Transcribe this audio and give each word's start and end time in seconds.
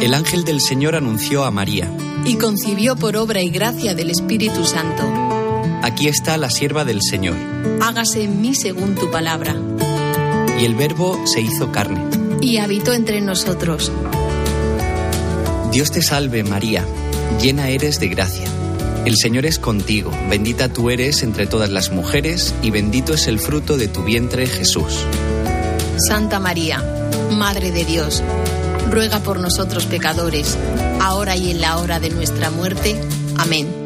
El 0.00 0.14
ángel 0.14 0.44
del 0.44 0.62
Señor 0.62 0.94
anunció 0.94 1.44
a 1.44 1.50
María. 1.50 1.90
Y 2.24 2.36
concibió 2.36 2.96
por 2.96 3.16
obra 3.16 3.42
y 3.42 3.50
gracia 3.50 3.94
del 3.94 4.10
Espíritu 4.10 4.64
Santo. 4.64 5.02
Aquí 5.82 6.08
está 6.08 6.38
la 6.38 6.48
sierva 6.48 6.86
del 6.86 7.00
Señor. 7.02 7.36
Hágase 7.82 8.24
en 8.24 8.40
mí 8.40 8.54
según 8.54 8.94
tu 8.94 9.10
palabra. 9.10 9.54
Y 10.58 10.64
el 10.64 10.74
Verbo 10.74 11.18
se 11.26 11.42
hizo 11.42 11.70
carne. 11.70 12.02
Y 12.40 12.56
habitó 12.56 12.94
entre 12.94 13.20
nosotros. 13.20 13.92
Dios 15.70 15.90
te 15.90 16.00
salve 16.00 16.44
María, 16.44 16.84
llena 17.40 17.68
eres 17.68 18.00
de 18.00 18.08
gracia. 18.08 18.46
El 19.04 19.16
Señor 19.16 19.44
es 19.44 19.58
contigo, 19.58 20.10
bendita 20.30 20.72
tú 20.72 20.90
eres 20.90 21.22
entre 21.22 21.46
todas 21.46 21.70
las 21.70 21.90
mujeres 21.90 22.54
y 22.62 22.70
bendito 22.70 23.14
es 23.14 23.26
el 23.26 23.38
fruto 23.38 23.76
de 23.76 23.88
tu 23.88 24.02
vientre 24.02 24.46
Jesús. 24.46 25.04
Santa 26.08 26.40
María, 26.40 26.82
Madre 27.30 27.70
de 27.70 27.84
Dios, 27.84 28.22
ruega 28.88 29.20
por 29.20 29.40
nosotros 29.40 29.86
pecadores, 29.86 30.56
ahora 31.00 31.36
y 31.36 31.50
en 31.50 31.60
la 31.60 31.78
hora 31.78 32.00
de 32.00 32.10
nuestra 32.10 32.50
muerte. 32.50 33.00
Amén. 33.38 33.80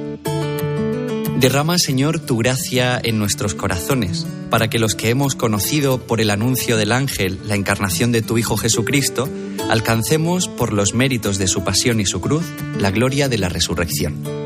Derrama, 1.38 1.78
Señor, 1.78 2.20
tu 2.20 2.38
gracia 2.38 2.98
en 3.02 3.18
nuestros 3.18 3.54
corazones, 3.54 4.26
para 4.48 4.70
que 4.70 4.78
los 4.78 4.94
que 4.94 5.10
hemos 5.10 5.34
conocido 5.34 5.98
por 5.98 6.20
el 6.20 6.30
anuncio 6.30 6.76
del 6.76 6.92
ángel 6.92 7.38
la 7.44 7.54
encarnación 7.54 8.12
de 8.12 8.22
tu 8.22 8.38
Hijo 8.38 8.56
Jesucristo, 8.56 9.28
alcancemos 9.68 10.48
por 10.48 10.72
los 10.72 10.94
méritos 10.94 11.38
de 11.38 11.48
su 11.48 11.62
pasión 11.62 12.00
y 12.00 12.06
su 12.06 12.20
cruz 12.20 12.44
la 12.78 12.90
gloria 12.90 13.28
de 13.28 13.38
la 13.38 13.48
resurrección. 13.48 14.43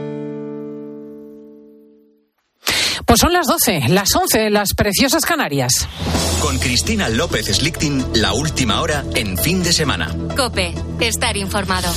Pues 3.08 3.20
son 3.20 3.32
las 3.32 3.46
12, 3.46 3.88
las 3.88 4.14
11, 4.14 4.50
las 4.50 4.74
preciosas 4.74 5.24
Canarias. 5.24 5.88
Con 6.42 6.58
Cristina 6.58 7.08
López 7.08 7.46
Slichting, 7.46 8.04
la 8.16 8.34
última 8.34 8.82
hora 8.82 9.02
en 9.15 9.38
fin 9.38 9.62
de 9.62 9.73
semana. 9.73 10.15
Cope, 10.37 10.74
estar 11.00 11.34
informado. 11.38 11.88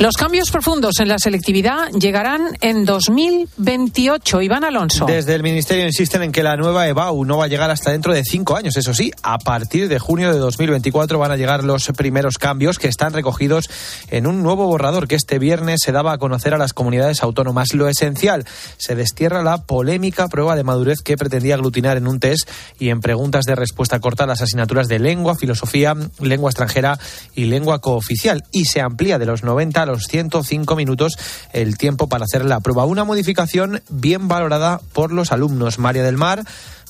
Los 0.00 0.16
cambios 0.16 0.50
profundos 0.50 0.98
en 0.98 1.06
la 1.06 1.20
selectividad 1.20 1.88
llegarán 1.92 2.58
en 2.60 2.84
2028. 2.84 4.42
Iván 4.42 4.64
Alonso. 4.64 5.06
Desde 5.06 5.36
el 5.36 5.44
Ministerio 5.44 5.86
insisten 5.86 6.24
en 6.24 6.32
que 6.32 6.42
la 6.42 6.56
nueva 6.56 6.88
EBAU 6.88 7.24
no 7.24 7.38
va 7.38 7.44
a 7.44 7.48
llegar 7.48 7.70
hasta 7.70 7.92
dentro 7.92 8.12
de 8.12 8.24
cinco 8.24 8.56
años. 8.56 8.76
Eso 8.76 8.92
sí, 8.92 9.12
a 9.22 9.38
partir 9.38 9.88
de 9.88 10.00
junio 10.00 10.32
de 10.32 10.40
2024 10.40 11.16
van 11.16 11.30
a 11.30 11.36
llegar 11.36 11.62
los 11.62 11.86
primeros 11.96 12.38
cambios 12.38 12.80
que 12.80 12.88
están 12.88 13.12
recogidos 13.12 13.70
en 14.10 14.26
un 14.26 14.42
nuevo 14.42 14.66
borrador 14.66 15.06
que 15.06 15.14
este 15.14 15.38
viernes 15.38 15.78
se 15.84 15.92
daba 15.92 16.12
a 16.12 16.18
conocer 16.18 16.54
a 16.54 16.58
las 16.58 16.72
comunidades 16.72 17.22
autónomas. 17.22 17.72
Lo 17.72 17.88
esencial, 17.88 18.46
se 18.78 18.96
destierra 18.96 19.44
la 19.44 19.58
polémica 19.58 20.26
prueba 20.26 20.56
de 20.56 20.64
madurez 20.64 21.02
que 21.02 21.16
pretendía 21.16 21.54
aglutinar 21.54 21.96
en 21.96 22.08
un 22.08 22.18
test 22.18 22.50
y 22.80 22.88
en 22.88 23.00
preguntas 23.00 23.44
de 23.44 23.54
respuesta 23.54 24.00
corta 24.00 24.26
las 24.26 24.42
asignaturas 24.42 24.88
de 24.88 24.98
lengua, 24.98 25.36
filosofía, 25.36 25.94
lengua 26.18 26.50
extranjera 26.50 26.98
y 27.36 27.44
lengua 27.44 27.78
cooficial. 27.78 28.42
Y 28.50 28.64
se 28.64 28.80
amplía 28.80 29.20
de 29.20 29.26
los 29.26 29.44
90 29.44 29.83
a 29.84 29.92
los 29.92 30.04
105 30.04 30.76
minutos 30.76 31.16
el 31.52 31.78
tiempo 31.78 32.08
para 32.08 32.24
hacer 32.24 32.44
la 32.44 32.60
prueba. 32.60 32.84
Una 32.84 33.04
modificación 33.04 33.82
bien 33.88 34.28
valorada 34.28 34.80
por 34.92 35.12
los 35.12 35.32
alumnos. 35.32 35.78
María 35.78 36.02
del 36.02 36.16
Mar 36.16 36.44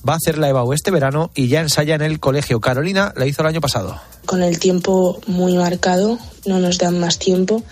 va 0.08 0.14
a 0.14 0.16
hacer 0.16 0.38
la 0.38 0.48
EBAU 0.48 0.72
este 0.72 0.90
verano 0.90 1.30
y 1.34 1.48
ya 1.48 1.60
ensaya 1.60 1.94
en 1.94 2.02
el 2.02 2.20
colegio. 2.20 2.60
Carolina 2.60 3.12
la 3.16 3.26
hizo 3.26 3.42
el 3.42 3.48
año 3.48 3.60
pasado. 3.60 4.00
Con 4.26 4.42
el 4.42 4.58
tiempo 4.58 5.20
muy 5.26 5.56
marcado, 5.56 6.18
no 6.46 6.60
nos 6.60 6.78
dan 6.78 6.98
más 6.98 7.18
tiempo, 7.18 7.62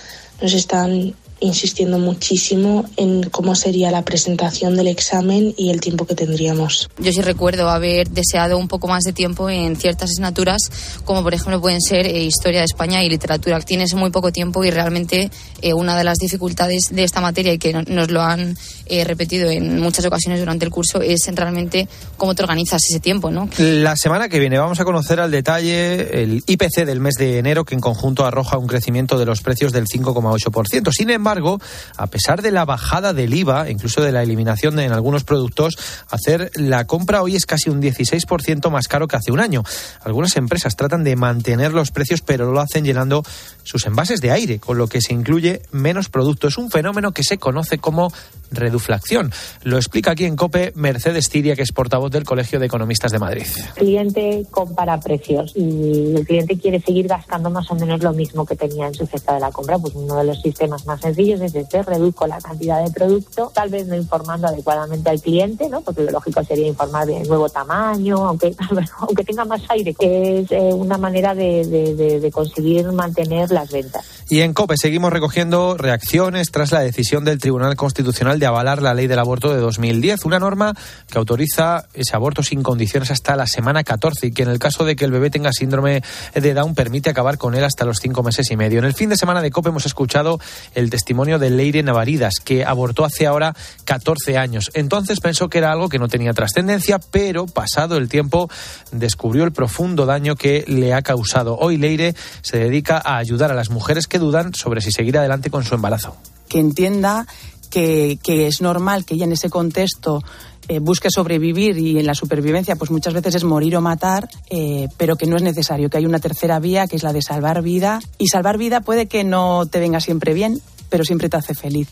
nos 0.40 0.52
están 0.54 1.14
insistiendo 1.42 1.98
muchísimo 1.98 2.84
en 2.96 3.28
cómo 3.30 3.54
sería 3.54 3.90
la 3.90 4.02
presentación 4.02 4.76
del 4.76 4.86
examen 4.86 5.54
y 5.56 5.70
el 5.70 5.80
tiempo 5.80 6.06
que 6.06 6.14
tendríamos. 6.14 6.88
Yo 6.98 7.12
sí 7.12 7.20
recuerdo 7.20 7.68
haber 7.68 8.08
deseado 8.10 8.56
un 8.58 8.68
poco 8.68 8.88
más 8.88 9.04
de 9.04 9.12
tiempo 9.12 9.50
en 9.50 9.76
ciertas 9.76 10.10
asignaturas, 10.10 10.70
como 11.04 11.22
por 11.22 11.34
ejemplo 11.34 11.60
pueden 11.60 11.80
ser 11.80 12.06
eh, 12.06 12.22
Historia 12.22 12.60
de 12.60 12.66
España 12.66 13.02
y 13.02 13.08
Literatura. 13.08 13.60
Tienes 13.60 13.94
muy 13.94 14.10
poco 14.10 14.30
tiempo 14.30 14.64
y 14.64 14.70
realmente 14.70 15.30
eh, 15.60 15.74
una 15.74 15.96
de 15.96 16.04
las 16.04 16.18
dificultades 16.18 16.84
de 16.90 17.04
esta 17.04 17.20
materia 17.20 17.52
y 17.52 17.58
que 17.58 17.72
nos 17.72 18.10
lo 18.10 18.22
han 18.22 18.56
eh, 18.86 19.04
repetido 19.04 19.50
en 19.50 19.80
muchas 19.80 20.04
ocasiones 20.04 20.38
durante 20.38 20.64
el 20.64 20.70
curso 20.70 21.00
es 21.00 21.28
realmente 21.34 21.88
cómo 22.16 22.34
te 22.34 22.42
organizas 22.42 22.82
ese 22.88 23.00
tiempo. 23.00 23.30
¿no? 23.30 23.48
La 23.58 23.96
semana 23.96 24.28
que 24.28 24.38
viene 24.38 24.58
vamos 24.58 24.80
a 24.80 24.84
conocer 24.84 25.18
al 25.20 25.30
detalle 25.30 26.22
el 26.22 26.42
IPC 26.46 26.84
del 26.86 27.00
mes 27.00 27.14
de 27.14 27.38
enero 27.38 27.64
que 27.64 27.74
en 27.74 27.80
conjunto 27.80 28.24
arroja 28.24 28.58
un 28.58 28.66
crecimiento 28.66 29.18
de 29.18 29.26
los 29.26 29.40
precios 29.40 29.72
del 29.72 29.86
5,8%. 29.86 30.92
Sin 30.92 31.10
embargo, 31.10 31.31
a 31.40 32.06
pesar 32.06 32.42
de 32.42 32.50
la 32.50 32.64
bajada 32.64 33.12
del 33.12 33.34
IVA, 33.34 33.70
incluso 33.70 34.02
de 34.02 34.12
la 34.12 34.22
eliminación 34.22 34.76
de, 34.76 34.84
en 34.84 34.92
algunos 34.92 35.24
productos, 35.24 35.76
hacer 36.10 36.50
la 36.54 36.86
compra 36.86 37.22
hoy 37.22 37.36
es 37.36 37.46
casi 37.46 37.70
un 37.70 37.80
16% 37.80 38.70
más 38.70 38.88
caro 38.88 39.08
que 39.08 39.16
hace 39.16 39.32
un 39.32 39.40
año. 39.40 39.62
Algunas 40.02 40.36
empresas 40.36 40.76
tratan 40.76 41.04
de 41.04 41.16
mantener 41.16 41.72
los 41.72 41.90
precios, 41.90 42.20
pero 42.20 42.52
lo 42.52 42.60
hacen 42.60 42.84
llenando 42.84 43.22
sus 43.62 43.86
envases 43.86 44.20
de 44.20 44.30
aire, 44.30 44.58
con 44.58 44.78
lo 44.78 44.88
que 44.88 45.00
se 45.00 45.14
incluye 45.14 45.62
menos 45.70 46.08
producto. 46.08 46.48
Es 46.48 46.58
un 46.58 46.70
fenómeno 46.70 47.12
que 47.12 47.24
se 47.24 47.38
conoce 47.38 47.78
como 47.78 48.12
reduflación. 48.50 49.32
Lo 49.62 49.76
explica 49.76 50.12
aquí 50.12 50.24
en 50.24 50.36
COPE 50.36 50.72
Mercedes 50.74 51.28
Tiria, 51.28 51.56
que 51.56 51.62
es 51.62 51.72
portavoz 51.72 52.10
del 52.10 52.24
Colegio 52.24 52.58
de 52.58 52.66
Economistas 52.66 53.12
de 53.12 53.18
Madrid. 53.18 53.46
El 53.76 53.82
cliente 53.82 54.46
compara 54.50 55.00
precios 55.00 55.52
y 55.54 56.14
el 56.16 56.26
cliente 56.26 56.58
quiere 56.58 56.80
seguir 56.80 57.08
gastando 57.08 57.50
más 57.50 57.70
o 57.70 57.74
menos 57.74 58.02
lo 58.02 58.12
mismo 58.12 58.44
que 58.44 58.56
tenía 58.56 58.86
en 58.86 58.94
su 58.94 59.06
cesta 59.06 59.34
de 59.34 59.40
la 59.40 59.50
compra. 59.50 59.78
Pues 59.78 59.94
uno 59.94 60.16
de 60.16 60.24
los 60.24 60.40
sistemas 60.40 60.86
más 60.86 61.00
sencillos 61.00 61.21
es 61.30 61.54
este, 61.54 61.82
reduzco 61.82 62.26
la 62.26 62.40
cantidad 62.40 62.84
de 62.84 62.90
producto, 62.90 63.52
tal 63.54 63.70
vez 63.70 63.86
no 63.86 63.94
informando 63.94 64.48
adecuadamente 64.48 65.10
al 65.10 65.20
cliente, 65.20 65.68
¿no? 65.68 65.80
Porque 65.82 66.02
lo 66.02 66.10
lógico 66.10 66.42
sería 66.42 66.66
informar 66.66 67.06
de 67.06 67.22
nuevo 67.24 67.48
tamaño, 67.48 68.16
aunque, 68.16 68.54
aunque 68.98 69.24
tenga 69.24 69.44
más 69.44 69.62
aire, 69.68 69.94
que 69.94 70.40
es 70.40 70.50
eh, 70.50 70.70
una 70.72 70.98
manera 70.98 71.34
de, 71.34 71.64
de, 71.66 72.20
de 72.20 72.30
conseguir 72.32 72.90
mantener 72.92 73.50
las 73.50 73.70
ventas. 73.70 74.04
Y 74.28 74.40
en 74.40 74.54
COPE 74.54 74.76
seguimos 74.76 75.12
recogiendo 75.12 75.76
reacciones 75.76 76.50
tras 76.50 76.72
la 76.72 76.80
decisión 76.80 77.24
del 77.24 77.38
Tribunal 77.38 77.76
Constitucional 77.76 78.38
de 78.38 78.46
avalar 78.46 78.80
la 78.80 78.94
ley 78.94 79.06
del 79.06 79.18
aborto 79.18 79.52
de 79.52 79.60
2010, 79.60 80.24
una 80.24 80.38
norma 80.38 80.74
que 81.10 81.18
autoriza 81.18 81.86
ese 81.92 82.16
aborto 82.16 82.42
sin 82.42 82.62
condiciones 82.62 83.10
hasta 83.10 83.36
la 83.36 83.46
semana 83.46 83.84
14 83.84 84.28
y 84.28 84.32
que 84.32 84.42
en 84.42 84.48
el 84.48 84.58
caso 84.58 84.84
de 84.84 84.96
que 84.96 85.04
el 85.04 85.10
bebé 85.10 85.28
tenga 85.28 85.52
síndrome 85.52 86.02
de 86.34 86.54
Down 86.54 86.74
permite 86.74 87.10
acabar 87.10 87.36
con 87.36 87.54
él 87.54 87.64
hasta 87.64 87.84
los 87.84 87.98
cinco 87.98 88.22
meses 88.22 88.50
y 88.50 88.56
medio. 88.56 88.78
En 88.78 88.86
el 88.86 88.94
fin 88.94 89.10
de 89.10 89.16
semana 89.16 89.42
de 89.42 89.50
COPE 89.50 89.68
hemos 89.68 89.84
escuchado 89.84 90.38
el 90.74 90.88
testimonio 90.88 91.11
de 91.12 91.50
Leire 91.50 91.82
Navaridas, 91.82 92.34
que 92.42 92.64
abortó 92.64 93.04
hace 93.04 93.26
ahora 93.26 93.54
14 93.84 94.38
años. 94.38 94.70
Entonces 94.74 95.20
pensó 95.20 95.48
que 95.48 95.58
era 95.58 95.70
algo 95.70 95.88
que 95.88 95.98
no 95.98 96.08
tenía 96.08 96.32
trascendencia, 96.32 96.98
pero 96.98 97.46
pasado 97.46 97.96
el 97.96 98.08
tiempo 98.08 98.50
descubrió 98.90 99.44
el 99.44 99.52
profundo 99.52 100.06
daño 100.06 100.36
que 100.36 100.64
le 100.66 100.94
ha 100.94 101.02
causado. 101.02 101.56
Hoy 101.58 101.76
Leire 101.76 102.14
se 102.40 102.58
dedica 102.58 103.00
a 103.04 103.18
ayudar 103.18 103.52
a 103.52 103.54
las 103.54 103.70
mujeres 103.70 104.06
que 104.06 104.18
dudan 104.18 104.54
sobre 104.54 104.80
si 104.80 104.90
seguir 104.90 105.18
adelante 105.18 105.50
con 105.50 105.64
su 105.64 105.74
embarazo. 105.74 106.16
Que 106.48 106.58
entienda 106.58 107.26
que, 107.70 108.18
que 108.22 108.46
es 108.46 108.60
normal 108.60 109.04
que 109.04 109.14
ella 109.14 109.24
en 109.24 109.32
ese 109.32 109.50
contexto 109.50 110.22
eh, 110.68 110.78
busque 110.78 111.08
sobrevivir 111.10 111.76
y 111.76 111.98
en 111.98 112.06
la 112.06 112.14
supervivencia 112.14 112.76
pues 112.76 112.90
muchas 112.92 113.14
veces 113.14 113.34
es 113.34 113.44
morir 113.44 113.76
o 113.76 113.80
matar, 113.80 114.28
eh, 114.48 114.88
pero 114.96 115.16
que 115.16 115.26
no 115.26 115.36
es 115.36 115.42
necesario, 115.42 115.90
que 115.90 115.96
hay 115.96 116.06
una 116.06 116.20
tercera 116.20 116.60
vía 116.60 116.86
que 116.86 116.94
es 116.94 117.02
la 117.02 117.12
de 117.12 117.20
salvar 117.20 117.62
vida 117.62 118.00
y 118.16 118.28
salvar 118.28 118.58
vida 118.58 118.80
puede 118.80 119.06
que 119.06 119.24
no 119.24 119.66
te 119.66 119.80
venga 119.80 120.00
siempre 120.00 120.34
bien, 120.34 120.60
pero 120.92 121.04
siempre 121.04 121.30
te 121.30 121.38
hace 121.38 121.54
feliz. 121.54 121.88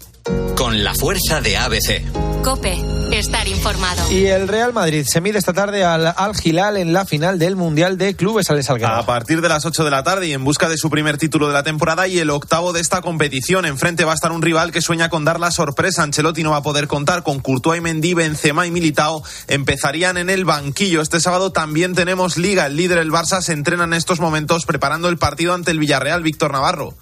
Con 0.55 0.85
la 0.85 0.95
fuerza 0.95 1.41
de 1.41 1.57
ABC. 1.57 2.43
Cope, 2.45 2.79
estar 3.13 3.49
informado. 3.49 4.13
Y 4.13 4.27
el 4.27 4.47
Real 4.47 4.75
Madrid 4.75 5.07
se 5.09 5.23
mide 5.23 5.39
esta 5.39 5.55
tarde 5.55 5.85
al 5.85 6.07
Al 6.07 6.33
Hilal 6.45 6.77
en 6.77 6.93
la 6.93 7.07
final 7.07 7.39
del 7.39 7.57
Mundial 7.57 7.97
de 7.97 8.15
Clubes 8.15 8.51
al. 8.51 8.61
A 8.85 9.07
partir 9.07 9.41
de 9.41 9.49
las 9.49 9.65
8 9.65 9.85
de 9.85 9.91
la 9.91 10.03
tarde 10.03 10.27
y 10.27 10.35
en 10.35 10.45
busca 10.45 10.69
de 10.69 10.77
su 10.77 10.91
primer 10.91 11.17
título 11.17 11.49
de 11.49 11.55
la 11.55 11.63
temporada 11.63 12.09
y 12.09 12.19
el 12.19 12.29
octavo 12.29 12.75
de 12.75 12.81
esta 12.81 13.01
competición. 13.01 13.65
Enfrente 13.65 14.05
va 14.05 14.13
a 14.13 14.15
estar 14.15 14.33
un 14.33 14.43
rival 14.43 14.71
que 14.71 14.83
sueña 14.83 15.09
con 15.09 15.25
dar 15.25 15.41
la 15.41 15.51
sorpresa. 15.51 16.03
Ancelotti 16.03 16.43
no 16.43 16.51
va 16.51 16.59
a 16.59 16.63
poder 16.63 16.87
contar 16.87 17.23
con 17.23 17.41
Courtois 17.41 17.79
y 17.79 17.83
Mendy, 17.83 18.13
Benzema 18.13 18.67
y 18.67 18.71
Militao. 18.71 19.23
Empezarían 19.49 20.19
en 20.19 20.29
el 20.29 20.45
banquillo. 20.45 21.01
Este 21.01 21.21
sábado 21.21 21.53
también 21.53 21.95
tenemos 21.95 22.37
Liga. 22.37 22.67
El 22.67 22.77
líder, 22.77 22.99
el 22.99 23.11
Barça, 23.11 23.41
se 23.41 23.55
entrena 23.55 23.85
en 23.85 23.95
estos 23.95 24.21
momentos 24.21 24.67
preparando 24.67 25.09
el 25.09 25.17
partido 25.17 25.55
ante 25.55 25.71
el 25.71 25.79
Villarreal, 25.79 26.23
Víctor 26.23 26.53
Navarro. 26.53 26.95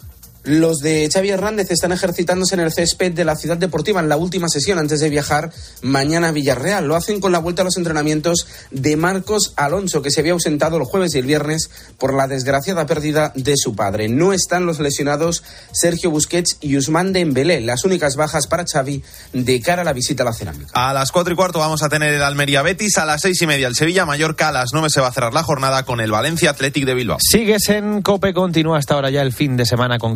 Los 0.45 0.79
de 0.79 1.09
Xavi 1.13 1.31
Hernández 1.31 1.71
están 1.71 1.93
ejercitándose 1.93 2.55
en 2.55 2.61
el 2.61 2.73
césped 2.73 3.13
de 3.13 3.25
la 3.25 3.37
ciudad 3.37 3.57
deportiva 3.57 4.01
en 4.01 4.09
la 4.09 4.17
última 4.17 4.49
sesión 4.49 4.79
antes 4.79 5.01
de 5.01 5.09
viajar 5.09 5.53
mañana 5.83 6.29
a 6.29 6.33
Villarreal. 6.33 6.87
Lo 6.87 6.97
hacen 6.97 7.21
con 7.21 7.33
la 7.33 7.39
vuelta 7.39 7.63
a 7.63 7.65
los 7.65 7.77
entrenamientos 7.77 8.47
de 8.71 8.97
Marcos 8.97 9.53
Alonso, 9.57 10.03
que 10.03 10.11
se 10.11 10.21
había 10.21 10.33
ausentado 10.33 10.77
el 10.77 10.85
jueves 10.85 11.15
y 11.15 11.19
el 11.19 11.27
viernes 11.27 11.71
por 11.99 12.15
la 12.15 12.27
desgraciada 12.29 12.87
pérdida 12.87 13.33
de 13.35 13.55
su 13.57 13.75
padre. 13.75 14.09
No 14.09 14.33
están 14.33 14.67
los 14.67 14.81
lesionados 14.81 15.43
Sergio 15.73 16.11
Busquets 16.11 16.57
y 16.61 16.77
Usman 16.77 17.13
Dembélé, 17.13 17.61
las 17.61 17.85
únicas 17.85 18.17
bajas 18.17 18.47
para 18.47 18.65
Xavi 18.65 19.03
de 19.33 19.61
cara 19.61 19.83
a 19.83 19.85
la 19.85 19.93
visita 19.93 20.23
a 20.23 20.27
la 20.27 20.33
cerámica. 20.33 20.71
A 20.73 20.93
las 20.93 21.13
cuatro 21.13 21.33
y 21.33 21.37
cuarto 21.37 21.59
vamos 21.59 21.83
a 21.83 21.89
tener 21.89 22.15
el 22.15 22.23
Almería 22.23 22.63
Betis, 22.63 22.99
a 22.99 23.05
las 23.05 23.23
seis 23.23 23.41
y 23.43 23.47
media 23.47 23.69
el 23.69 23.75
Sevilla 23.75 24.07
Mallorca, 24.07 24.49
a 24.49 24.53
las 24.53 24.71
nueve 24.73 24.89
se 24.91 25.01
va 25.01 25.09
a 25.09 25.13
cerrar 25.13 25.35
la 25.35 25.43
jornada 25.43 25.85
con 25.85 26.01
el 26.01 26.11
Valencia 26.11 26.51
Athletic 26.51 26.85
de 26.85 26.95
Bilbao. 26.95 27.19
Sigues 27.21 27.69
en 27.69 28.03
Cope, 28.03 28.33
continúa 28.33 28.79
hasta 28.79 28.95
ahora 28.95 29.11
ya 29.11 29.23
el 29.23 29.33
fin 29.33 29.57
de 29.57 29.67
semana 29.67 29.99
con 29.99 30.15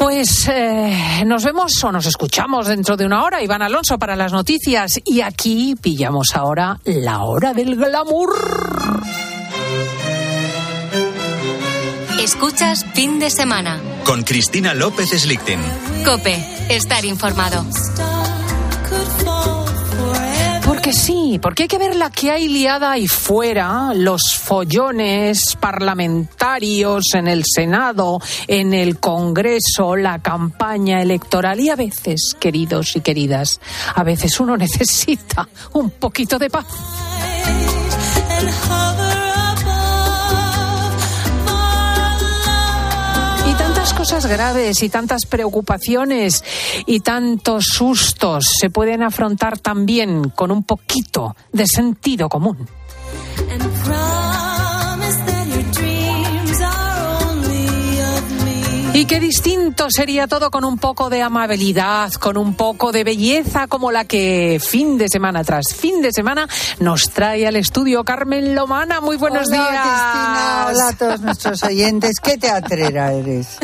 pues 0.00 0.48
eh, 0.48 1.22
nos 1.26 1.44
vemos 1.44 1.84
o 1.84 1.92
nos 1.92 2.06
escuchamos 2.06 2.68
dentro 2.68 2.96
de 2.96 3.04
una 3.04 3.22
hora, 3.22 3.42
Iván 3.42 3.60
Alonso, 3.60 3.98
para 3.98 4.16
las 4.16 4.32
noticias. 4.32 4.98
Y 5.04 5.20
aquí 5.20 5.76
pillamos 5.78 6.34
ahora 6.34 6.80
la 6.84 7.24
hora 7.24 7.52
del 7.52 7.76
glamour. 7.76 9.02
Escuchas 12.18 12.86
fin 12.94 13.18
de 13.18 13.28
semana. 13.28 13.78
Con 14.04 14.22
Cristina 14.22 14.72
López 14.72 15.10
Slichting. 15.10 15.60
Cope, 16.04 16.36
estar 16.70 17.04
informado. 17.04 17.64
Sí, 20.92 21.38
porque 21.40 21.64
hay 21.64 21.68
que 21.68 21.78
ver 21.78 21.94
la 21.94 22.10
que 22.10 22.32
hay 22.32 22.48
liada 22.48 22.92
ahí 22.92 23.06
fuera, 23.06 23.94
los 23.94 24.22
follones 24.42 25.56
parlamentarios 25.60 27.14
en 27.14 27.28
el 27.28 27.44
Senado, 27.46 28.18
en 28.48 28.74
el 28.74 28.98
Congreso, 28.98 29.94
la 29.94 30.18
campaña 30.18 31.00
electoral 31.00 31.60
y 31.60 31.70
a 31.70 31.76
veces, 31.76 32.34
queridos 32.40 32.96
y 32.96 33.02
queridas, 33.02 33.60
a 33.94 34.02
veces 34.02 34.40
uno 34.40 34.56
necesita 34.58 35.48
un 35.74 35.90
poquito 35.90 36.38
de 36.38 36.50
paz. 36.50 36.66
Graves 44.26 44.82
y 44.82 44.88
tantas 44.88 45.26
preocupaciones 45.26 46.44
y 46.86 47.00
tantos 47.00 47.64
sustos 47.66 48.44
se 48.60 48.70
pueden 48.70 49.02
afrontar 49.02 49.58
también 49.58 50.30
con 50.30 50.50
un 50.50 50.62
poquito 50.64 51.36
de 51.52 51.66
sentido 51.66 52.28
común. 52.28 52.68
Y 59.00 59.06
qué 59.06 59.18
distinto 59.18 59.86
sería 59.88 60.26
todo 60.26 60.50
con 60.50 60.62
un 60.62 60.76
poco 60.76 61.08
de 61.08 61.22
amabilidad, 61.22 62.12
con 62.12 62.36
un 62.36 62.52
poco 62.54 62.92
de 62.92 63.02
belleza 63.02 63.66
como 63.66 63.90
la 63.90 64.04
que 64.04 64.60
fin 64.62 64.98
de 64.98 65.08
semana 65.08 65.42
tras 65.42 65.72
fin 65.74 66.02
de 66.02 66.12
semana 66.12 66.46
nos 66.80 67.08
trae 67.08 67.46
al 67.46 67.56
estudio 67.56 68.04
Carmen 68.04 68.54
Lomana. 68.54 69.00
Muy 69.00 69.16
buenos 69.16 69.48
Hola, 69.48 69.56
días. 69.56 69.70
Cristina. 69.70 70.66
Hola 70.68 70.88
a 70.88 70.92
todos 70.98 71.20
nuestros 71.22 71.62
oyentes. 71.62 72.16
¿Qué 72.22 72.36
teatrera 72.36 73.14
eres? 73.14 73.56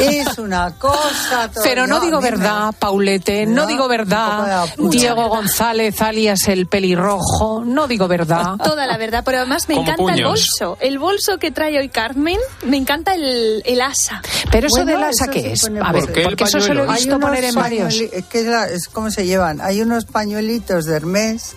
Es 0.00 0.38
una 0.38 0.70
cosa. 0.78 1.50
todo- 1.52 1.62
Pero 1.62 1.86
no 1.86 1.96
a 1.96 2.00
digo 2.00 2.22
me- 2.22 2.30
verdad, 2.30 2.74
Paulete, 2.78 3.44
no, 3.44 3.62
No, 3.62 3.66
digo 3.66 3.86
verdad. 3.86 4.66
Diego 4.78 5.28
González, 5.28 6.00
alias 6.00 6.48
el 6.48 6.68
pelirrojo, 6.68 7.64
no 7.66 7.86
digo 7.86 8.08
verdad. 8.08 8.54
Toda 8.64 8.86
la 8.86 8.96
verdad, 8.96 9.24
pero 9.26 9.38
además 9.40 9.68
me 9.68 9.74
Como 9.74 9.90
encanta 9.90 10.14
el 10.14 10.24
bolso. 10.24 10.78
El 10.80 10.98
bolso 10.98 11.36
que 11.36 11.50
trae 11.50 11.78
hoy 11.78 11.90
Carmen, 11.90 12.38
me 12.64 12.78
encanta 12.78 13.12
el, 13.14 13.62
el 13.66 13.82
asa. 13.82 14.22
Pero 14.50 14.69
eso 14.76 14.84
Bueno, 14.84 14.92
del 14.92 15.04
asa, 15.04 15.24
eso 15.24 15.32
¿qué 15.32 15.52
es? 15.52 15.64
A 15.64 15.92
ver, 15.92 16.04
por- 16.06 16.22
porque 16.24 16.44
eso 16.44 16.60
se 16.60 16.74
lo 16.74 16.84
he 16.84 16.88
Hay 16.88 16.94
visto 16.96 17.16
unos 17.16 17.28
poner 17.28 17.44
en 17.44 17.54
varios. 17.54 17.94
Es 18.00 18.24
que 18.26 18.40
es, 18.40 18.46
la- 18.46 18.68
es 18.68 18.88
como 18.88 19.10
se 19.10 19.26
llevan. 19.26 19.60
Hay 19.60 19.82
unos 19.82 20.04
pañuelitos 20.06 20.84
de 20.86 20.96
Hermes 20.96 21.52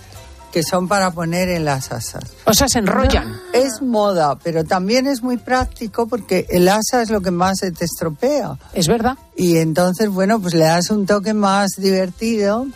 que 0.52 0.62
son 0.62 0.88
para 0.88 1.10
poner 1.10 1.50
en 1.50 1.66
las 1.66 1.92
asas. 1.92 2.26
O 2.46 2.54
sea, 2.54 2.68
se 2.68 2.78
enrollan. 2.78 3.40
Es 3.54 3.82
moda, 3.82 4.38
pero 4.38 4.64
también 4.64 5.08
es 5.08 5.24
muy 5.24 5.38
práctico 5.38 6.06
porque 6.08 6.46
el 6.50 6.68
asa 6.70 7.02
es 7.02 7.10
lo 7.10 7.22
que 7.22 7.32
más 7.32 7.58
se 7.58 7.72
te 7.72 7.86
estropea. 7.86 8.58
Es 8.74 8.88
verdad. 8.88 9.18
Y 9.36 9.58
entonces, 9.58 10.10
bueno, 10.10 10.40
pues 10.40 10.54
le 10.54 10.66
das 10.66 10.92
un 10.92 11.08
toque 11.08 11.34
más 11.34 11.72
divertido. 11.78 12.68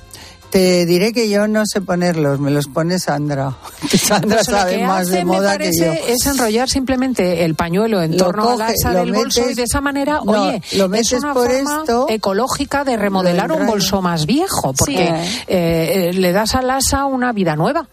Te 0.50 0.86
diré 0.86 1.12
que 1.12 1.30
yo 1.30 1.46
no 1.50 1.64
sé 1.66 1.82
ponerlos, 1.82 2.40
me 2.40 2.52
los 2.52 2.68
pone 2.68 3.00
Sandra. 3.00 3.54
Sandra 3.90 4.38
Pues 4.38 4.48
lo 4.48 4.58
sabe 4.58 4.84
más 4.86 5.02
hace, 5.02 5.12
de 5.12 5.26
me 5.26 5.36
moda 5.36 5.58
que 5.58 5.72
yo. 5.78 5.92
es 5.92 6.26
enrollar 6.26 6.70
simplemente 6.70 7.44
el 7.44 7.54
pañuelo 7.56 8.02
en 8.02 8.12
Lo 8.14 8.18
torno 8.18 8.50
al 8.52 8.58
coge, 8.60 8.74
asa 8.74 8.94
lo 8.94 9.00
del 9.00 9.12
bolso 9.14 9.50
y 9.50 9.54
de 9.56 9.64
esa 9.64 9.82
manera, 9.82 10.22
no, 10.24 10.32
oye, 10.32 10.62
lo 10.78 10.86
es 10.86 10.90
metes 10.90 11.14
una 11.22 11.34
por 11.34 11.52
forma 11.52 11.80
esto, 11.82 12.06
ecológica 12.10 12.86
de 12.86 12.96
remodelar 12.96 13.52
un 13.52 13.68
bolso 13.68 14.02
más 14.02 14.26
viejo, 14.26 14.74
porque 14.74 15.08
Sí. 15.08 15.44
eh, 15.48 16.10
eh, 16.10 16.14
le 16.14 16.32
das 16.32 16.56
al 16.56 16.70
asa 16.70 17.06
una 17.06 17.34
vida 17.34 17.56
nueva. 17.58 17.88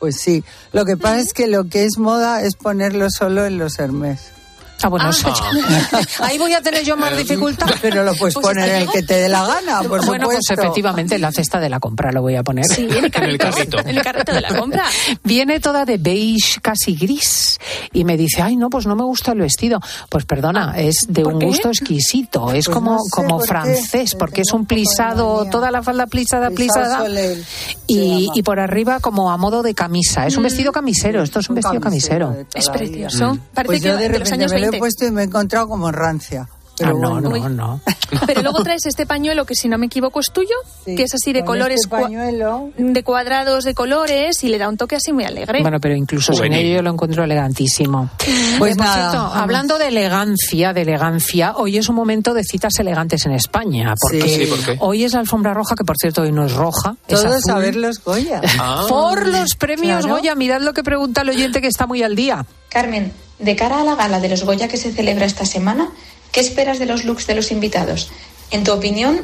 Pues 0.00 0.16
sí, 0.20 0.42
lo 0.72 0.84
que 0.84 0.96
pasa 0.96 1.20
es 1.20 1.32
que 1.32 1.46
lo 1.46 1.64
que 1.68 1.84
es 1.84 1.96
moda 1.98 2.42
es 2.42 2.56
ponerlo 2.56 3.08
solo 3.10 3.44
en 3.46 3.58
los 3.58 3.78
Hermes. 3.78 4.32
Ah, 4.82 4.88
bueno, 4.88 5.10
eso 5.10 5.32
ya- 5.32 6.00
ahí 6.26 6.38
voy 6.38 6.52
a 6.54 6.60
tener 6.62 6.82
yo 6.84 6.96
más 6.96 7.16
dificultad. 7.16 7.66
Pero 7.82 8.02
lo 8.04 8.14
puedes 8.14 8.34
Pues 8.34 8.46
poner 8.46 8.68
en 8.68 8.76
el 8.82 8.88
que 8.90 9.02
te 9.02 9.14
dé 9.14 9.28
la 9.28 9.46
gana, 9.46 9.82
por 9.82 10.04
bueno, 10.06 10.26
pues 10.26 10.38
supuesto. 10.42 10.54
efectivamente 10.54 11.14
en 11.16 11.20
la 11.22 11.32
cesta 11.32 11.60
de 11.60 11.68
la 11.68 11.80
compra 11.80 12.12
lo 12.12 12.22
voy 12.22 12.36
a 12.36 12.42
poner. 12.42 12.64
Sí, 12.66 12.86
en 12.90 13.04
el 13.04 13.10
carrito. 13.38 13.46
En 13.78 13.88
el 13.88 14.02
carrito 14.02 14.32
de 14.32 14.40
la 14.40 14.48
compra. 14.56 14.84
Viene 15.24 15.60
toda 15.60 15.84
de 15.84 15.98
beige, 15.98 16.60
casi 16.60 16.94
gris, 16.96 17.58
y 17.92 18.04
me 18.04 18.16
dice, 18.16 18.42
ay, 18.42 18.56
no, 18.56 18.70
pues 18.70 18.86
no 18.86 18.96
me 18.96 19.04
gusta 19.04 19.32
el 19.32 19.38
vestido. 19.40 19.80
Pues 20.08 20.24
perdona, 20.24 20.74
es 20.76 20.94
de 21.08 21.24
un 21.24 21.38
qué? 21.38 21.46
gusto 21.46 21.68
exquisito, 21.68 22.52
es 22.52 22.66
Pues 22.66 22.74
como, 22.74 22.92
no 22.92 22.98
sé 22.98 23.10
como 23.10 23.38
por 23.38 23.46
francés, 23.46 24.14
porque 24.14 24.42
es 24.42 24.52
un 24.52 24.66
plisado, 24.66 25.46
toda 25.50 25.70
la 25.70 25.82
falda 25.82 26.06
plisada, 26.06 26.50
plisada, 26.50 26.98
Soleil, 26.98 27.44
y, 27.92 28.30
y 28.34 28.42
por 28.42 28.60
arriba 28.60 29.00
como 29.00 29.30
a 29.30 29.36
modo 29.36 29.62
de 29.62 29.74
camisa. 29.74 30.26
Es 30.26 30.36
un 30.36 30.42
vestido 30.42 30.72
camisero, 30.72 31.22
esto 31.22 31.40
es 31.40 31.48
un, 31.48 31.54
Un 31.54 31.56
vestido 31.62 31.80
camisero 31.80 32.36
Es 32.54 32.68
precioso. 32.68 33.38
Parece 33.54 33.66
Pues 33.66 33.80
que 33.82 33.88
yo 33.88 33.96
de 33.96 34.02
de 34.04 34.08
los 34.10 34.18
repente 34.20 34.34
años 34.34 34.52
me 34.52 34.58
lo 34.58 34.64
he 34.66 34.70
20. 34.70 34.78
puesto 34.78 35.06
y 35.06 35.10
me 35.10 35.22
he 35.22 35.24
encontrado 35.24 35.68
como 35.68 35.90
rancia. 35.92 36.48
Pero 36.80 36.96
Ah, 36.96 37.20
no, 37.20 37.28
bueno. 37.30 37.48
no, 37.48 37.48
no. 37.48 37.80
Pero 38.26 38.42
luego 38.42 38.62
traes 38.64 38.86
este 38.86 39.06
pañuelo 39.06 39.44
que 39.44 39.54
si 39.54 39.68
no 39.68 39.78
me 39.78 39.86
equivoco 39.86 40.18
es 40.20 40.32
tuyo, 40.32 40.54
Sí, 40.84 40.96
que 40.96 41.02
es 41.04 41.14
así 41.14 41.32
de 41.32 41.44
colores 41.44 41.80
este 41.84 41.94
cua- 41.94 42.02
pañuelo. 42.02 42.70
de 42.76 43.02
cuadrados 43.04 43.64
de 43.64 43.74
colores 43.74 44.42
y 44.42 44.48
le 44.48 44.58
da 44.58 44.68
un 44.68 44.76
toque 44.76 44.96
así 44.96 45.12
muy 45.12 45.24
alegre. 45.24 45.60
Bueno, 45.62 45.78
pero 45.80 45.94
incluso 45.94 46.32
sin 46.32 46.52
ello 46.52 46.76
yo 46.76 46.82
lo 46.82 46.90
encuentro 46.90 47.22
elegantísimo. 47.24 48.10
Pues 48.58 48.76
por 48.76 48.84
nada, 48.86 49.10
cierto, 49.10 49.26
hablando 49.34 49.78
de 49.78 49.88
elegancia, 49.88 50.72
de 50.72 50.82
elegancia, 50.82 51.54
hoy 51.56 51.78
es 51.78 51.88
un 51.88 51.94
momento 51.94 52.34
de 52.34 52.42
citas 52.44 52.72
elegantes 52.78 53.24
en 53.26 53.32
España, 53.32 53.94
porque 54.00 54.20
Sí. 54.22 54.46
Sí, 54.46 54.52
hoy 54.80 55.04
es 55.04 55.12
la 55.14 55.20
alfombra 55.20 55.54
roja, 55.54 55.74
que 55.76 55.84
por 55.84 55.96
cierto 55.96 56.22
hoy 56.22 56.32
no 56.32 56.44
es 56.44 56.52
roja, 56.54 56.96
es 57.08 57.20
Todos 57.22 57.36
azul. 57.36 57.52
a 57.52 57.58
ver 57.58 57.76
los 57.76 58.02
Goya. 58.02 58.40
Ah. 58.58 58.86
Por 58.88 59.26
los 59.26 59.54
premios 59.56 60.00
Claro. 60.04 60.16
Goya, 60.16 60.34
mirad 60.34 60.60
lo 60.62 60.72
que 60.72 60.82
pregunta 60.82 61.22
el 61.22 61.30
oyente 61.30 61.60
que 61.60 61.66
está 61.68 61.86
muy 61.86 62.02
al 62.02 62.16
día. 62.16 62.44
Carmen, 62.68 63.12
de 63.38 63.56
cara 63.56 63.80
a 63.80 63.84
la 63.84 63.94
gala 63.94 64.20
de 64.20 64.28
los 64.28 64.44
Goya 64.44 64.68
que 64.68 64.76
se 64.76 64.92
celebra 64.92 65.24
esta 65.26 65.44
semana, 65.46 65.88
¿qué 66.32 66.40
esperas 66.40 66.78
de 66.78 66.86
los 66.86 67.04
looks 67.04 67.26
de 67.26 67.34
los 67.34 67.50
invitados? 67.50 68.10
En 68.50 68.64
tu 68.64 68.72
opinión, 68.72 69.20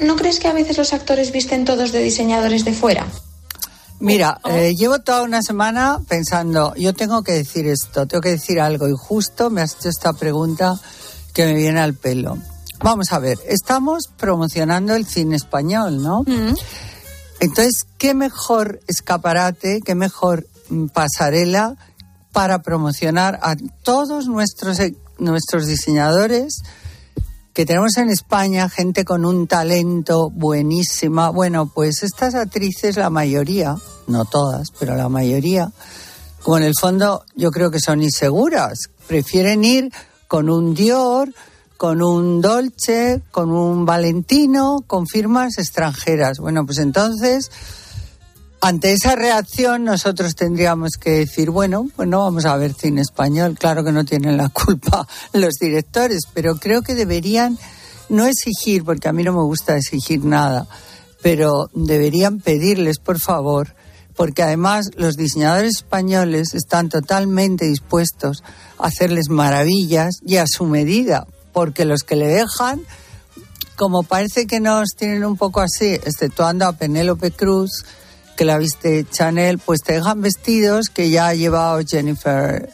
¿no 0.00 0.16
crees 0.16 0.40
que 0.40 0.48
a 0.48 0.52
veces 0.52 0.78
los 0.78 0.92
actores 0.92 1.32
visten 1.32 1.64
todos 1.64 1.92
de 1.92 2.00
diseñadores 2.00 2.64
de 2.64 2.72
fuera? 2.72 3.06
Mira, 4.00 4.40
eh, 4.44 4.76
llevo 4.76 5.00
toda 5.00 5.22
una 5.22 5.42
semana 5.42 5.98
pensando, 6.08 6.72
yo 6.76 6.94
tengo 6.94 7.22
que 7.22 7.32
decir 7.32 7.66
esto, 7.66 8.06
tengo 8.06 8.20
que 8.20 8.30
decir 8.30 8.60
algo, 8.60 8.88
y 8.88 8.94
justo 8.96 9.50
me 9.50 9.60
has 9.60 9.74
hecho 9.74 9.88
esta 9.88 10.12
pregunta 10.12 10.78
que 11.34 11.46
me 11.46 11.54
viene 11.54 11.80
al 11.80 11.94
pelo. 11.94 12.38
Vamos 12.80 13.12
a 13.12 13.18
ver, 13.18 13.38
estamos 13.48 14.04
promocionando 14.16 14.94
el 14.94 15.04
cine 15.04 15.34
español, 15.34 16.00
¿no? 16.00 16.24
Entonces, 17.40 17.86
¿qué 17.98 18.14
mejor 18.14 18.80
escaparate, 18.86 19.80
qué 19.84 19.96
mejor 19.96 20.46
mm, 20.68 20.86
pasarela 20.86 21.76
para 22.32 22.62
promocionar 22.62 23.40
a 23.42 23.56
todos 23.82 24.28
nuestros, 24.28 24.78
nuestros 25.18 25.66
diseñadores 25.66 26.62
que 27.52 27.66
tenemos 27.66 27.96
en 27.96 28.08
España, 28.08 28.68
gente 28.68 29.04
con 29.04 29.24
un 29.24 29.46
talento 29.46 30.30
buenísima? 30.30 31.30
Bueno, 31.30 31.70
pues 31.74 32.02
estas 32.02 32.34
actrices, 32.34 32.96
la 32.96 33.10
mayoría, 33.10 33.76
no 34.06 34.24
todas, 34.24 34.68
pero 34.78 34.94
la 34.94 35.08
mayoría, 35.08 35.72
como 36.42 36.58
en 36.58 36.64
el 36.64 36.74
fondo 36.80 37.24
yo 37.34 37.50
creo 37.50 37.70
que 37.70 37.80
son 37.80 38.02
inseguras, 38.02 38.90
prefieren 39.06 39.64
ir 39.64 39.92
con 40.28 40.50
un 40.50 40.74
Dior, 40.74 41.32
con 41.76 42.02
un 42.02 42.40
Dolce, 42.40 43.22
con 43.30 43.50
un 43.50 43.86
Valentino, 43.86 44.84
con 44.86 45.06
firmas 45.06 45.58
extranjeras. 45.58 46.38
Bueno, 46.38 46.66
pues 46.66 46.78
entonces, 46.78 47.50
ante 48.60 48.92
esa 48.92 49.14
reacción 49.14 49.84
nosotros 49.84 50.34
tendríamos 50.34 50.92
que 51.00 51.10
decir, 51.10 51.50
bueno, 51.50 51.88
pues 51.94 52.08
no 52.08 52.24
vamos 52.24 52.44
a 52.44 52.56
ver 52.56 52.74
cine 52.74 53.02
español, 53.02 53.56
claro 53.58 53.84
que 53.84 53.92
no 53.92 54.04
tienen 54.04 54.36
la 54.36 54.48
culpa 54.48 55.06
los 55.32 55.54
directores, 55.54 56.22
pero 56.34 56.56
creo 56.56 56.82
que 56.82 56.94
deberían 56.94 57.58
no 58.08 58.26
exigir, 58.26 58.84
porque 58.84 59.08
a 59.08 59.12
mí 59.12 59.22
no 59.22 59.32
me 59.32 59.42
gusta 59.42 59.76
exigir 59.76 60.24
nada, 60.24 60.66
pero 61.22 61.68
deberían 61.72 62.40
pedirles, 62.40 62.98
por 62.98 63.20
favor, 63.20 63.74
porque 64.16 64.42
además 64.42 64.90
los 64.96 65.16
diseñadores 65.16 65.76
españoles 65.76 66.54
están 66.54 66.88
totalmente 66.88 67.66
dispuestos 67.66 68.42
a 68.78 68.86
hacerles 68.86 69.28
maravillas 69.28 70.16
y 70.26 70.38
a 70.38 70.46
su 70.46 70.64
medida, 70.64 71.26
porque 71.52 71.84
los 71.84 72.02
que 72.02 72.16
le 72.16 72.26
dejan, 72.26 72.80
como 73.76 74.02
parece 74.02 74.46
que 74.46 74.58
nos 74.58 74.88
tienen 74.96 75.24
un 75.24 75.36
poco 75.36 75.60
así, 75.60 75.86
exceptuando 75.86 76.66
a 76.66 76.72
Penélope 76.72 77.30
Cruz, 77.30 77.84
que 78.38 78.44
la 78.44 78.56
viste 78.56 79.04
Chanel, 79.10 79.58
pues 79.58 79.82
te 79.82 79.94
dejan 79.94 80.20
vestidos 80.20 80.90
que 80.90 81.10
ya 81.10 81.26
ha 81.26 81.34
llevado 81.34 81.80
Jennifer 81.84 82.70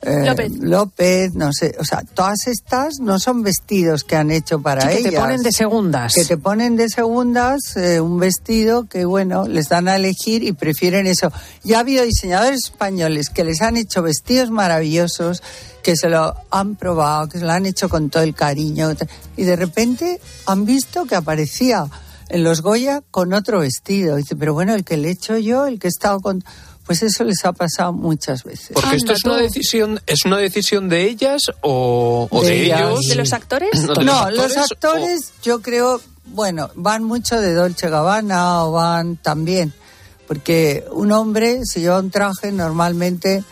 eh, 0.00 0.24
López. 0.24 0.52
López, 0.60 1.34
no 1.34 1.52
sé, 1.52 1.74
o 1.80 1.84
sea, 1.84 2.04
todas 2.14 2.46
estas 2.46 3.00
no 3.00 3.18
son 3.18 3.42
vestidos 3.42 4.04
que 4.04 4.14
han 4.14 4.30
hecho 4.30 4.60
para 4.60 4.88
Sí, 4.88 5.02
que 5.02 5.10
te 5.10 5.18
ponen 5.18 5.42
de 5.42 5.50
segundas. 5.50 6.14
Que 6.14 6.24
te 6.24 6.36
ponen 6.36 6.76
de 6.76 6.88
segundas 6.88 7.76
eh, 7.76 8.00
un 8.00 8.20
vestido 8.20 8.84
que, 8.84 9.04
bueno, 9.06 9.48
les 9.48 9.68
dan 9.68 9.88
a 9.88 9.96
elegir 9.96 10.44
y 10.44 10.52
prefieren 10.52 11.08
eso. 11.08 11.32
Ya 11.64 11.78
ha 11.78 11.80
habido 11.80 12.04
diseñadores 12.04 12.60
españoles 12.66 13.28
que 13.28 13.42
les 13.42 13.60
han 13.60 13.76
hecho 13.76 14.02
vestidos 14.02 14.52
maravillosos, 14.52 15.42
que 15.82 15.96
se 15.96 16.08
lo 16.08 16.36
han 16.52 16.76
probado, 16.76 17.28
que 17.28 17.40
se 17.40 17.44
lo 17.44 17.50
han 17.50 17.66
hecho 17.66 17.88
con 17.88 18.08
todo 18.08 18.22
el 18.22 18.36
cariño. 18.36 18.92
Y 19.36 19.42
de 19.42 19.56
repente 19.56 20.20
han 20.46 20.64
visto 20.64 21.06
que 21.06 21.16
aparecía 21.16 21.88
en 22.28 22.44
los 22.44 22.62
Goya 22.62 23.02
con 23.10 23.32
otro 23.32 23.60
vestido. 23.60 24.16
Dice, 24.16 24.36
pero 24.36 24.54
bueno, 24.54 24.74
el 24.74 24.84
que 24.84 24.96
le 24.96 25.08
he 25.08 25.12
hecho 25.12 25.36
yo, 25.38 25.66
el 25.66 25.78
que 25.78 25.88
he 25.88 25.90
estado 25.90 26.20
con... 26.20 26.44
Pues 26.86 27.02
eso 27.02 27.22
les 27.22 27.44
ha 27.44 27.52
pasado 27.52 27.92
muchas 27.92 28.44
veces. 28.44 28.70
Porque 28.72 28.96
esto 28.96 29.12
es 29.12 29.22
una 29.24 29.36
decisión, 29.36 30.00
es 30.06 30.24
una 30.24 30.38
decisión 30.38 30.88
de 30.88 31.04
ellas 31.04 31.42
o, 31.60 32.28
o 32.30 32.42
De 32.42 32.48
de, 32.48 32.64
ellas. 32.64 32.80
ellos. 32.80 33.00
¿De 33.08 33.14
los 33.16 33.32
actores? 33.34 33.70
No, 33.74 34.30
los 34.30 34.38
los 34.38 34.56
actores, 34.56 34.70
actores, 34.72 35.32
yo 35.42 35.60
creo, 35.60 36.00
bueno, 36.24 36.70
van 36.76 37.04
mucho 37.04 37.38
de 37.38 37.52
Dolce 37.52 37.90
Gabbana 37.90 38.64
o 38.64 38.72
van 38.72 39.16
también, 39.18 39.74
porque 40.26 40.82
un 40.92 41.12
hombre 41.12 41.60
si 41.66 41.80
lleva 41.80 41.98
un 41.98 42.10
traje 42.10 42.52
normalmente 42.52 43.44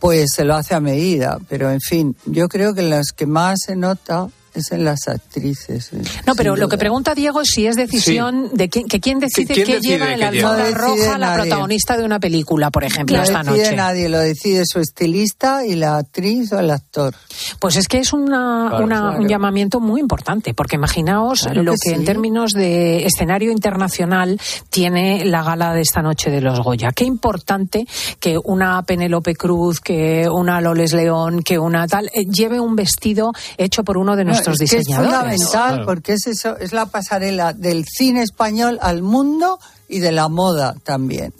pues 0.00 0.26
se 0.34 0.44
lo 0.44 0.54
hace 0.54 0.74
a 0.74 0.80
medida, 0.80 1.38
pero 1.48 1.70
en 1.70 1.80
fin, 1.80 2.16
yo 2.26 2.48
creo 2.48 2.74
que 2.74 2.82
las 2.82 3.12
que 3.12 3.26
más 3.26 3.60
se 3.66 3.76
nota 3.76 4.28
es 4.58 4.72
en 4.72 4.84
las 4.84 5.08
actrices. 5.08 5.90
eh, 5.92 6.02
No, 6.26 6.34
pero 6.34 6.56
lo 6.56 6.68
que 6.68 6.78
pregunta 6.78 7.14
Diego 7.14 7.40
es 7.42 7.48
si 7.50 7.66
es 7.66 7.76
decisión 7.76 8.50
de 8.54 8.68
quién, 8.68 8.86
que 8.86 9.00
quién 9.00 9.18
decide 9.18 9.54
¿Quién 9.54 9.66
qué 9.66 9.74
decide 9.76 9.92
lleva 9.98 10.12
en 10.12 10.20
la 10.20 10.28
alfombra 10.28 10.58
No 10.58 10.64
decide 10.64 10.78
roja 11.06 11.18
la 11.18 11.34
protagonista 11.34 11.96
de 11.96 12.04
una 12.04 12.20
película, 12.20 12.70
por 12.70 12.84
ejemplo, 12.84 13.16
no 13.16 13.22
esta 13.22 13.42
decide 13.42 13.64
noche. 13.64 13.76
nadie, 13.76 14.08
lo 14.08 14.18
decide 14.18 14.62
su 14.66 14.80
estilista 14.80 15.64
y 15.66 15.74
la 15.74 15.96
actriz 15.98 16.52
o 16.52 16.60
el 16.60 16.70
actor. 16.70 17.14
Pues 17.60 17.76
es 17.76 17.88
que 17.88 17.98
es 17.98 18.12
una, 18.12 18.66
Claro, 18.70 18.84
una- 18.84 19.00
claro. 19.00 19.18
un 19.22 19.28
llamamiento 19.28 19.80
muy 19.80 20.00
importante, 20.00 20.54
porque 20.54 20.76
imaginaos 20.76 21.42
Claro 21.42 21.62
lo 21.62 21.72
que 21.72 21.90
que, 21.90 21.94
en 21.94 22.04
términos 22.04 22.52
de 22.52 23.04
escenario 23.06 23.50
internacional 23.52 24.40
tiene 24.70 25.24
la 25.24 25.42
gala 25.42 25.72
de 25.72 25.80
esta 25.82 26.02
noche 26.02 26.30
de 26.30 26.40
los 26.40 26.60
Goya. 26.60 26.90
Qué 26.92 27.04
importante 27.04 27.86
que 28.20 28.36
una 28.44 28.82
Penélope 28.82 29.34
Cruz, 29.34 29.80
que 29.80 30.28
una 30.28 30.60
Loles 30.60 30.92
León, 30.92 31.42
que 31.42 31.58
una 31.58 31.86
tal, 31.86 32.06
eh, 32.12 32.24
lleve 32.26 32.60
un 32.60 32.76
vestido 32.76 33.32
hecho 33.56 33.84
por 33.84 33.96
uno 33.98 34.16
de 34.16 34.24
No, 34.24 34.32
nuestros 34.48 34.60
es 34.60 34.70
que 34.70 34.78
diseñadores. 34.78 35.34
Es 35.34 35.46
fundamental 35.46 35.84
porque 35.84 36.12
es 36.14 36.26
eso, 36.26 36.56
es 36.58 36.72
la 36.72 36.86
pasarela 36.86 37.52
del 37.52 37.84
cine 37.86 38.22
español 38.22 38.78
al 38.82 39.02
mundo 39.02 39.58
y 39.88 40.00
de 40.00 40.12
la 40.12 40.28
moda 40.28 40.74
también. 40.82 41.32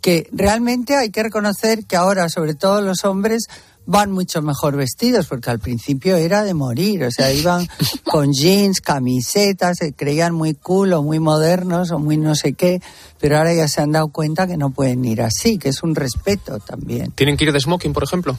Que 0.00 0.28
realmente 0.32 0.96
hay 0.96 1.10
que 1.10 1.22
reconocer 1.22 1.84
que 1.84 1.96
ahora, 1.96 2.28
sobre 2.28 2.54
todo 2.54 2.80
los 2.80 3.04
hombres, 3.04 3.48
van 3.90 4.12
mucho 4.12 4.42
mejor 4.42 4.76
vestidos, 4.76 5.26
porque 5.26 5.48
al 5.48 5.60
principio 5.60 6.16
era 6.16 6.44
de 6.44 6.52
morir, 6.52 7.04
o 7.04 7.10
sea, 7.10 7.32
iban 7.32 7.66
con 8.04 8.32
jeans, 8.34 8.82
camisetas, 8.82 9.78
se 9.78 9.94
creían 9.94 10.34
muy 10.34 10.52
cool 10.52 10.92
o 10.92 11.02
muy 11.02 11.18
modernos 11.18 11.90
o 11.90 11.98
muy 11.98 12.18
no 12.18 12.34
sé 12.34 12.52
qué, 12.52 12.82
pero 13.18 13.38
ahora 13.38 13.54
ya 13.54 13.66
se 13.66 13.80
han 13.80 13.92
dado 13.92 14.08
cuenta 14.08 14.46
que 14.46 14.58
no 14.58 14.70
pueden 14.70 15.02
ir 15.06 15.22
así, 15.22 15.58
que 15.58 15.70
es 15.70 15.82
un 15.82 15.94
respeto 15.94 16.58
también. 16.58 17.12
¿Tienen 17.12 17.38
que 17.38 17.44
ir 17.44 17.52
de 17.52 17.60
smoking, 17.60 17.94
por 17.94 18.04
ejemplo? 18.04 18.38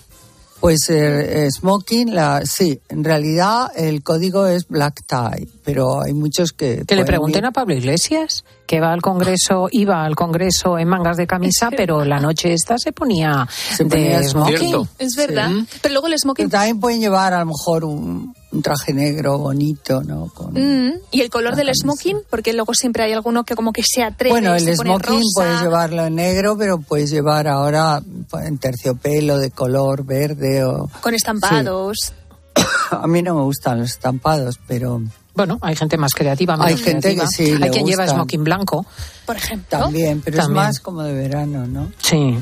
Pues 0.60 0.89
eh, 0.89 1.46
eh, 1.46 1.51
smoking, 1.51 2.13
la, 2.13 2.42
sí, 2.46 2.82
en 2.89 3.04
realidad 3.04 3.72
el 3.78 4.04
código 4.04 4.46
es 4.46 4.68
black 4.68 5.04
tie, 5.08 5.48
pero 5.63 6.01
hay 6.01 6.13
muchos 6.13 6.51
que... 6.51 6.84
Que 6.86 6.96
le 6.98 7.06
pregunten 7.06 7.44
ir- 7.44 7.48
a 7.48 7.51
Pablo 7.51 7.75
Iglesias, 7.75 8.44
que 8.68 8.82
va 8.82 8.92
al 8.92 9.01
Congreso, 9.01 9.70
iba 9.72 10.04
al 10.04 10.16
Congreso 10.18 10.78
en 10.78 10.89
mangas 10.89 11.16
de 11.16 11.28
camisa, 11.28 11.70
pero 11.75 12.04
la 12.04 12.20
noche 12.20 12.54
esta 12.54 12.78
se 12.78 12.92
ponía, 12.92 13.48
Se 13.75 13.86
ponía 13.86 14.20
de 14.20 14.28
smoking. 14.28 14.88
Es 15.00 15.16
verdad. 15.16 15.50
Sí. 15.50 15.68
Pero 15.82 15.94
luego 15.94 16.08
el 16.08 16.20
smoking... 16.20 16.50
Pero 16.50 16.60
también 16.60 16.80
pueden 16.80 17.00
llevar 17.00 17.34
a 17.34 17.39
lo 17.39 17.46
mejor 17.46 17.86
un, 17.86 18.36
un 18.51 18.62
traje 18.63 18.94
negro 18.94 19.38
bonito, 19.38 20.01
¿no? 20.03 20.27
Con- 20.34 20.53
Mm, 20.53 20.94
y 21.12 21.22
el 21.22 21.29
color 21.29 21.56
del 21.56 21.70
smoking, 21.74 22.22
porque 22.29 22.51
luego 22.53 22.74
siempre 22.74 23.03
hay 23.03 23.13
alguno 23.13 23.44
que 23.44 23.56
como 23.56 23.72
que 23.72 23.84
se 23.84 24.01
atreve, 24.03 24.32
bueno, 24.32 24.58
se 24.60 24.72
el 24.72 24.77
pone 24.77 24.89
smoking 24.91 25.15
rosa. 25.20 25.25
puedes 25.36 25.62
llevarlo 25.62 26.06
en 26.06 26.15
negro, 26.15 26.58
pero 26.58 26.79
puedes 26.79 27.10
llevar 27.12 27.48
ahora 27.48 28.01
pues, 28.29 28.46
en 28.48 28.58
terciopelo 28.58 29.38
de 29.38 29.51
color 29.51 30.03
verde 30.03 30.63
o... 30.63 30.89
con 31.01 31.13
estampados. 31.13 32.13
A 32.91 33.06
mí 33.08 33.22
no 33.22 33.36
me 33.36 33.41
gustan 33.44 33.79
los 33.79 33.91
estampados, 33.91 34.60
pero... 34.68 35.01
Bueno, 35.36 35.58
hay 35.62 35.75
gente 35.75 35.96
más 35.98 36.13
creativa, 36.13 36.58
menos 36.58 36.72
Hay 36.72 36.77
gente 36.77 37.13
creativa. 37.13 37.25
que 37.25 37.32
sí 37.32 37.56
le 37.58 37.65
Hay 37.65 37.72
quien 37.72 37.86
lleva 37.86 38.03
gustan. 38.03 38.18
smoking 38.18 38.44
blanco. 38.44 38.86
Por 39.29 39.38
ejemplo. 39.38 39.77
También, 39.77 40.21
pero 40.25 40.38
También. 40.38 40.57
es 40.63 40.67
más 40.69 40.79
como 40.79 41.03
de 41.03 41.13
verano, 41.13 41.67
¿no? 41.67 41.91
Sí. 42.00 42.36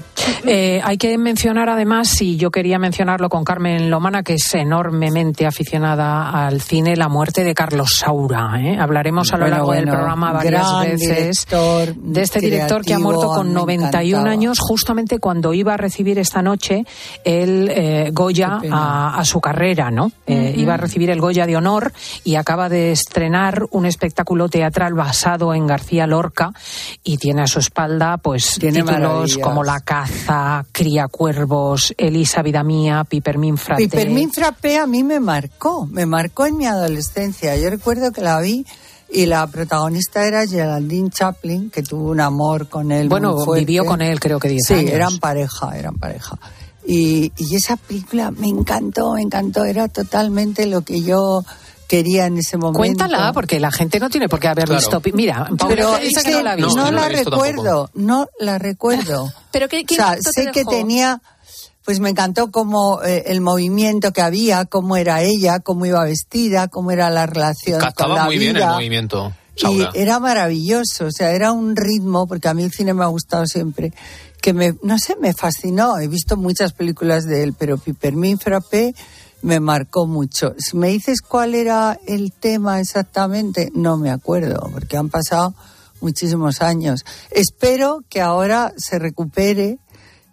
Eh, 0.45 0.79
hay 0.81 0.97
que 0.97 1.17
mencionar 1.17 1.67
además, 1.67 2.21
y 2.21 2.37
yo 2.37 2.49
quería 2.49 2.79
mencionarlo 2.79 3.27
con 3.27 3.43
Carmen 3.43 3.89
Lomana, 3.89 4.23
que 4.23 4.35
es 4.35 4.53
enormemente 4.53 5.45
aficionada 5.45 6.29
al 6.47 6.61
cine, 6.61 6.95
la 6.95 7.09
muerte 7.09 7.43
de 7.43 7.53
Carlos 7.53 7.89
Saura. 7.97 8.53
¿eh? 8.61 8.77
Hablaremos 8.79 9.33
a 9.33 9.35
lo 9.37 9.41
Bueno, 9.43 9.55
largo 9.57 9.73
del 9.73 9.89
programa 9.89 10.31
varias 10.31 10.79
veces 10.81 10.99
director, 11.45 11.93
de 11.95 12.21
este 12.21 12.39
director 12.39 12.85
que 12.85 12.93
ha 12.93 12.99
muerto 12.99 13.27
con 13.33 13.47
me 13.47 13.53
91 13.53 14.07
encantaba. 14.19 14.31
años, 14.31 14.59
justamente 14.61 15.19
cuando 15.19 15.53
iba 15.53 15.73
a 15.73 15.77
recibir 15.77 16.19
esta 16.19 16.41
noche 16.41 16.85
el 17.25 17.69
eh, 17.69 18.11
Goya 18.13 18.61
a, 18.71 19.17
a 19.19 19.25
su 19.25 19.41
carrera, 19.41 19.91
¿no? 19.91 20.09
Eh. 20.25 20.53
Iba 20.55 20.75
a 20.75 20.77
recibir 20.77 21.09
el 21.09 21.19
Goya 21.19 21.45
de 21.45 21.57
honor 21.57 21.91
y 22.23 22.35
acaba 22.35 22.69
de 22.69 22.93
estrenar 22.93 23.65
un 23.71 23.85
espectáculo 23.85 24.47
teatral 24.47 24.93
basado 24.93 25.53
en 25.53 25.67
García 25.67 26.07
Lorca 26.07 26.53
y 27.03 27.17
tiene 27.17 27.41
a 27.43 27.47
su 27.47 27.59
espalda 27.59 28.17
pues 28.17 28.57
Tiene 28.59 28.79
títulos 28.81 28.99
maravillas. 29.01 29.37
como 29.39 29.63
La 29.63 29.79
caza, 29.79 30.65
Cría 30.71 31.07
cuervos, 31.07 31.93
Elisa 31.97 32.41
vida 32.41 32.63
mía, 32.63 33.03
Pipermin 33.03 33.57
frate. 33.57 33.83
Pipermin 33.83 34.31
frappé 34.31 34.77
a 34.77 34.87
mí 34.87 35.03
me 35.03 35.19
marcó, 35.19 35.85
me 35.87 36.05
marcó 36.05 36.45
en 36.45 36.57
mi 36.57 36.65
adolescencia. 36.65 37.55
Yo 37.57 37.69
recuerdo 37.69 38.11
que 38.11 38.21
la 38.21 38.39
vi 38.39 38.65
y 39.09 39.25
la 39.25 39.47
protagonista 39.47 40.25
era 40.27 40.45
Geraldine 40.45 41.09
Chaplin, 41.09 41.69
que 41.69 41.81
tuvo 41.83 42.09
un 42.11 42.19
amor 42.19 42.67
con 42.67 42.91
él. 42.91 43.07
Bueno, 43.07 43.33
muy 43.35 43.45
fuerte. 43.45 43.65
vivió 43.65 43.85
con 43.85 44.01
él 44.01 44.19
creo 44.19 44.39
que 44.39 44.49
10 44.49 44.67
Sí, 44.67 44.73
años. 44.73 44.91
eran 44.91 45.17
pareja, 45.19 45.77
eran 45.77 45.95
pareja. 45.95 46.37
Y, 46.85 47.31
y 47.37 47.55
esa 47.55 47.75
película 47.77 48.31
me 48.31 48.47
encantó, 48.47 49.13
me 49.13 49.21
encantó, 49.21 49.65
era 49.65 49.87
totalmente 49.89 50.65
lo 50.67 50.81
que 50.81 51.01
yo 51.01 51.43
quería 51.87 52.25
en 52.25 52.37
ese 52.37 52.57
momento. 52.57 52.77
Cuéntala, 52.79 53.31
porque 53.33 53.59
la 53.59 53.71
gente 53.71 53.99
no 53.99 54.09
tiene 54.09 54.27
por 54.29 54.39
qué 54.39 54.47
haber 54.49 54.65
Claro. 54.65 54.79
visto. 54.99 55.01
Mira, 55.15 55.49
Pero 55.67 55.97
dice 55.97 56.19
es 56.19 56.23
que 56.25 56.31
no 56.33 56.41
la 56.43 56.51
ha 56.51 56.55
visto. 56.55 56.75
No, 56.75 56.85
no 56.85 56.91
la 56.91 57.09
recuerdo, 57.09 57.89
no 57.93 58.27
la 58.39 58.57
recuerdo. 58.57 59.31
Pero 59.51 59.67
¿qué, 59.69 59.79
O 59.79 59.85
qué 59.85 59.95
sea, 59.95 60.05
impacto 60.09 60.31
te 60.35 60.43
sé 60.43 60.51
que 60.51 60.65
tenía, 60.65 61.21
pues 61.85 61.99
me 61.99 62.09
encantó 62.09 62.51
cómo 62.51 63.01
eh, 63.03 63.23
el 63.27 63.39
movimiento 63.41 64.11
que 64.11 64.21
había, 64.21 64.65
cómo 64.65 64.97
era 64.97 65.21
ella, 65.23 65.59
cómo 65.59 65.85
iba 65.85 66.03
vestida, 66.03 66.67
cómo 66.67 66.91
era 66.91 67.09
la 67.09 67.25
relación 67.25 67.79
con 67.79 67.87
Captaba 67.87 68.15
la 68.15 68.25
muy 68.25 68.37
bien 68.37 68.57
el 68.57 68.65
movimiento, 68.67 69.33
Y 69.55 69.87
era 69.93 70.19
maravilloso, 70.19 71.05
o 71.05 71.11
sea, 71.11 71.31
era 71.31 71.51
un 71.53 71.75
ritmo, 71.75 72.27
porque 72.27 72.47
a 72.49 72.53
mí 72.53 72.63
el 72.63 72.71
cine 72.71 72.93
me 72.93 73.03
ha 73.05 73.07
gustado 73.07 73.45
siempre, 73.47 73.93
que 74.41 74.53
me, 74.53 74.75
no 74.83 74.99
sé, 74.99 75.15
me 75.19 75.33
fascinó. 75.33 75.97
He 75.97 76.07
visto 76.07 76.37
muchas 76.37 76.73
películas 76.73 77.25
de 77.25 77.41
él, 77.43 77.55
pero 77.57 77.77
Pipermin 77.77 78.37
Frappé 78.37 78.93
me 79.41 79.59
marcó 79.59 80.07
mucho. 80.07 80.55
Si 80.57 80.75
me 80.77 80.89
dices 80.89 81.21
cuál 81.21 81.55
era 81.55 81.99
el 82.07 82.31
tema 82.31 82.79
exactamente, 82.79 83.71
no 83.73 83.97
me 83.97 84.09
acuerdo, 84.11 84.69
porque 84.71 84.97
han 84.97 85.09
pasado 85.09 85.53
muchísimos 86.01 86.61
años. 86.61 87.05
Espero 87.31 88.01
que 88.09 88.21
ahora 88.21 88.73
se 88.77 88.99
recupere 88.99 89.79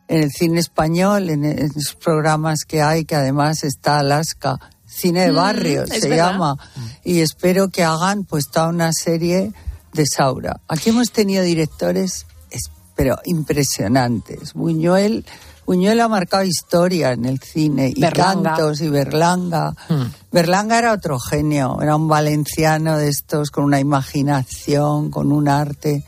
en 0.08 0.22
el 0.22 0.30
cine 0.30 0.60
español, 0.60 1.30
en 1.30 1.44
esos 1.44 1.94
programas 1.94 2.60
que 2.66 2.82
hay, 2.82 3.04
que 3.04 3.14
además 3.16 3.64
está 3.64 3.98
Alaska, 4.00 4.58
cine 4.86 5.22
de 5.22 5.32
Mm, 5.32 5.36
barrio 5.36 5.86
se 5.86 6.08
verdad. 6.08 6.32
llama, 6.32 6.56
y 7.02 7.20
espero 7.20 7.68
que 7.68 7.82
hagan 7.84 8.24
pues 8.24 8.48
toda 8.50 8.68
una 8.68 8.92
serie 8.92 9.52
de 9.92 10.04
Saura. 10.06 10.60
Aquí 10.68 10.90
hemos 10.90 11.10
tenido 11.10 11.42
directores, 11.42 12.26
es- 12.50 12.70
pero 12.94 13.16
impresionantes. 13.24 14.52
Buñuel, 14.54 15.24
Buñuel 15.66 16.00
ha 16.00 16.08
marcado 16.08 16.44
historia 16.44 17.12
en 17.12 17.24
el 17.24 17.38
cine, 17.40 17.92
y 17.94 18.00
Berlanga. 18.00 18.54
cantos, 18.54 18.80
y 18.80 18.88
Berlanga. 18.88 19.74
Hmm. 19.88 20.04
Berlanga 20.30 20.78
era 20.78 20.92
otro 20.92 21.18
genio, 21.18 21.78
era 21.80 21.96
un 21.96 22.08
valenciano 22.08 22.98
de 22.98 23.08
estos 23.08 23.50
con 23.50 23.64
una 23.64 23.80
imaginación, 23.80 25.10
con 25.10 25.32
un 25.32 25.48
arte 25.48 26.04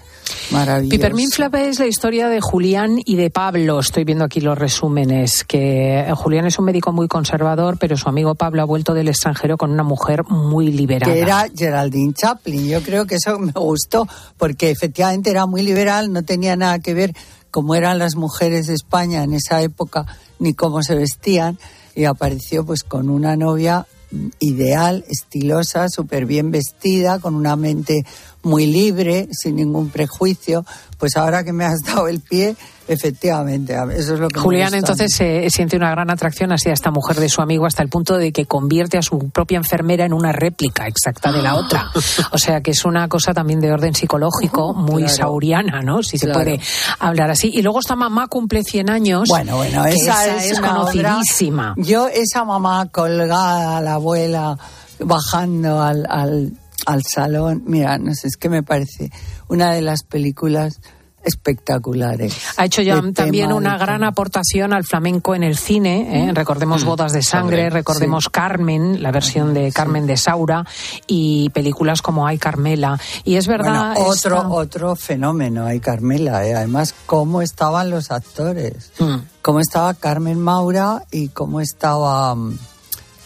maravilloso. 0.51 0.91
Pipermin 0.91 1.31
Frappé 1.31 1.69
es 1.69 1.79
la 1.79 1.87
historia 1.87 2.29
de 2.29 2.41
Julián 2.41 2.99
y 3.05 3.17
de 3.17 3.31
Pablo. 3.31 3.79
Estoy 3.81 4.05
viendo 4.05 4.25
aquí 4.25 4.41
los 4.41 4.59
resúmenes. 4.59 5.45
Que 5.45 6.13
Julián 6.15 6.47
es 6.47 6.59
un 6.59 6.65
médico 6.65 6.93
muy 6.93 7.09
conservador, 7.09 7.79
pero 7.79 7.97
su 7.97 8.09
amigo 8.09 8.35
Pablo 8.35 8.63
ha 8.63 8.65
vuelto 8.65 8.95
del 8.95 9.09
extranjero 9.09 9.57
con 9.57 9.71
una 9.71 9.83
mujer 9.83 10.25
muy 10.25 10.73
liberada. 10.73 11.13
que 11.13 11.21
era 11.21 11.47
Geraldine 11.55 12.13
Chaplin. 12.13 12.67
Yo 12.67 12.83
creo 12.83 13.07
que 13.07 13.17
eso 13.17 13.39
me 13.39 13.53
gustó 13.53 14.07
porque 14.37 14.71
efectivamente 14.71 15.31
era 15.31 15.47
muy 15.47 15.63
liberal, 15.63 16.13
no 16.13 16.23
tenía 16.25 16.57
nada 16.57 16.79
que 16.79 16.95
ver 16.95 17.15
cómo 17.57 17.75
eran 17.75 17.99
las 17.99 18.17
mujeres 18.17 18.67
de 18.67 18.75
España 18.75 19.23
en 19.23 19.33
esa 19.33 19.63
época 19.63 20.05
ni 20.39 20.53
cómo 20.53 20.83
se 20.83 20.95
vestían 20.95 21.59
y 21.95 22.05
apareció 22.05 22.67
pues 22.67 22.83
con 22.83 23.09
una 23.09 23.35
novia 23.35 23.87
mm, 24.11 24.27
ideal, 24.41 25.07
estilosa, 25.09 25.89
súper 25.89 26.27
bien 26.27 26.51
vestida, 26.51 27.19
con 27.19 27.35
una 27.35 27.57
mente 27.57 28.05
muy 28.43 28.67
libre, 28.67 29.31
sin 29.33 29.57
ningún 29.57 29.89
prejuicio. 29.89 30.67
Pues 30.99 31.17
ahora 31.17 31.45
que 31.45 31.55
me 31.55 31.65
has 31.65 31.81
dado 31.81 32.09
el 32.09 32.21
pie, 32.21 32.57
efectivamente, 32.89 33.75
eso 33.97 34.15
es 34.15 34.21
lo 34.21 34.29
que 34.29 34.41
Julián 34.41 34.75
entonces 34.75 35.21
eh, 35.21 35.47
siente 35.51 35.77
una 35.77 35.91
gran 35.91 36.11
atracción 36.11 36.53
hacia 36.53 36.73
esta 36.73 36.91
mujer 36.91 37.17
de 37.17 37.29
su 37.29 37.41
amigo 37.43 37.67
hasta 37.67 37.83
el 37.83 37.89
punto 37.89 38.17
de 38.17 38.33
que 38.33 38.47
convierte 38.47 38.99
a 38.99 39.03
su 39.03 39.31
propia 39.31 39.59
enfermera 39.59 40.05
en 40.05 40.13
una 40.13 40.33
réplica 40.33 40.87
exacta 40.87 41.33
de 41.33 41.43
la 41.43 41.55
otra. 41.57 41.91
O 42.33 42.39
sea 42.39 42.61
que 42.61 42.71
es 42.73 42.85
una 42.85 43.09
cosa 43.09 43.33
también 43.35 43.61
de 43.61 43.73
orden 43.73 43.95
psicológico 43.95 44.75
muy 44.75 45.03
Claro. 45.03 45.17
sauriana, 45.17 45.83
¿no? 45.83 46.03
Si 46.03 46.19
se 46.19 46.29
puede 46.29 46.61
hablar 46.99 47.31
así. 47.31 47.51
Y 47.53 47.63
luego 47.63 47.81
esta 47.81 47.97
mamá 47.97 48.27
cumple 48.29 48.63
100 48.65 48.91
años. 48.91 49.29
Bueno, 49.29 49.57
bueno, 49.57 49.85
esa, 49.87 50.37
es, 50.37 50.59
obra- 50.59 50.69
conocidísima. 50.71 51.75
Yo, 51.77 52.09
esa 52.09 52.45
mamá 52.45 52.87
colgada, 52.91 53.81
la 53.81 53.95
abuela, 53.95 54.59
bajando 55.01 55.83
al, 55.83 56.07
al, 56.09 56.53
al 56.87 57.03
salón, 57.05 57.63
mira, 57.67 57.99
no 57.99 58.15
sé, 58.15 58.29
es 58.29 58.37
que 58.37 58.49
me 58.49 58.63
parece 58.63 59.11
una 59.49 59.73
de 59.73 59.83
las 59.83 60.03
películas 60.03 60.81
espectaculares. 61.27 62.35
Ha 62.57 62.65
hecho 62.65 62.83
ya 62.83 63.03
también 63.15 63.53
una 63.53 63.77
gran 63.77 64.05
aportación 64.05 64.73
al 64.73 64.85
flamenco 64.85 65.35
en 65.35 65.43
el 65.43 65.57
cine. 65.57 66.29
¿eh? 66.29 66.33
Recordemos 66.33 66.85
Bodas 66.85 67.13
de 67.13 67.23
Sangre, 67.23 67.57
Sangre, 67.57 67.71
recordemos 67.71 68.29
Carmen, 68.29 69.03
la 69.03 69.11
versión 69.11 69.53
de 69.53 69.73
Carmen 69.73 70.07
de 70.07 70.17
Saura, 70.17 70.65
y 71.07 71.51
películas 71.51 72.03
como 72.03 72.27
Ay 72.27 72.39
Carmela. 72.39 72.99
Y 73.25 73.37
es 73.37 73.47
verdad. 73.47 73.95
Bueno, 73.95 74.09
otro, 74.11 74.37
esta- 74.37 74.49
otro 74.49 74.97
fenómeno, 74.97 75.67
hay 75.67 75.81
Carmela, 75.81 76.47
¿eh? 76.47 76.55
además 76.55 76.95
cómo 77.07 77.43
estaban 77.43 77.91
los 77.91 78.11
actores, 78.11 78.93
Mm. 78.99 79.17
cómo 79.43 79.61
estaba 79.61 79.93
Carmen 79.95 80.41
Maura 80.41 81.03
y 81.11 81.29
cómo 81.29 81.61
estaba 81.61 82.35
mm, 82.35 82.59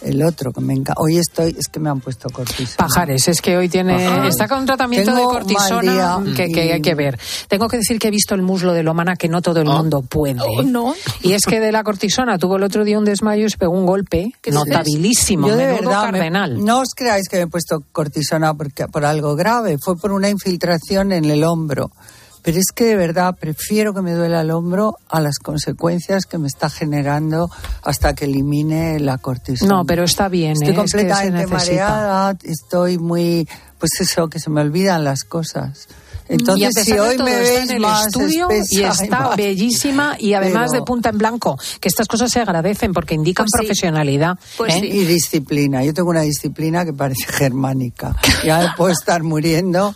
el 0.01 0.23
otro 0.23 0.51
que 0.51 0.61
me 0.61 0.73
encanta. 0.73 0.93
Hoy 1.01 1.17
estoy, 1.17 1.55
es 1.57 1.67
que 1.67 1.79
me 1.79 1.89
han 1.89 1.99
puesto 1.99 2.29
cortisona. 2.29 2.75
Pajares, 2.87 3.27
es 3.27 3.41
que 3.41 3.57
hoy 3.57 3.69
tiene 3.69 3.93
Pajares. 4.05 4.29
está 4.29 4.47
con 4.47 4.65
tratamiento 4.65 5.13
Tengo 5.13 5.27
de 5.31 5.39
cortisona 5.39 6.19
que, 6.35 6.71
hay 6.73 6.81
que 6.81 6.95
ver. 6.95 7.19
Tengo 7.47 7.67
que 7.67 7.77
decir 7.77 7.99
que 7.99 8.07
he 8.07 8.11
visto 8.11 8.35
el 8.35 8.41
muslo 8.41 8.73
de 8.73 8.83
Lomana 8.83 9.15
que 9.15 9.27
no 9.27 9.41
todo 9.41 9.61
el 9.61 9.67
mundo 9.67 10.01
puede. 10.01 10.39
Oh, 10.41 10.63
no. 10.63 10.93
Y 11.21 11.33
es 11.33 11.43
que 11.43 11.59
de 11.59 11.71
la 11.71 11.83
cortisona 11.83 12.37
tuvo 12.37 12.57
el 12.57 12.63
otro 12.63 12.83
día 12.83 12.97
un 12.97 13.05
desmayo 13.05 13.45
y 13.45 13.49
se 13.49 13.57
pegó 13.57 13.73
un 13.73 13.85
golpe 13.85 14.31
notabilísimo, 14.49 15.47
Yo 15.47 15.55
de 15.55 15.67
verdad, 15.67 16.11
me- 16.11 16.31
no 16.31 16.79
os 16.79 16.89
creáis 16.95 17.27
que 17.29 17.37
me 17.37 17.43
he 17.43 17.47
puesto 17.47 17.83
cortisona 17.91 18.53
porque, 18.53 18.87
por 18.87 19.05
algo 19.05 19.35
grave, 19.35 19.77
fue 19.83 19.97
por 19.97 20.11
una 20.11 20.29
infiltración 20.29 21.11
en 21.11 21.25
el 21.25 21.43
hombro. 21.43 21.91
Pero 22.43 22.57
es 22.57 22.71
que 22.73 22.85
de 22.85 22.95
verdad 22.95 23.35
prefiero 23.39 23.93
que 23.93 24.01
me 24.01 24.13
duela 24.13 24.41
el 24.41 24.51
hombro 24.51 24.97
a 25.09 25.21
las 25.21 25.37
consecuencias 25.37 26.25
que 26.25 26.37
me 26.37 26.47
está 26.47 26.69
generando 26.69 27.49
hasta 27.83 28.15
que 28.15 28.25
elimine 28.25 28.99
la 28.99 29.17
cortisona. 29.17 29.75
No, 29.75 29.85
pero 29.85 30.03
está 30.03 30.27
bien. 30.27 30.53
Estoy 30.53 30.69
¿eh? 30.69 30.71
Es 30.71 30.77
que 30.77 30.87
se 30.89 30.97
completamente 30.97 31.47
mareada, 31.47 32.37
estoy 32.43 32.97
muy, 32.97 33.47
pues 33.77 33.91
eso, 33.99 34.27
que 34.27 34.39
se 34.39 34.49
me 34.49 34.61
olvidan 34.61 35.03
las 35.03 35.23
cosas. 35.23 35.87
Entonces, 36.31 36.61
y 36.61 36.65
a 36.65 36.67
pesar 36.69 36.83
si 36.85 36.91
de 36.93 36.99
hoy 37.01 37.17
todo, 37.17 37.25
me 37.25 37.31
está 37.41 37.43
veis 37.59 37.69
en 37.69 37.75
el 37.75 37.81
más 37.81 38.07
estudio 38.07 38.49
espesa 38.49 38.75
y 38.75 38.83
está 38.83 39.19
más- 39.21 39.35
bellísima 39.37 40.15
y 40.19 40.33
además 40.33 40.69
Pero- 40.71 40.81
de 40.81 40.85
punta 40.85 41.09
en 41.09 41.17
blanco, 41.17 41.57
que 41.79 41.87
estas 41.89 42.07
cosas 42.07 42.31
se 42.31 42.39
agradecen 42.39 42.93
porque 42.93 43.15
indican 43.15 43.45
Pues 43.45 43.51
sí. 43.51 43.57
profesionalidad. 43.67 44.37
Pues 44.57 44.75
¿eh? 44.75 44.79
sí. 44.81 44.87
Y 44.87 45.05
disciplina. 45.05 45.83
Yo 45.83 45.93
tengo 45.93 46.09
una 46.09 46.21
disciplina 46.21 46.85
que 46.85 46.93
parece 46.93 47.25
germánica. 47.31 48.15
Ya 48.45 48.73
puedo 48.77 48.91
estar 48.91 49.23
muriendo 49.23 49.93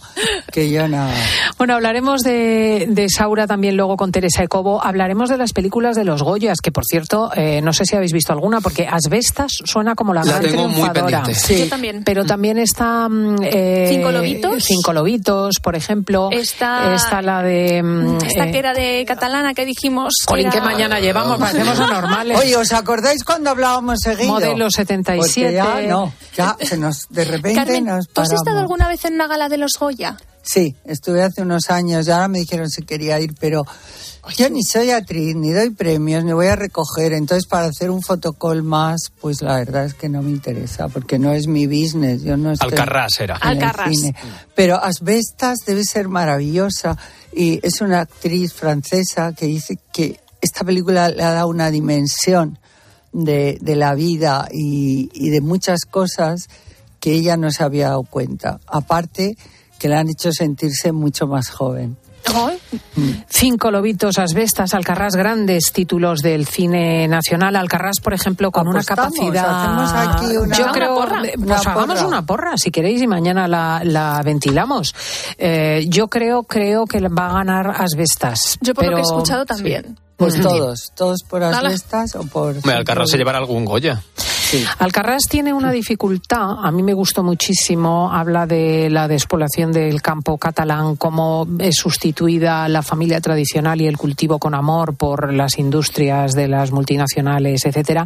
que 0.52 0.70
yo 0.70 0.88
nada. 0.88 1.14
Bueno, 1.58 1.74
hablaremos 1.76 2.22
de, 2.22 2.88
de 2.90 3.08
Saura 3.10 3.48
también 3.48 3.78
luego 3.78 3.96
con 3.98 4.12
Teresa 4.12 4.44
Ecobo. 4.44 4.84
Hablaremos 4.84 5.30
de 5.30 5.38
las 5.38 5.54
películas 5.54 5.96
de 5.96 6.04
los 6.04 6.22
Goyas, 6.24 6.60
que 6.62 6.72
por 6.72 6.84
cierto, 6.86 7.32
eh, 7.36 7.62
no 7.62 7.74
sé 7.74 7.86
si 7.86 7.96
habéis 7.96 8.12
visto 8.14 8.34
alguna, 8.34 8.62
porque 8.62 8.88
Asbestas 8.88 9.52
suena 9.64 9.96
como 9.96 10.14
la, 10.14 10.24
La 10.24 10.34
gran 10.40 10.42
tengo 10.44 10.64
muy 10.68 10.74
triunfadora. 10.82 11.24
pendiente. 11.24 11.34
Sí. 11.36 11.60
Yo 11.60 11.70
también. 11.70 12.04
Pero 12.04 12.26
también 12.26 12.58
está... 12.58 13.08
mm, 13.10 13.38
eh, 13.44 13.88
Cinco 13.90 14.12
lobitos. 14.12 14.64
Cinco 14.64 14.94
lobitos, 14.94 15.60
por 15.62 15.76
ejemplo. 15.76 16.25
Está- 16.32 16.94
Está 16.96 17.22
la 17.22 17.42
de... 17.42 17.82
mm, 17.84 18.18
Esta 18.26 18.48
eh, 18.48 18.52
que 18.52 18.58
era 18.60 18.74
de 18.74 19.04
catalana 19.08 19.54
que 19.54 19.66
dijimos. 19.66 20.14
que 20.26 20.32
Jolín, 20.32 20.48
era- 20.48 20.54
qué 20.56 20.62
mañana 20.62 21.00
llevamos, 21.00 21.40
parecemos 21.40 21.80
anormales. 21.80 22.40
Oye, 22.40 22.56
¿os 22.58 22.72
acordáis 22.74 23.24
cuando 23.24 23.50
hablábamos 23.50 24.00
seguido? 24.00 24.34
Modelo 24.34 24.70
77. 24.70 25.18
Porque 25.20 25.54
ya 25.54 25.82
no, 25.88 26.14
ya 26.36 26.56
se 26.62 26.78
nos, 26.78 27.08
de 27.10 27.26
repente 27.26 27.56
Carmen, 27.56 27.86
nos 27.86 28.08
¿tú 28.10 28.22
has 28.22 28.32
estado 28.32 28.60
alguna 28.60 28.88
vez 28.88 29.04
en 29.06 29.16
una 29.16 29.28
gala 29.28 29.50
de 29.50 29.58
los 29.58 29.72
Goya? 29.80 30.18
Sí, 30.46 30.76
estuve 30.86 31.24
hace 31.24 31.42
unos 31.42 31.72
años 31.72 32.08
y 32.08 32.12
ahora 32.12 32.28
me 32.28 32.40
dijeron 32.40 32.70
si 32.70 32.84
quería 32.84 33.20
ir, 33.20 33.34
pero 33.40 33.64
yo 34.38 34.48
ni 34.50 34.64
soy 34.64 34.92
actriz, 34.92 35.36
ni 35.36 35.52
doy 35.52 35.72
premios, 35.72 36.24
ni 36.24 36.34
voy 36.34 36.46
a 36.48 36.56
recoger. 36.56 37.14
Entonces, 37.14 37.48
para 37.48 37.66
hacer 37.66 37.90
un 37.90 38.04
fotocall 38.04 38.62
más, 38.62 39.12
pues 39.22 39.42
la 39.42 39.56
verdad 39.56 39.86
es 39.86 39.96
que 39.96 40.08
no 40.08 40.22
me 40.22 40.30
interesa, 40.30 40.88
porque 40.88 41.18
no 41.18 41.32
es 41.34 41.48
mi 41.48 41.66
business. 41.66 42.22
Yo 42.22 42.38
no 42.38 42.52
estoy 42.52 42.70
Alcarrás 42.70 43.20
era. 43.20 43.40
en 43.42 43.50
el 43.58 43.64
Alcarrás. 43.64 43.90
cine. 43.96 44.16
Pero 44.56 44.76
Asbestas 44.84 45.60
debe 45.66 45.84
ser 45.84 46.10
maravillosa 46.10 46.96
y 47.34 47.60
es 47.66 47.82
una 47.82 48.02
actriz 48.02 48.54
francesa 48.54 49.34
que 49.34 49.48
dice 49.48 49.80
que 49.92 50.20
esta 50.42 50.64
película 50.64 51.10
le 51.10 51.24
ha 51.24 51.32
dado 51.32 51.48
una 51.48 51.72
dimensión 51.72 52.60
de, 53.14 53.58
de 53.62 53.76
la 53.76 53.96
vida 53.96 54.48
y, 54.52 55.10
y 55.14 55.30
de 55.32 55.42
muchas 55.42 55.86
cosas 55.86 56.50
que 57.00 57.14
ella 57.14 57.36
no 57.36 57.50
se 57.52 57.64
había 57.64 57.90
dado 57.90 58.04
cuenta. 58.04 58.60
Aparte 58.68 59.38
que 59.80 59.90
la 59.90 60.00
han 60.00 60.10
hecho 60.10 60.32
sentirse 60.32 60.92
mucho 60.92 61.28
más 61.28 61.50
joven. 61.50 61.98
Cinco 63.30 63.70
lobitos, 63.72 64.18
asbestas, 64.18 64.74
Alcarrás, 64.74 65.16
grandes 65.16 65.72
títulos 65.72 66.22
del 66.22 66.48
cine 66.48 67.08
nacional. 67.08 67.56
Alcarrás, 67.56 68.00
por 68.02 68.14
ejemplo, 68.14 68.52
con 68.52 68.68
una 68.68 68.84
capacidad. 68.84 69.46
hacemos 69.46 69.92
aquí 69.94 70.38
una- 70.38 70.58
Yo 70.58 70.66
una 70.72 70.88
porra. 70.96 71.20
Pues 71.22 71.38
Una 71.38 71.56
hagamos 71.58 71.86
porra. 71.98 72.08
una 72.08 72.26
porra, 72.26 72.58
si 72.58 72.72
queréis, 72.72 73.02
y 73.02 73.08
mañana 73.08 73.48
la, 73.48 73.82
la 73.84 74.22
ventilamos. 74.24 74.96
Eh, 75.38 75.86
yo 75.88 76.08
creo, 76.08 76.44
creo 76.44 76.86
que 76.86 77.00
va 77.08 77.28
a 77.28 77.34
ganar 77.34 77.68
asbestas. 77.80 78.58
Yo 78.62 78.74
por 78.74 78.86
lo 78.86 78.92
que 78.96 78.98
he 78.98 79.02
escuchado 79.02 79.46
también. 79.46 79.98
Pues 80.18 80.38
Mm. 80.38 80.42
todos, 80.44 80.92
todos 80.96 81.24
por. 81.30 81.44
Asbestas 81.44 82.16
o 82.16 82.24
por... 82.26 82.56
Alcarrás 82.70 83.10
se 83.10 83.18
llevará 83.18 83.38
algún 83.38 83.66
Goya. 83.66 84.02
Alcarrás 84.80 85.24
tiene 85.30 85.54
una 85.54 85.72
dificultad, 85.72 86.58
a 86.64 86.72
mí 86.72 86.84
me 86.84 86.94
gustó 86.94 87.24
muchísimo, 87.24 88.12
habla 88.12 88.46
de 88.46 88.90
la 88.90 89.08
despoblación 89.08 89.72
del 89.72 90.02
campo 90.02 90.38
catalán, 90.38 90.96
cómo 90.96 91.48
es 91.60 91.76
sustituida 91.76 92.68
la 92.70 92.82
familia 92.82 93.22
tradicional 93.22 93.82
y 93.82 93.88
el 93.88 93.98
cultivo 93.98 94.40
con 94.40 94.54
amor 94.54 94.96
por 94.96 95.34
las 95.34 95.58
industrias 95.58 96.34
de 96.34 96.48
las 96.48 96.72
multinacionales, 96.72 97.66
etcétera, 97.66 98.06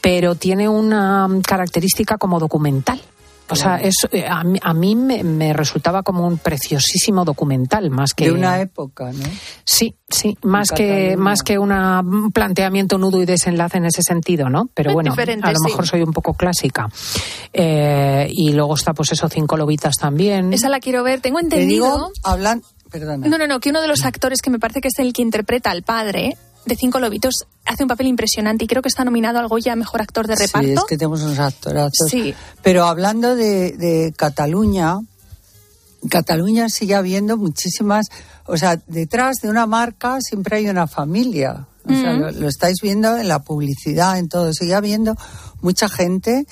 pero 0.00 0.34
tiene 0.34 0.68
una 0.68 1.28
característica 1.46 2.18
como 2.18 2.38
documental. 2.38 3.00
O 3.48 3.56
sea, 3.56 3.76
es, 3.76 3.96
eh, 4.12 4.24
a 4.26 4.44
mí, 4.44 4.58
a 4.62 4.72
mí 4.72 4.96
me, 4.96 5.22
me 5.24 5.52
resultaba 5.52 6.02
como 6.02 6.26
un 6.26 6.38
preciosísimo 6.38 7.24
documental, 7.24 7.90
más 7.90 8.14
que 8.14 8.24
De 8.26 8.32
una 8.32 8.60
época, 8.60 9.12
¿no? 9.12 9.24
Sí, 9.64 9.94
sí, 10.08 10.38
más 10.42 10.70
que 10.70 10.86
Cataluña. 11.10 11.16
más 11.18 11.42
que 11.42 11.58
una- 11.58 12.00
un 12.00 12.32
planteamiento 12.32 12.96
nudo 12.96 13.20
y 13.20 13.26
desenlace 13.26 13.76
en 13.78 13.84
ese 13.86 14.02
sentido, 14.02 14.48
¿no? 14.48 14.70
Pero 14.72 14.90
Es 14.90 14.94
bueno, 14.94 15.12
a 15.12 15.52
lo 15.52 15.58
sí. 15.58 15.64
mejor 15.66 15.86
soy 15.86 16.02
un 16.02 16.12
poco 16.12 16.32
clásica. 16.34 16.88
Eh, 17.52 18.28
y 18.30 18.52
luego 18.52 18.74
está 18.74 18.94
pues 18.94 19.12
eso 19.12 19.28
cinco 19.28 19.56
lobitas 19.56 19.96
también. 19.98 20.52
Esa 20.52 20.68
la 20.68 20.80
quiero 20.80 21.02
ver. 21.02 21.20
Tengo 21.20 21.38
Te 21.40 21.44
entendido. 21.44 21.84
digo, 21.94 22.10
hablan... 22.22 22.62
Perdona. 22.90 23.26
No, 23.26 23.38
no, 23.38 23.46
no, 23.46 23.58
que 23.58 23.70
uno 23.70 23.80
de 23.80 23.88
los 23.88 24.04
actores 24.04 24.42
que 24.42 24.50
me 24.50 24.58
parece 24.58 24.82
que 24.82 24.88
es 24.88 24.98
el 24.98 25.14
que 25.14 25.22
interpreta 25.22 25.70
al 25.70 25.82
padre 25.82 26.36
de 26.64 26.76
Cinco 26.76 27.00
Lobitos 27.00 27.44
hace 27.64 27.82
un 27.82 27.88
papel 27.88 28.06
impresionante 28.06 28.64
y 28.64 28.68
creo 28.68 28.82
que 28.82 28.88
está 28.88 29.04
nominado 29.04 29.38
al 29.38 29.48
Goya 29.48 29.74
Mejor 29.76 30.00
Actor 30.02 30.26
de 30.26 30.36
Reparto. 30.36 30.66
Sí, 30.68 30.74
es 30.74 30.84
que 30.84 30.96
tenemos 30.96 31.22
unos 31.22 31.38
actorazos. 31.38 32.08
Sí. 32.10 32.34
Pero 32.62 32.84
hablando 32.84 33.34
de, 33.34 33.72
de 33.72 34.12
Cataluña, 34.16 34.98
Cataluña 36.08 36.68
sigue 36.68 36.94
habiendo 36.94 37.36
muchísimas, 37.36 38.06
o 38.46 38.56
sea, 38.56 38.80
detrás 38.86 39.36
de 39.42 39.48
una 39.48 39.66
marca 39.66 40.18
siempre 40.20 40.56
hay 40.58 40.68
una 40.68 40.86
familia. 40.86 41.66
O 41.84 41.88
sea, 41.92 42.12
Mm. 42.14 42.20
lo, 42.20 42.30
lo 42.32 42.48
estáis 42.48 42.76
viendo 42.80 43.16
en 43.16 43.26
la 43.28 43.40
publicidad, 43.40 44.18
en 44.18 44.28
todo. 44.28 44.52
Sigue 44.52 44.74
habiendo 44.74 45.14
mucha 45.62 45.88
gente 45.88 46.46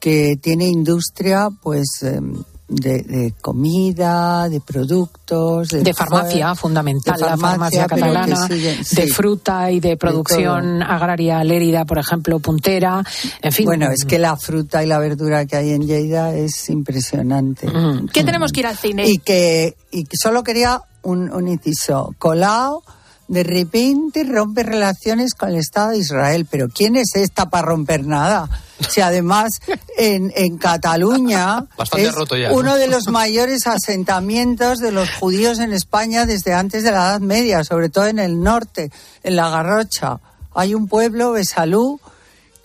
que 0.00 0.36
tiene 0.40 0.66
industria, 0.68 1.48
pues, 1.62 1.86
em, 2.02 2.42
de, 2.68 3.02
de 3.02 3.34
comida, 3.40 4.48
de 4.48 4.60
productos, 4.60 5.68
de, 5.68 5.82
de 5.82 5.94
farmacia, 5.94 6.54
fundamental, 6.54 7.14
de 7.16 7.26
la 7.26 7.36
farmacia 7.36 7.86
catalana, 7.86 8.48
siguen- 8.48 8.88
de 8.96 9.06
fruta 9.06 9.70
y 9.70 9.80
de 9.80 9.96
producción 9.96 10.82
agraria 10.82 11.42
lérida, 11.44 11.84
por 11.84 11.98
ejemplo, 11.98 12.38
puntera, 12.40 13.04
en 13.42 13.52
fin. 13.52 13.66
Bueno, 13.66 13.90
es 13.90 14.04
que 14.04 14.18
la 14.18 14.36
fruta 14.36 14.82
y 14.82 14.86
la 14.86 14.98
verdura 14.98 15.46
que 15.46 15.56
hay 15.56 15.70
en 15.72 15.86
Lleida 15.86 16.34
es 16.34 16.68
impresionante. 16.68 17.68
Mm. 17.68 18.08
¿Qué 18.12 18.24
tenemos 18.24 18.50
que 18.52 18.60
ir 18.60 18.66
al 18.66 18.76
cine? 18.76 19.06
Y 19.08 19.18
que, 19.18 19.76
y 19.90 20.04
que 20.04 20.16
solo 20.16 20.42
quería 20.42 20.82
un, 21.02 21.32
un 21.32 21.46
inciso. 21.48 22.14
Colau 22.18 22.82
de 23.28 23.42
repente 23.42 24.24
rompe 24.24 24.62
relaciones 24.62 25.34
con 25.34 25.50
el 25.50 25.56
Estado 25.56 25.90
de 25.90 25.98
Israel. 25.98 26.46
Pero 26.50 26.68
¿quién 26.68 26.96
es 26.96 27.14
esta 27.14 27.50
para 27.50 27.66
romper 27.66 28.06
nada? 28.06 28.48
Si 28.88 29.00
además 29.00 29.60
en, 29.96 30.32
en 30.36 30.58
Cataluña 30.58 31.66
Bastante 31.78 32.06
es 32.06 32.14
roto 32.14 32.36
ya, 32.36 32.50
¿no? 32.50 32.56
uno 32.56 32.76
de 32.76 32.88
los 32.88 33.08
mayores 33.08 33.66
asentamientos 33.66 34.78
de 34.78 34.92
los 34.92 35.10
judíos 35.10 35.58
en 35.58 35.72
España 35.72 36.26
desde 36.26 36.52
antes 36.52 36.84
de 36.84 36.92
la 36.92 37.08
Edad 37.08 37.20
Media, 37.20 37.64
sobre 37.64 37.88
todo 37.88 38.06
en 38.06 38.18
el 38.18 38.40
norte, 38.40 38.90
en 39.22 39.36
la 39.36 39.48
Garrocha. 39.48 40.20
Hay 40.54 40.74
un 40.74 40.88
pueblo, 40.88 41.32
Besalú, 41.32 42.00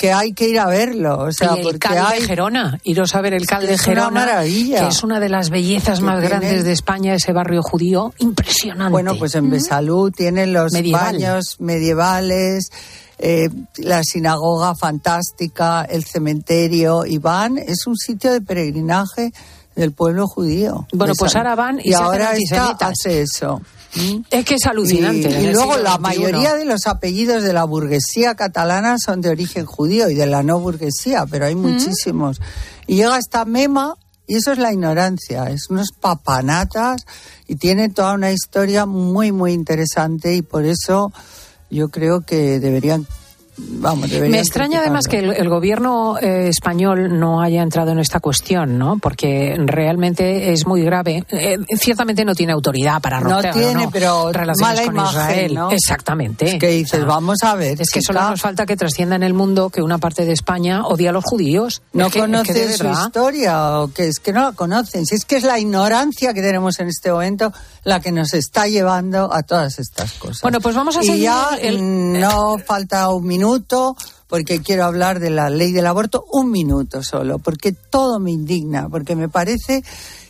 que 0.02 0.12
hay 0.12 0.34
que 0.34 0.50
ir 0.50 0.60
a 0.60 0.66
verlo. 0.66 1.20
O 1.20 1.32
sea, 1.32 1.54
y 1.56 1.60
el 1.60 1.64
porque 1.64 1.78
Cal 1.78 2.14
de 2.20 2.22
Gerona, 2.26 2.80
iros 2.84 3.14
a 3.14 3.22
ver 3.22 3.36
el 3.36 3.46
Cal 3.46 3.68
de 3.68 3.74
Es 3.76 3.82
una 3.82 3.96
Gerona, 4.02 4.10
maravilla. 4.26 4.80
que 4.82 4.88
es 4.88 5.04
una 5.04 5.20
de 5.20 5.30
las 5.30 5.52
bellezas 5.52 6.02
más 6.02 6.16
tiene- 6.20 6.28
grandes 6.30 6.64
de 6.64 6.72
España, 6.72 7.14
ese 7.14 7.32
barrio 7.34 7.62
judío, 7.62 8.12
impresionante. 8.18 8.92
Bueno, 8.92 9.14
pues 9.20 9.36
en 9.36 9.50
Besalú 9.52 10.10
tienen 10.10 10.54
los 10.54 10.74
Medieval. 10.74 11.14
baños 11.14 11.58
medievales, 11.60 12.70
eh, 13.20 13.50
la 13.78 14.04
sinagoga 14.04 14.74
fantástica, 14.74 15.84
el 15.84 16.04
cementerio. 16.04 17.06
Y 17.06 17.20
van, 17.20 17.60
es 17.60 17.86
un 17.86 17.96
sitio 17.96 18.32
de 18.32 18.42
peregrinaje 18.42 19.32
del 19.76 19.92
pueblo 19.92 20.28
judío. 20.28 20.88
Bueno, 20.94 21.14
pues 21.18 21.36
ahora 21.36 21.54
van 21.56 21.80
y 21.80 21.90
y 21.90 21.92
se 21.92 21.96
hacen 21.96 22.06
ahora 22.06 22.24
esta 22.34 22.62
antisemitas. 22.66 22.92
hace 22.92 23.22
eso. 23.22 23.62
Es 24.30 24.45
que 24.45 24.56
es 24.56 24.65
alucinante. 24.65 25.30
Y, 25.41 25.51
luego 25.51 25.77
la 25.77 25.97
mayoría 25.97 26.56
de 26.56 26.65
los 26.65 26.88
apellidos 26.88 27.43
de 27.43 27.54
la 27.54 27.65
burguesía 27.65 28.36
catalana 28.36 28.97
son 28.97 29.21
de 29.21 29.30
origen 29.30 29.65
judío 29.65 30.10
y 30.10 30.15
de 30.15 30.25
la 30.25 30.43
no 30.43 30.60
burguesía, 30.60 31.25
pero 31.25 31.45
hay 31.45 31.56
muchísimos. 31.56 32.39
Y 32.88 32.95
llega 32.95 33.17
esta 33.17 33.45
mema 33.45 33.95
Y 34.27 34.36
eso 34.36 34.54
es 34.54 34.60
la 34.60 34.71
ignorancia, 34.71 35.49
es 35.49 35.69
unos 35.69 35.89
papanatas 35.99 37.06
y 37.47 37.56
tiene 37.56 37.89
toda 37.89 38.13
una 38.13 38.32
historia 38.32 38.86
muy, 38.86 39.34
muy 39.34 39.51
interesante 39.51 40.36
y 40.36 40.41
por 40.41 40.65
eso 40.65 41.12
yo 41.69 41.89
creo 41.89 42.21
que 42.21 42.60
deberían 42.60 43.08
Vamos, 43.58 44.10
Me 44.12 44.40
extraña 44.40 44.80
además 44.80 45.08
que 45.08 45.20
el, 45.20 45.32
el 45.34 45.50
gobierno 45.50 46.18
eh, 46.18 46.48
español 46.48 47.20
no 47.20 47.42
haya 47.42 47.62
entrado 47.62 47.92
en 47.92 48.00
esta 48.00 48.20
cuestión, 48.20 48.78
¿no? 48.78 48.98
Porque 48.98 49.56
realmente 49.66 50.54
es 50.54 50.66
muy 50.66 50.82
grave. 50.84 51.24
Eh, 51.30 51.58
ciertamente 51.78 52.24
no 52.24 52.34
tiene 52.34 52.54
autoridad 52.54 53.02
para 53.02 53.20
romper 53.20 53.54
no 53.54 53.60
tiene, 53.62 53.84
¿no? 53.86 53.92
pero 53.92 54.32
relaciones 54.32 54.62
mala 54.78 54.86
con 54.86 54.96
imagen, 54.96 55.12
Israel. 55.12 55.54
¿no? 55.54 55.72
Exactamente. 55.72 56.46
Es 56.54 56.60
que 56.60 56.68
dices, 56.70 57.06
vamos 57.06 57.40
a 57.44 57.56
ver. 57.56 57.82
Es 57.82 57.90
que 57.92 58.00
chica, 58.00 58.14
solo 58.14 58.30
nos 58.30 58.42
falta 58.42 58.66
que 58.66 58.78
trascienda 58.78 59.16
en 59.18 59.24
el 59.24 59.34
mundo 59.34 59.70
que 59.70 59.82
una 59.82 59.98
parte 59.98 60.26
de 60.26 60.32
España 60.32 60.86
odia 60.88 61.10
a 61.10 61.14
los 61.14 61.26
judíos. 61.26 61.82
no 61.94 62.08
Es 62.08 62.14
que- 62.14 62.20
es 62.20 62.26
que 62.26 62.32
conocen 62.32 62.78
su 62.78 62.86
historia 63.06 63.80
o 63.82 63.88
que 63.92 64.08
es 64.08 64.20
que 64.20 64.32
no 64.34 64.42
la 64.44 64.52
conocen. 64.54 65.06
Si 65.06 65.16
es 65.16 65.26
que 65.26 65.36
es 65.36 65.44
la 65.44 65.60
ignorancia 65.60 66.34
que 66.34 66.42
tenemos 66.42 66.80
en 66.80 66.88
este 66.88 67.12
momento 67.12 67.52
la 67.84 68.00
que 68.00 68.12
nos 68.12 68.34
está 68.34 68.67
llevando 68.67 69.34
a 69.34 69.44
todas 69.44 69.80
estas 69.80 70.13
cosas. 70.13 70.41
Bueno, 70.41 70.60
pues 70.62 70.76
vamos 70.76 70.96
a 70.98 71.04
y 71.04 71.08
seguir 71.08 71.24
ya 71.24 71.50
el- 71.60 71.82
mm, 71.82 72.20
no 72.20 72.58
falta 72.60 73.10
un 73.10 73.26
minuto 73.26 73.96
porque 74.28 74.62
quiero 74.62 74.86
hablar 74.86 75.20
de 75.20 75.30
la 75.30 75.50
ley 75.50 75.72
del 75.72 75.88
aborto 75.88 76.24
un 76.32 76.52
minuto 76.52 77.04
solo, 77.04 77.39
porque 77.39 77.72
todo 77.74 78.20
me 78.20 78.32
indigna, 78.32 78.88
porque 78.89 79.15
me 79.15 79.28
parece 79.30 79.84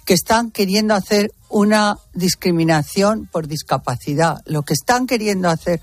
que 0.05 0.13
están 0.15 0.49
queriendo 0.49 0.95
hacer 0.95 1.31
una 1.49 1.97
discriminación 2.13 3.27
por 3.31 3.47
discapacidad, 3.47 4.41
lo 4.45 4.63
que 4.63 4.73
están 4.73 5.05
queriendo 5.05 5.49
hacer 5.49 5.79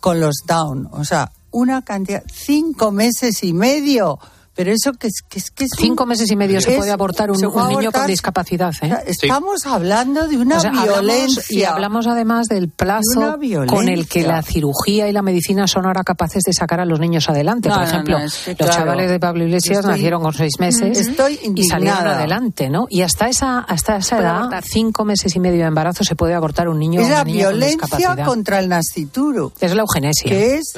con 0.00 0.20
los 0.20 0.42
down, 0.46 0.88
o 0.92 1.04
sea, 1.04 1.32
una 1.50 1.82
cantidad, 1.82 2.22
cinco 2.30 2.90
meses 2.92 3.42
y 3.42 3.52
medio, 3.52 4.18
pero 4.54 4.70
eso 4.72 4.92
que 4.92 5.06
es 5.08 5.22
que 5.28 5.38
es 5.38 5.50
que 5.50 5.64
es 5.64 5.72
un- 5.72 5.78
Cinco 5.78 6.06
meses 6.06 6.30
y 6.30 6.36
medio 6.36 6.60
se 6.60 6.76
puede 6.76 6.90
abortar 6.90 7.30
un, 7.30 7.36
niño 7.38 7.50
abortar- 7.50 7.92
con 7.92 8.06
discapacidad. 8.06 8.72
¿eh? 8.82 8.94
Estamos 9.06 9.66
hablando 9.66 10.28
de 10.28 10.36
una 10.36 10.58
O 10.58 10.60
sea, 10.60 10.70
hablamos- 10.70 10.88
violencia. 11.06 11.44
y 11.58 11.64
hablamos 11.64 12.06
además 12.06 12.46
del 12.48 12.68
plazo 12.68 13.36
con 13.66 13.88
el 13.88 14.06
que 14.06 14.22
la 14.22 14.42
cirugía 14.42 15.08
y 15.08 15.12
la 15.12 15.22
medicina 15.22 15.66
son 15.66 15.86
ahora 15.86 16.02
capaces 16.04 16.42
de 16.44 16.52
sacar 16.52 16.80
a 16.80 16.84
los 16.84 17.00
niños 17.00 17.28
adelante. 17.28 17.68
No, 17.68 17.76
Por 17.76 17.84
ejemplo, 17.84 18.18
no, 18.18 18.24
es 18.24 18.34
que, 18.44 18.50
los 18.50 18.56
claro, 18.58 18.72
chavales 18.74 19.10
de 19.10 19.20
Pablo 19.20 19.44
Iglesias 19.44 19.78
estoy- 19.78 19.90
nacieron 19.92 20.22
con 20.22 20.32
seis 20.34 20.52
meses 20.58 20.98
Estoy 20.98 21.38
y 21.54 21.64
salieron 21.64 22.06
adelante, 22.06 22.68
¿no? 22.70 22.86
Y 22.90 23.02
hasta 23.02 23.28
esa, 23.28 23.60
hasta 23.60 23.96
esa 23.96 24.18
edad, 24.18 24.36
abortar. 24.38 24.64
cinco 24.64 25.04
meses 25.04 25.34
y 25.34 25.40
medio 25.40 25.60
de 25.60 25.66
embarazo, 25.68 26.04
se 26.04 26.14
puede 26.16 26.34
abortar 26.34 26.68
un 26.68 26.78
niño 26.78 27.00
o 27.00 27.04
es 27.04 27.08
la 27.10 27.16
una 27.16 27.24
niña 27.24 27.44
con 27.46 27.52
violencia 27.58 27.86
discapacidad. 27.86 28.26
contra 28.26 28.58
el 28.60 28.68
nascituro. 28.68 29.52
Es 29.60 29.74
la 29.74 29.80
eugenesia. 29.82 30.28
que 30.30 30.56
es 30.56 30.74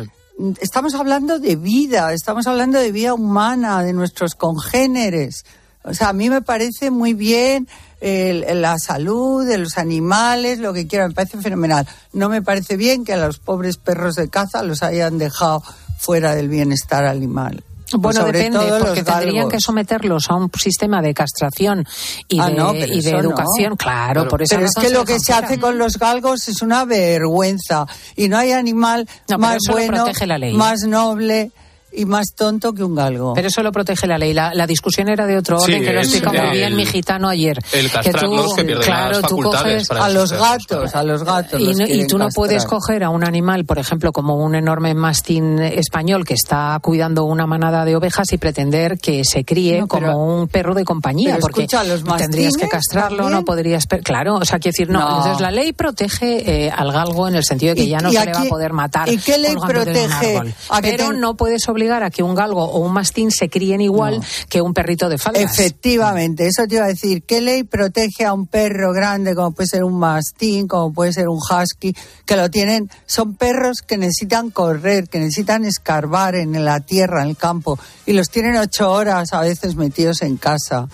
estamos 0.60 0.94
hablando 0.94 1.38
de 1.38 1.56
vida, 1.56 2.12
estamos 2.12 2.46
hablando 2.46 2.78
de 2.78 2.92
vida 2.92 3.14
humana, 3.14 3.82
de 3.82 3.92
nuestros 3.92 4.34
congéneres. 4.34 5.44
O 5.82 5.94
sea, 5.94 6.08
a 6.08 6.12
mí 6.12 6.30
me 6.30 6.42
parece 6.42 6.90
muy 6.90 7.14
bien 7.14 7.68
la 8.00 8.78
salud 8.78 9.46
de 9.46 9.58
los 9.58 9.78
animales, 9.78 10.58
lo 10.58 10.72
que 10.72 10.86
quiera, 10.86 11.08
me 11.08 11.14
parece 11.14 11.38
fenomenal. 11.40 11.86
No 12.12 12.28
me 12.28 12.42
parece 12.42 12.76
bien 12.76 13.04
que 13.04 13.14
a 13.14 13.16
los 13.16 13.38
pobres 13.38 13.76
perros 13.76 14.14
de 14.14 14.28
caza 14.28 14.62
los 14.62 14.82
hayan 14.82 15.18
dejado 15.18 15.62
fuera 15.98 16.34
del 16.34 16.48
bienestar 16.48 17.06
animal. 17.06 17.64
Bueno, 17.98 18.20
Sobre 18.20 18.38
depende, 18.38 18.58
todo 18.58 18.78
porque 18.80 19.02
los 19.02 19.18
tendrían 19.20 19.48
que 19.48 19.60
someterlos 19.60 20.30
a 20.30 20.34
un 20.34 20.50
sistema 20.58 21.00
de 21.02 21.14
castración 21.14 21.84
y 22.28 22.40
Ah, 22.40 22.48
de, 22.48 22.54
no, 22.54 22.72
pero 22.72 22.92
y 22.92 23.00
de 23.00 23.12
no. 23.12 23.18
educación, 23.20 23.76
claro, 23.76 24.28
por 24.28 24.42
eso 24.42 24.54
Pero 24.56 24.66
es 24.66 24.74
que 24.74 24.90
lo 24.90 25.04
que 25.04 25.18
se 25.20 25.32
hace 25.32 25.58
con 25.58 25.78
los 25.78 25.98
galgos 25.98 26.48
es 26.48 26.62
una 26.62 26.84
vergüenza 26.84 27.86
y 28.16 28.28
no 28.28 28.36
hay 28.38 28.52
animal 28.52 29.06
No, 29.08 29.14
pero 29.26 29.38
más 29.38 29.58
bueno, 29.70 30.04
protege 30.04 30.26
la 30.26 30.38
ley. 30.38 30.54
más 30.54 30.82
noble 30.82 31.50
y 31.96 32.04
más 32.06 32.34
tonto 32.34 32.72
que 32.72 32.82
un 32.84 32.94
galgo. 32.94 33.34
Pero 33.34 33.48
eso 33.48 33.62
lo 33.62 33.72
protege 33.72 34.06
la 34.06 34.18
ley. 34.18 34.32
La, 34.34 34.52
la 34.54 34.66
discusión 34.66 35.08
era 35.08 35.26
de 35.26 35.36
otro 35.36 35.58
Sí, 35.58 35.72
orden, 35.72 35.84
que 35.84 35.92
lo 35.92 36.00
explicó 36.00 36.32
muy 36.32 36.50
bien 36.50 36.76
mi 36.76 36.86
gitano 36.86 37.28
ayer. 37.28 37.58
el 37.72 37.90
que 37.90 37.98
pierden 38.12 38.78
claro, 38.82 39.20
las 39.20 39.28
tú 39.30 39.38
coges 39.38 39.90
a 39.90 40.08
los 40.08 40.32
gatos, 40.32 40.94
a 40.94 41.02
los 41.02 41.24
gatos. 41.24 41.60
y, 41.60 41.66
los 41.66 41.76
no- 41.78 41.86
y 41.86 42.06
tú 42.06 42.18
no 42.18 42.26
castrar. 42.26 42.34
puedes 42.34 42.64
coger 42.66 43.04
a 43.04 43.10
un 43.10 43.24
animal, 43.24 43.64
por 43.64 43.78
ejemplo, 43.78 44.12
como 44.12 44.36
un 44.36 44.54
enorme 44.54 44.94
mastín 44.94 45.58
español 45.60 46.24
que 46.24 46.34
está 46.34 46.78
cuidando 46.82 47.24
una 47.24 47.46
manada 47.46 47.84
de 47.84 47.96
ovejas 47.96 48.32
y 48.32 48.38
pretender 48.38 48.98
que 48.98 49.22
se 49.24 49.44
críe 49.44 49.80
No, 49.80 49.86
pero- 49.88 50.12
como 50.12 50.40
un 50.40 50.48
perro 50.48 50.74
de 50.74 50.84
compañía, 50.84 51.38
porque 51.40 51.62
escucha, 51.62 51.84
los 51.84 52.02
tendrías 52.04 52.54
que 52.56 52.68
castrarlo, 52.68 53.18
también. 53.18 53.38
no 53.40 53.44
podrías, 53.44 53.86
claro, 54.02 54.36
o 54.36 54.44
sea, 54.44 54.58
quiero 54.58 54.72
decir, 54.76 54.90
no, 54.90 55.00
No. 55.00 55.16
entonces 55.18 55.40
la 55.40 55.50
ley 55.50 55.72
protege 55.72 56.66
eh, 56.66 56.70
al 56.70 56.90
galgo 56.92 57.28
en 57.28 57.36
el 57.36 57.44
sentido 57.44 57.74
de 57.74 57.80
que 57.82 57.86
¿Y- 57.86 57.90
ya 57.90 57.98
no 57.98 58.10
se 58.10 58.24
le 58.24 58.32
va 58.32 58.40
a 58.40 58.44
poder 58.44 58.72
matar. 58.72 59.08
y 59.08 59.18
qué 59.18 59.38
ley 59.38 59.54
protege 59.54 60.36
árbol. 60.36 60.54
a 60.70 60.80
que 60.82 60.90
Pero 60.92 61.08
ten- 61.08 61.20
no 61.20 61.34
puedes 61.36 61.68
obligar 61.68 61.83
a 61.92 62.10
que 62.10 62.22
un 62.22 62.34
galgo 62.34 62.64
o 62.64 62.78
un 62.78 62.92
mastín 62.92 63.30
se 63.30 63.48
críen 63.48 63.80
igual 63.80 64.20
que 64.48 64.60
un 64.60 64.74
perrito 64.74 65.08
de 65.08 65.18
faldas. 65.18 65.42
Efectivamente, 65.42 66.46
eso 66.46 66.66
te 66.66 66.76
iba 66.76 66.84
a 66.84 66.88
decir. 66.88 67.22
¿Qué 67.24 67.40
ley 67.40 67.64
protege 67.64 68.24
a 68.24 68.32
un 68.32 68.46
perro 68.46 68.92
grande 68.92 69.34
como 69.34 69.52
puede 69.52 69.68
ser 69.68 69.84
un 69.84 69.98
mastín, 69.98 70.66
como 70.66 70.92
puede 70.92 71.12
ser 71.12 71.28
un 71.28 71.38
husky, 71.38 71.94
que 72.24 72.36
lo 72.36 72.50
tienen? 72.50 72.90
Son 73.06 73.34
perros 73.34 73.82
que 73.82 73.98
necesitan 73.98 74.50
correr, 74.50 75.08
que 75.08 75.18
necesitan 75.18 75.64
escarbar 75.64 76.34
en 76.34 76.64
la 76.64 76.80
tierra, 76.80 77.22
en 77.22 77.28
el 77.28 77.36
campo, 77.36 77.78
y 78.06 78.12
los 78.12 78.30
tienen 78.30 78.56
ocho 78.56 78.90
horas 78.90 79.32
a 79.32 79.40
veces 79.40 79.76
metidos 79.76 80.22
en 80.22 80.36
casa. 80.36 80.88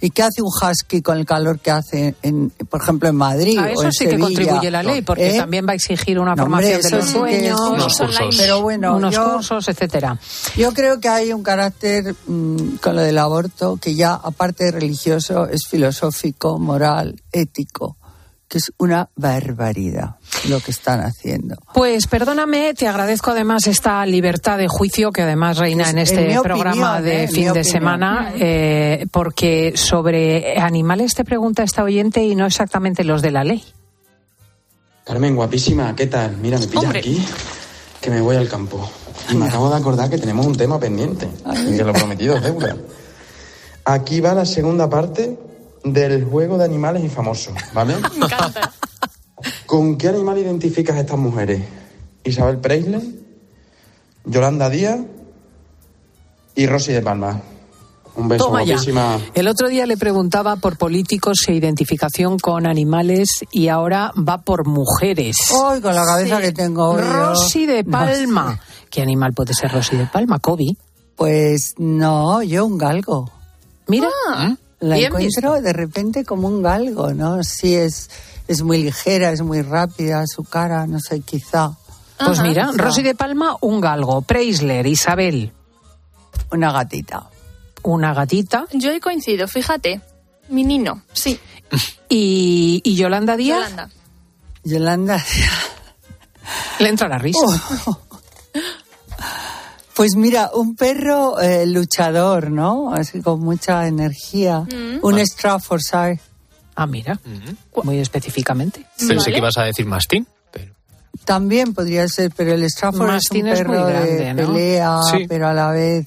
¿Y 0.00 0.10
qué 0.10 0.22
hace 0.22 0.42
un 0.42 0.48
husky 0.48 1.02
con 1.02 1.18
el 1.18 1.26
calor 1.26 1.58
que 1.58 1.70
hace, 1.72 2.14
en, 2.22 2.50
por 2.50 2.80
ejemplo, 2.82 3.08
en 3.08 3.16
Madrid 3.16 3.58
A 3.58 3.62
o 3.62 3.66
eso 3.66 3.82
en 3.84 3.92
sí 3.92 4.04
que 4.04 4.10
Sevilla? 4.12 4.26
contribuye 4.26 4.70
la 4.70 4.82
ley, 4.84 5.02
porque 5.02 5.34
¿Eh? 5.34 5.38
también 5.38 5.66
va 5.66 5.72
a 5.72 5.74
exigir 5.74 6.20
una 6.20 6.36
No, 6.36 6.44
hombre, 6.44 6.78
formación 6.78 6.82
de 6.82 6.96
los 6.98 7.04
sí 7.08 7.18
que 7.40 7.48
es- 7.48 7.54
Unos 7.58 7.98
cursos. 7.98 8.36
Pero 8.36 8.62
bueno, 8.62 8.96
unos 8.96 9.14
yo- 9.14 9.32
cursos, 9.32 9.68
etcétera. 9.68 10.16
Yo 10.56 10.72
creo 10.72 11.00
que 11.00 11.08
hay 11.08 11.32
un 11.32 11.42
carácter 11.42 12.14
mm, 12.26 12.76
con 12.80 12.94
lo 12.94 13.02
del 13.02 13.18
aborto 13.18 13.76
que 13.80 13.94
ya, 13.96 14.14
aparte 14.14 14.64
de 14.64 14.70
religioso, 14.72 15.46
es 15.48 15.66
filosófico, 15.68 16.58
moral, 16.60 17.20
ético, 17.32 17.96
que 18.48 18.58
es 18.58 18.72
una 18.78 19.10
barbaridad 19.14 20.16
lo 20.48 20.58
que 20.60 20.70
están 20.70 21.00
haciendo. 21.00 21.56
Pues 21.74 22.06
perdóname, 22.06 22.72
te 22.74 22.88
agradezco 22.88 23.32
además 23.32 23.66
esta 23.66 24.04
libertad 24.06 24.56
de 24.56 24.68
juicio 24.68 25.12
que 25.12 25.22
además 25.22 25.58
reina 25.58 25.84
Es- 25.84 25.90
en 25.90 25.98
este 25.98 26.40
programa 26.42 26.94
opinión, 26.96 27.04
de 27.04 27.24
¿eh? 27.24 27.28
Fin 27.28 27.44
de 27.44 27.50
opinión. 27.50 27.64
semana, 27.72 28.32
eh, 28.38 29.06
porque 29.12 29.74
sobre 29.76 30.58
animales 30.58 31.14
te 31.14 31.24
pregunta 31.24 31.62
esta 31.62 31.82
oyente 31.82 32.24
y 32.24 32.34
no 32.34 32.46
exactamente 32.46 33.04
los 33.04 33.20
de 33.20 33.30
la 33.32 33.44
ley. 33.44 33.62
Carmen, 35.04 35.36
guapísima, 35.36 35.94
¿qué 35.96 36.06
tal? 36.06 36.36
Mira, 36.38 36.58
me 36.58 36.66
pillas 36.66 36.84
Hombre. 36.84 37.00
aquí, 37.00 37.24
que 38.00 38.10
me 38.10 38.20
voy 38.20 38.36
al 38.36 38.48
campo. 38.48 38.90
Y 39.30 39.34
me 39.34 39.46
acabo 39.46 39.68
de 39.70 39.76
acordar 39.76 40.08
que 40.08 40.18
tenemos 40.18 40.46
un 40.46 40.56
tema 40.56 40.78
pendiente, 40.78 41.28
que 41.76 41.84
lo 41.84 41.92
prometido 41.92 42.36
es 42.36 42.42
deuda. 42.42 42.76
Aquí 43.84 44.20
va 44.20 44.34
la 44.34 44.44
segunda 44.44 44.88
parte 44.88 45.38
del 45.84 46.24
juego 46.24 46.58
de 46.58 46.64
animales 46.64 47.04
y 47.04 47.08
famosos, 47.08 47.54
¿vale? 47.72 47.96
Me 48.18 48.26
encanta. 48.26 48.72
¿Con 49.66 49.96
qué 49.96 50.08
animal 50.08 50.38
identificas 50.38 50.96
a 50.96 51.00
estas 51.00 51.18
mujeres? 51.18 51.62
Isabel 52.24 52.58
Preisler, 52.58 53.02
Yolanda 54.24 54.68
Díaz 54.68 55.00
y 56.54 56.66
Rosy 56.66 56.92
de 56.92 57.02
Palma. 57.02 57.40
Un 58.16 58.28
beso, 58.28 58.46
Toma 58.46 58.64
ya. 58.64 58.76
El 59.34 59.46
otro 59.46 59.68
día 59.68 59.86
le 59.86 59.96
preguntaba 59.96 60.56
por 60.56 60.76
políticos 60.76 61.38
e 61.46 61.54
identificación 61.54 62.36
con 62.38 62.66
animales 62.66 63.44
y 63.52 63.68
ahora 63.68 64.12
va 64.16 64.38
por 64.38 64.66
mujeres. 64.66 65.36
Hoy 65.54 65.80
con 65.80 65.94
la 65.94 66.04
cabeza 66.04 66.40
que 66.40 66.50
tengo 66.50 66.90
hoy, 66.90 67.02
Rosy 67.02 67.66
de 67.66 67.84
Palma. 67.84 68.58
¿Qué 68.90 69.02
animal 69.02 69.34
puede 69.34 69.54
ser 69.54 69.70
Rosy 69.70 69.96
de 69.96 70.06
Palma? 70.06 70.40
Kobe. 70.40 70.76
Pues 71.14 71.74
no, 71.78 72.42
yo 72.42 72.66
un 72.66 72.76
galgo. 72.76 73.30
Mira, 73.86 74.08
La 74.80 74.96
bien 74.96 75.08
encuentro 75.08 75.60
de 75.60 75.72
repente 75.72 76.24
como 76.24 76.48
un 76.48 76.62
galgo, 76.62 77.12
¿no? 77.12 77.42
Sí, 77.42 77.74
es, 77.74 78.10
es 78.46 78.62
muy 78.62 78.82
ligera, 78.84 79.32
es 79.32 79.42
muy 79.42 79.62
rápida, 79.62 80.24
su 80.26 80.44
cara, 80.44 80.86
no 80.86 81.00
sé, 81.00 81.20
quizá. 81.20 81.72
Pues 82.18 82.38
Ajá. 82.38 82.42
mira, 82.48 82.68
Quizá. 82.70 82.82
Rosy 82.84 83.02
de 83.02 83.14
Palma, 83.14 83.56
un 83.60 83.80
galgo. 83.80 84.22
Preisler, 84.22 84.86
Isabel, 84.86 85.52
Una 86.52 86.72
gatita. 86.72 87.28
una 87.82 88.12
gatita. 88.14 88.66
Yo 88.72 88.90
ahí 88.90 89.00
coincido, 89.00 89.46
fíjate. 89.48 90.00
Mi 90.48 90.64
nino, 90.64 91.02
sí. 91.12 91.38
Y, 92.10 92.80
y 92.84 92.94
Yolanda 92.94 93.36
Díaz, 93.36 93.58
Yolanda. 93.70 93.90
Yolanda. 94.64 95.24
le 96.78 96.88
entra 96.88 97.06
la 97.08 97.18
risa. 97.18 97.38
Oh. 97.86 97.98
Pues 99.98 100.14
mira, 100.16 100.50
un 100.54 100.76
perro 100.76 101.40
eh, 101.40 101.66
luchador, 101.66 102.52
¿no? 102.52 102.94
Así 102.94 103.20
con 103.20 103.40
mucha 103.40 103.86
energía. 103.88 104.60
Mm. 104.60 105.00
Un 105.04 105.18
Staffordshire. 105.18 106.20
Ah, 106.76 106.86
mira, 106.86 107.18
muy 107.82 107.98
específicamente. 107.98 108.86
Pensé 108.96 109.16
Vale. 109.16 109.32
que 109.32 109.38
ibas 109.38 109.58
a 109.58 109.64
decir 109.64 109.84
mastín. 109.86 110.24
Pero... 110.52 110.72
También 111.24 111.74
podría 111.74 112.06
ser, 112.06 112.30
pero 112.36 112.52
el 112.54 112.62
Stafford 112.62 113.08
Mastín 113.08 113.48
es 113.48 113.58
es 113.58 113.66
un 113.66 113.66
muy 113.66 113.76
perro 113.76 113.86
grande, 113.88 114.14
de 114.14 114.34
¿no? 114.34 114.46
pelea, 114.52 114.98
Sí. 115.10 115.26
pero 115.28 115.48
a 115.48 115.52
la 115.52 115.70
vez 115.72 116.06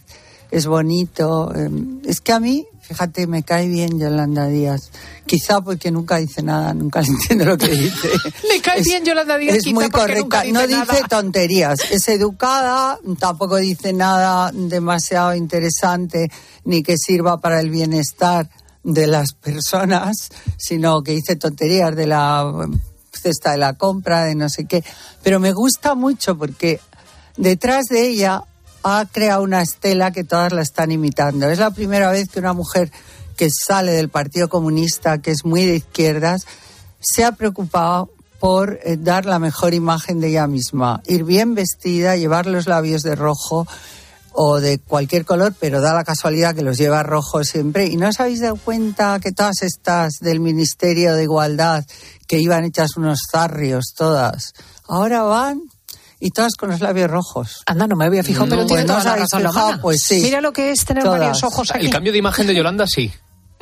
es 0.50 0.66
bonito. 0.68 1.54
Eh, 1.54 1.70
Es 2.06 2.22
que 2.22 2.32
a 2.32 2.40
mí, 2.40 2.66
fíjate, 2.92 3.26
me 3.26 3.44
cae 3.44 3.68
bien 3.68 3.98
Yolanda 4.00 4.48
Díaz. 4.48 4.92
Quizá 5.26 5.62
porque 5.62 5.92
nunca 5.92 6.18
dice 6.18 6.44
nada, 6.44 6.74
nunca 6.74 7.00
entiendo 7.08 7.46
lo 7.46 7.58
que 7.58 7.70
dice. 7.70 8.10
Le 8.50 8.62
cae 8.62 8.80
Es- 8.80 8.86
bien 8.86 9.06
Yolanda 9.06 9.38
Díaz, 9.38 9.56
Es 9.56 9.64
quizá 9.64 9.74
muy 9.76 9.90
correcta, 9.90 10.42
dice 10.42 10.52
no 10.54 10.68
nada. 10.68 10.94
dice 10.94 11.04
tonterías. 11.08 11.80
Es 11.90 12.08
educada, 12.10 13.00
tampoco 13.18 13.56
dice 13.58 13.94
nada 13.94 14.52
demasiado 14.54 15.34
interesante 15.36 16.30
ni 16.66 16.84
que 16.84 16.96
sirva 16.98 17.40
para 17.40 17.62
el 17.62 17.70
bienestar 17.70 18.50
de 18.84 19.08
las 19.08 19.34
personas, 19.34 20.30
sino 20.58 21.02
que 21.02 21.14
dice 21.14 21.36
tonterías 21.38 21.96
de 21.96 22.08
la 22.08 22.68
cesta 23.14 23.52
de 23.52 23.58
la 23.58 23.74
compra, 23.76 24.26
de 24.26 24.36
no 24.36 24.50
sé 24.50 24.66
qué. 24.66 24.84
Pero 25.24 25.40
me 25.40 25.54
gusta 25.54 25.96
mucho 25.96 26.38
porque 26.38 26.80
detrás 27.38 27.86
de 27.86 28.08
ella 28.08 28.44
ha 28.84 29.06
creado 29.12 29.44
una 29.44 29.62
estela 29.62 30.12
que 30.12 30.24
todas 30.24 30.54
la 30.54 30.62
están 30.62 30.92
imitando. 30.92 31.50
Es 31.50 31.60
la 31.60 31.72
primera 31.72 32.12
vez 32.12 32.30
que 32.30 32.40
una 32.40 32.54
mujer 32.54 32.92
que 33.38 33.50
sale 33.50 33.92
del 33.92 34.10
Partido 34.10 34.50
Comunista, 34.50 35.20
que 35.20 35.32
es 35.32 35.46
muy 35.46 35.66
de 35.66 35.78
izquierdas, 35.78 36.46
se 37.00 37.24
ha 37.24 37.32
preocupado 37.32 38.10
por 38.40 38.80
eh, 38.84 38.98
dar 39.00 39.26
la 39.26 39.40
mejor 39.40 39.74
imagen 39.74 40.20
de 40.20 40.30
ella 40.30 40.48
misma. 40.48 41.02
Ir 41.06 41.24
bien 41.24 41.54
vestida, 41.56 42.16
llevar 42.16 42.48
los 42.48 42.68
labios 42.68 43.04
de 43.04 43.16
rojo 43.16 43.68
o 44.34 44.60
de 44.60 44.80
cualquier 44.80 45.26
color, 45.26 45.54
pero 45.60 45.82
da 45.82 45.94
la 45.94 46.04
casualidad 46.04 46.56
que 46.56 46.64
los 46.64 46.78
lleva 46.78 47.04
rojo 47.04 47.44
siempre. 47.44 47.86
¿Y 47.88 47.98
no 47.98 48.08
os 48.08 48.20
habéis 48.20 48.42
dado 48.42 48.56
cuenta 48.56 49.20
que 49.20 49.32
todas 49.32 49.62
estas 49.62 50.14
del 50.22 50.40
Ministerio 50.40 51.16
de 51.16 51.24
Igualdad, 51.24 51.86
que 52.28 52.40
iban 52.40 52.64
hechas 52.64 52.96
unos 52.98 53.20
zarrios 53.32 53.94
todas, 53.96 54.54
ahora 54.88 55.24
van 55.24 55.62
y 56.22 56.32
todas 56.32 56.54
con 56.56 56.70
los 56.70 56.80
labios 56.80 57.10
rojos. 57.12 57.64
Anda, 57.66 57.88
no 57.88 57.96
me 57.98 58.06
había 58.06 58.24
fijado, 58.24 58.48
pero 58.48 58.62
No, 58.62 58.68
tiene 58.68 58.84
pues 58.84 58.88
no 58.88 58.94
toda 58.94 59.00
os 59.00 59.06
la 59.20 59.24
razón, 59.26 59.42
fijado, 59.42 59.82
pues 59.82 60.04
sí. 60.04 60.22
Mira 60.22 60.40
lo 60.40 60.54
que 60.54 60.72
es 60.72 60.86
tener 60.86 61.04
Todas. 61.04 61.20
varios 61.20 61.44
ojos 61.44 61.72
aquí. 61.72 61.86
El 61.88 61.92
cambio 61.92 62.12
de 62.14 62.20
imagen 62.20 62.48
de 62.48 62.56
Yolanda 62.56 62.86
sí. 62.88 63.12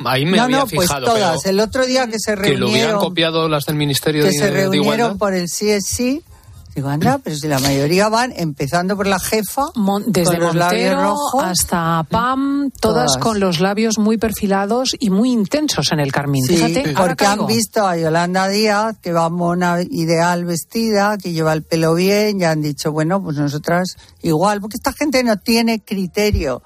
Ahí 0.04 0.24
me 0.24 0.36
no, 0.36 0.44
había 0.44 0.58
no, 0.58 0.66
pues 0.66 0.88
fijado, 0.88 1.06
todas. 1.06 1.40
pero 1.42 1.50
El 1.50 1.60
otro 1.60 1.84
día 1.86 2.06
que 2.06 2.18
se 2.18 2.34
que 2.36 2.50
lo 2.56 2.66
hubieran 2.68 2.90
reunieron, 2.92 3.00
copiado 3.00 3.48
las 3.48 3.64
del 3.64 3.76
Ministerio 3.76 4.22
que 4.22 4.28
de, 4.30 4.34
se 4.38 4.44
de 4.44 4.50
reunieron 4.50 5.18
por 5.18 5.34
el 5.34 5.48
sí 5.48 5.70
es 5.70 5.84
sí, 5.86 6.22
digo, 6.74 6.88
anda, 6.88 7.18
pero 7.22 7.36
si 7.36 7.48
la 7.48 7.58
mayoría 7.58 8.08
van 8.08 8.32
empezando 8.36 8.96
por 8.96 9.06
la 9.06 9.18
jefa, 9.18 9.66
Desde 10.06 10.32
con 10.38 10.40
los 10.46 10.54
labios 10.54 10.94
rojos. 11.02 11.42
hasta 11.44 12.04
Pam, 12.08 12.70
todas, 12.80 13.12
Todas. 13.12 13.22
con 13.22 13.40
los 13.40 13.60
labios 13.60 13.98
muy 13.98 14.18
perfilados 14.18 14.94
y 14.98 15.10
muy 15.10 15.32
intensos 15.32 15.92
en 15.92 16.00
el 16.00 16.12
carmín. 16.12 16.44
Sí, 16.44 16.56
Fíjate, 16.56 16.94
porque 16.96 17.26
han 17.26 17.46
visto 17.46 17.86
a 17.86 17.96
Yolanda 17.96 18.48
Díaz, 18.48 18.96
que 19.00 19.12
va 19.12 19.28
mona 19.28 19.78
ideal 19.82 20.44
vestida, 20.44 21.18
que 21.18 21.32
lleva 21.32 21.52
el 21.52 21.62
pelo 21.62 21.94
bien, 21.94 22.40
y 22.40 22.44
han 22.44 22.62
dicho, 22.62 22.92
bueno, 22.92 23.22
pues 23.22 23.36
nosotras 23.36 23.96
igual, 24.22 24.60
porque 24.60 24.76
esta 24.76 24.92
gente 24.92 25.22
no 25.24 25.36
tiene 25.38 25.80
criterio. 25.80 26.62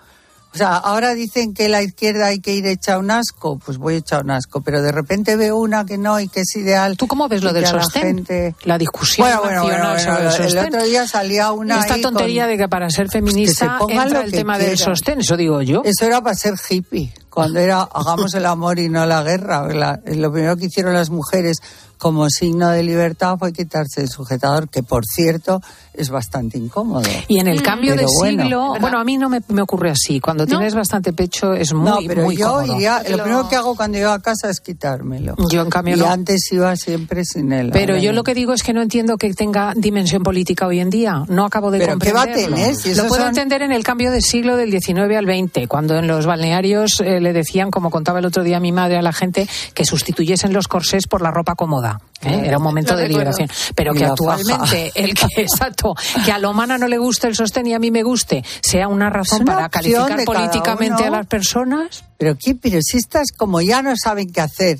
O 0.55 0.57
sea, 0.57 0.77
ahora 0.77 1.15
dicen 1.15 1.53
que 1.53 1.69
la 1.69 1.83
izquierda 1.83 2.27
hay 2.27 2.39
que 2.39 2.55
ir 2.55 2.65
hecha 2.67 2.97
un 2.99 3.11
asco, 3.11 3.59
pues 3.59 3.77
voy 3.77 3.97
hecha 3.97 4.21
un 4.21 4.31
asco, 4.31 4.61
pero 4.61 4.83
de 4.83 4.93
repente 4.93 5.35
veo 5.35 5.57
una 5.59 5.85
que 5.85 5.99
no 5.99 6.21
y 6.21 6.29
que 6.29 6.43
es 6.43 6.55
ideal. 6.55 6.97
¿Tú 6.97 7.09
cómo 7.09 7.27
ves 7.29 7.43
lo 7.43 7.53
del 7.53 7.65
a 7.65 7.73
la 7.73 7.83
sostén? 7.83 8.03
gente- 8.25 8.55
La 8.63 8.79
discusión 8.79 9.27
Bueno, 9.27 9.43
bueno, 9.43 9.63
nacional 9.65 9.81
bueno, 9.81 9.99
sobre 10.01 10.13
bueno, 10.15 10.21
el 10.31 10.43
el 10.45 10.51
sostén. 10.53 10.67
otro 10.75 10.85
día 10.85 11.09
salía 11.09 11.51
una 11.51 11.81
Esta 11.81 11.95
ahí 11.95 12.03
tontería 12.03 12.43
con- 12.45 12.51
de 12.53 12.59
que 12.59 12.69
para 12.69 12.89
ser 12.89 13.07
Pues 13.07 13.13
feminista 13.15 13.79
pongan 13.81 14.07
entra 14.07 14.21
el 14.23 14.31
tema 14.31 14.57
del 14.57 14.77
quieran. 14.77 14.97
sostén, 14.97 15.21
eso 15.21 15.37
digo 15.37 15.61
yo. 15.61 15.83
Eso 15.85 16.05
era 16.07 16.21
para 16.23 16.37
ser 16.37 16.55
hippie, 16.71 17.13
cuando 17.31 17.59
era 17.59 17.83
hagamos 17.83 18.33
el 18.35 18.47
amor 18.47 18.79
y 18.79 18.89
no 18.89 19.05
la 19.07 19.25
guerra. 19.25 19.67
La- 19.75 19.99
lo 20.07 20.33
primero 20.33 20.57
que 20.57 20.67
hicieron 20.67 20.95
las 20.95 21.11
mujeres 21.11 21.57
como 22.05 22.29
signo 22.29 22.69
de 22.69 22.83
libertad 22.83 23.37
fue 23.39 23.51
quitarse 23.55 24.03
el 24.03 24.11
sujetador, 24.11 24.69
que 24.69 24.83
por 24.83 25.07
cierto 25.07 25.63
es 25.95 26.11
bastante 26.11 26.59
incómodo. 26.59 27.09
Y 27.29 27.39
en 27.41 27.49
el 27.49 27.63
cambio 27.63 27.97
de 27.97 28.05
bueno. 28.19 28.43
siglo, 28.43 28.75
bueno, 28.79 28.99
a 28.99 29.05
mí 29.05 29.17
no 29.17 29.31
me, 29.31 29.41
me 29.49 29.63
ocurre 29.63 29.89
así. 29.91 30.21
Cuando 30.21 30.45
tienes 30.45 30.75
bastante 30.75 31.15
pecho 31.15 31.55
es 31.55 31.73
muy, 31.73 31.89
no, 31.89 31.99
pero 32.07 32.25
muy 32.25 32.37
yo 32.37 32.49
cómodo. 32.49 32.75
iría, 32.77 33.03
lo 33.09 33.23
primero 33.23 33.49
que 33.49 33.57
hago 33.57 33.75
cuando 33.75 33.97
llego 33.97 34.11
a 34.11 34.19
casa 34.21 34.51
es 34.51 34.61
quitármelo. 34.61 35.35
Yo, 35.51 35.63
en 35.63 35.71
cambio, 35.71 35.97
y 35.97 36.01
no. 36.01 36.11
antes 36.11 36.43
iba 36.53 36.77
siempre 36.77 37.25
sin 37.25 37.51
él. 37.53 37.71
Pero 37.73 37.97
yo 37.97 38.13
lo 38.13 38.23
que 38.23 38.35
digo 38.35 38.53
es 38.53 38.63
que 38.63 38.75
no 38.75 38.83
entiendo 38.83 39.17
que 39.17 39.33
tenga 39.33 39.73
dimensión 39.75 40.23
política 40.23 40.67
hoy 40.67 40.81
en 40.81 40.91
día. 40.91 41.23
No 41.29 41.47
acabo 41.47 41.71
de 41.71 41.79
¿Pero 41.79 41.99
qué 41.99 42.13
va 42.13 42.25
a 42.25 42.25
comprenderlo. 42.27 42.57
tener? 42.57 42.77
Si 42.77 42.95
lo 42.95 43.07
puedo 43.07 43.23
son- 43.23 43.29
entender 43.31 43.63
en 43.63 43.73
el 43.73 43.83
cambio 43.83 44.11
de 44.11 44.21
siglo 44.21 44.59
del 44.59 44.71
19 44.71 45.17
al 45.17 45.25
20, 45.25 45.69
cuando 45.69 45.97
en 45.97 46.07
los 46.07 46.27
balnearios 46.27 47.01
eh, 47.01 47.21
le 47.21 47.33
decían, 47.33 47.71
como 47.71 47.89
contaba 47.91 48.19
el 48.19 48.27
otro 48.27 48.43
día 48.43 48.61
mi 48.61 48.73
madre 48.73 48.99
a 48.99 49.03
la 49.03 49.13
gente, 49.15 49.49
que 49.73 49.85
sustituyesen 49.87 50.53
los 50.53 50.69
corsés 50.69 51.07
por 51.07 51.23
la 51.23 51.31
ropa 51.31 51.55
cómoda. 51.55 51.94
¿Eh? 52.23 52.43
Era 52.47 52.59
un 52.59 52.65
momento 52.65 52.97
de 52.97 53.09
liberación. 53.09 53.49
Pero 53.75 53.93
que 53.93 54.05
actualmente, 54.05 54.93
el 54.95 55.15
que, 55.15 55.27
exacto, 55.37 55.95
que 56.25 56.33
a 56.33 56.39
Lomana 56.39 56.79
no 56.79 56.89
le 56.89 56.99
guste 56.99 57.29
el 57.29 57.37
sostén 57.37 57.67
y 57.67 57.75
a 57.75 57.79
mí 57.79 57.91
me 57.91 58.03
guste, 58.03 58.45
sea 58.61 58.89
una 58.89 59.11
razón 59.11 59.43
una 59.43 59.55
para 59.55 59.69
calificar 59.69 60.25
políticamente 60.25 61.05
a 61.05 61.11
las 61.11 61.27
personas. 61.27 62.05
Pero 62.19 62.37
qué, 62.37 62.57
estas 62.95 63.29
como 63.37 63.61
ya 63.61 63.83
no 63.83 63.95
saben 63.97 64.31
qué 64.31 64.41
hacer, 64.41 64.79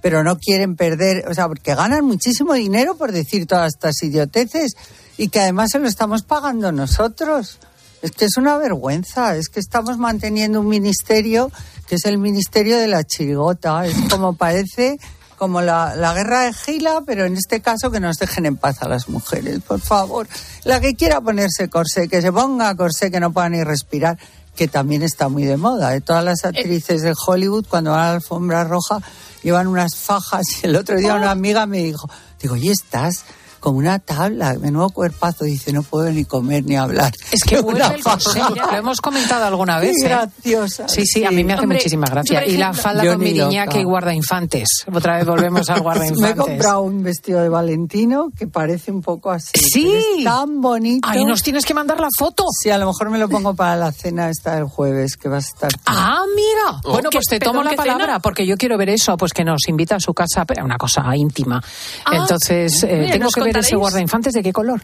pero 0.00 0.22
no 0.22 0.38
quieren 0.38 0.76
perder, 0.76 1.26
o 1.28 1.34
sea, 1.34 1.48
porque 1.48 1.74
ganan 1.74 2.04
muchísimo 2.04 2.54
dinero 2.54 2.96
por 2.96 3.12
decir 3.12 3.46
todas 3.46 3.74
estas 3.74 4.02
idioteces 4.02 4.76
y 5.16 5.28
que 5.28 5.40
además 5.40 5.70
se 5.72 5.78
lo 5.78 5.88
estamos 5.88 6.22
pagando 6.22 6.72
nosotros. 6.72 7.58
Es 8.02 8.12
que 8.12 8.26
es 8.26 8.36
una 8.36 8.58
vergüenza, 8.58 9.36
es 9.36 9.48
que 9.48 9.58
estamos 9.58 9.98
manteniendo 9.98 10.60
un 10.60 10.68
ministerio 10.68 11.50
que 11.88 11.96
es 11.96 12.04
el 12.04 12.18
ministerio 12.18 12.78
de 12.78 12.88
la 12.88 13.04
chirigota, 13.04 13.86
es 13.86 13.96
como 14.10 14.34
parece 14.34 14.98
como 15.36 15.60
la, 15.60 15.94
la 15.96 16.14
guerra 16.14 16.42
de 16.42 16.52
Gila, 16.52 17.02
pero 17.06 17.24
en 17.24 17.36
este 17.36 17.60
caso 17.60 17.90
que 17.90 18.00
nos 18.00 18.16
dejen 18.18 18.46
en 18.46 18.56
paz 18.56 18.82
a 18.82 18.88
las 18.88 19.08
mujeres, 19.08 19.60
por 19.60 19.80
favor. 19.80 20.26
La 20.64 20.80
que 20.80 20.94
quiera 20.94 21.20
ponerse 21.20 21.68
corsé, 21.68 22.08
que 22.08 22.22
se 22.22 22.32
ponga 22.32 22.74
corsé, 22.74 23.10
que 23.10 23.20
no 23.20 23.32
pueda 23.32 23.48
ni 23.48 23.62
respirar, 23.62 24.18
que 24.56 24.66
también 24.66 25.02
está 25.02 25.28
muy 25.28 25.44
de 25.44 25.56
moda. 25.56 25.94
¿eh? 25.94 26.00
Todas 26.00 26.24
las 26.24 26.44
actrices 26.44 27.02
de 27.02 27.14
Hollywood, 27.14 27.66
cuando 27.68 27.92
van 27.92 28.00
a 28.00 28.04
la 28.04 28.14
alfombra 28.14 28.64
roja, 28.64 29.00
llevan 29.42 29.66
unas 29.66 29.94
fajas. 29.94 30.44
Y 30.62 30.66
el 30.66 30.76
otro 30.76 30.96
día 30.96 31.14
una 31.14 31.30
amiga 31.30 31.66
me 31.66 31.78
dijo, 31.78 32.08
digo, 32.40 32.56
¿y 32.56 32.70
estás? 32.70 33.24
Como 33.60 33.78
una 33.78 33.98
tabla, 33.98 34.54
menudo 34.60 34.90
cuerpazo. 34.90 35.44
Dice, 35.44 35.72
no 35.72 35.82
puedo 35.82 36.10
ni 36.10 36.24
comer 36.24 36.64
ni 36.64 36.76
hablar. 36.76 37.12
Es 37.32 37.42
que 37.44 37.58
una 37.60 37.88
el 37.88 38.02
ya 38.02 38.66
lo 38.70 38.76
hemos 38.76 39.00
comentado 39.00 39.44
alguna 39.46 39.80
Qué 39.80 39.86
vez. 39.88 39.96
¿eh? 40.02 40.08
graciosa. 40.08 40.88
Sí, 40.88 41.04
sí, 41.06 41.24
a 41.24 41.30
mí 41.30 41.42
me 41.44 41.54
hace 41.54 41.62
Hombre, 41.62 41.78
muchísima 41.78 42.06
gracia. 42.06 42.44
Y 42.46 42.56
la 42.56 42.72
falda 42.72 43.04
con 43.04 43.18
ni 43.18 43.32
miriñaque 43.32 43.66
loca. 43.78 43.80
y 43.80 43.84
guardainfantes. 43.84 44.68
Otra 44.92 45.16
vez 45.16 45.26
volvemos 45.26 45.68
al 45.70 45.76
Me 45.76 45.80
he 45.80 45.82
guardainfantes. 45.82 46.36
comprado 46.36 46.82
un 46.82 47.02
vestido 47.02 47.40
de 47.40 47.48
Valentino 47.48 48.28
que 48.36 48.46
parece 48.46 48.90
un 48.92 49.02
poco 49.02 49.30
así. 49.30 49.52
Sí. 49.58 49.92
Es 50.18 50.24
tan 50.24 50.60
bonito. 50.60 51.08
Ahí 51.08 51.24
nos 51.24 51.42
tienes 51.42 51.64
que 51.64 51.74
mandar 51.74 51.98
la 52.00 52.08
foto. 52.16 52.44
Sí, 52.62 52.70
a 52.70 52.78
lo 52.78 52.86
mejor 52.86 53.10
me 53.10 53.18
lo 53.18 53.28
pongo 53.28 53.54
para 53.54 53.76
la 53.76 53.92
cena 53.92 54.30
esta 54.30 54.54
del 54.56 54.64
jueves, 54.64 55.16
que 55.16 55.28
vas 55.28 55.44
a 55.46 55.48
estar. 55.48 55.70
Ah, 55.88 56.22
mira. 56.34 56.80
Oh. 56.84 56.92
Bueno, 56.92 57.08
pues 57.10 57.24
te 57.26 57.38
¿Qué- 57.38 57.44
tomo 57.44 57.62
la 57.62 57.70
qué 57.70 57.76
palabra 57.76 58.04
cena? 58.06 58.18
porque 58.20 58.46
yo 58.46 58.56
quiero 58.56 58.76
ver 58.78 58.90
eso, 58.90 59.16
pues 59.16 59.32
que 59.32 59.44
nos 59.44 59.66
invita 59.68 59.96
a 59.96 60.00
su 60.00 60.12
casa, 60.14 60.44
pero 60.44 60.64
una 60.64 60.76
cosa 60.78 61.02
íntima. 61.16 61.62
Ah, 62.04 62.16
Entonces, 62.16 62.82
eh, 62.84 62.96
mira, 63.00 63.12
tengo 63.12 63.24
¿nos 63.24 63.34
que 63.34 63.40
ver 63.42 63.55
ese 63.60 63.70
contaréis? 63.70 63.80
guardainfantes 63.80 64.34
de 64.34 64.42
qué 64.42 64.52
color. 64.52 64.82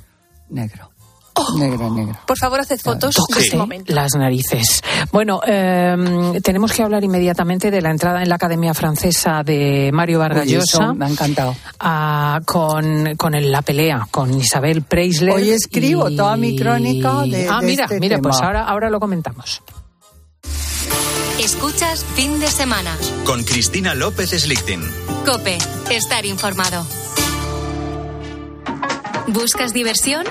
Negro. 0.51 0.91
Negro, 1.59 1.91
negro. 1.91 2.19
Por 2.27 2.37
favor, 2.37 2.61
haced 2.61 2.79
fotos 2.79 3.15
de 3.15 3.23
ese 3.41 3.49
Tócate 3.51 3.57
momento. 3.57 3.93
las 3.95 4.15
narices. 4.15 4.83
Bueno, 5.13 5.41
eh, 5.47 5.97
tenemos 6.43 6.73
que 6.73 6.83
hablar 6.83 7.03
inmediatamente 7.03 7.71
de 7.71 7.81
la 7.81 7.91
entrada 7.91 8.23
en 8.23 8.29
la 8.29 8.35
Academia 8.35 8.75
Francesa 8.75 9.43
de 9.43 9.91
Mario 9.95 10.19
Vargas 10.19 10.47
Llosa 10.47 10.93
me 10.93 11.07
ha 11.07 11.09
encantado. 11.09 11.57
ah, 11.81 12.39
con, 12.45 13.17
con 13.17 13.35
el- 13.35 13.51
la 13.51 13.63
pelea 13.63 14.07
con 14.11 14.33
Isabel 14.39 14.83
Preisler. 14.83 15.35
Hoy 15.35 15.51
escribo 15.51 16.11
y- 16.11 16.17
toda 16.17 16.37
mi 16.37 16.55
crónica 16.55 17.23
de- 17.23 17.49
Ah, 17.49 17.61
de 17.61 17.67
mira, 17.67 17.85
este 17.85 17.99
mira, 17.99 18.19
pues 18.19 18.37
ahora, 18.43 18.65
ahora 18.67 18.91
lo 18.91 19.01
comentamos. 19.01 19.63
Escuchas 21.41 22.05
fin 22.15 22.39
de 22.41 22.47
semana. 22.49 22.95
Con 23.25 23.43
Cristina 23.43 23.95
López 23.95 24.31
Slichting. 24.31 24.83
Cope, 25.27 25.57
estar 25.91 26.25
informado. 26.27 26.85
¿Buscas 29.29 29.73
diversión? 29.73 30.25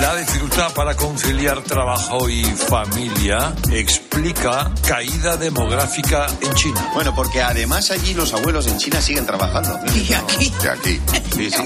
La 0.00 0.16
dificultad 0.16 0.72
para 0.74 0.94
conciliar 0.96 1.62
trabajo 1.62 2.28
y 2.28 2.44
familia 2.44 3.54
explica 3.72 4.03
caída 4.86 5.36
demográfica 5.36 6.26
en 6.40 6.54
China. 6.54 6.90
Bueno, 6.94 7.14
porque 7.14 7.42
además 7.42 7.90
allí 7.90 8.14
los 8.14 8.32
abuelos 8.32 8.66
en 8.66 8.78
China 8.78 9.00
siguen 9.00 9.26
trabajando. 9.26 9.78
¿Y 9.94 10.12
aquí? 10.12 10.52
De 10.62 10.70
aquí. 10.70 11.00
Sí, 11.34 11.50
sí. 11.50 11.56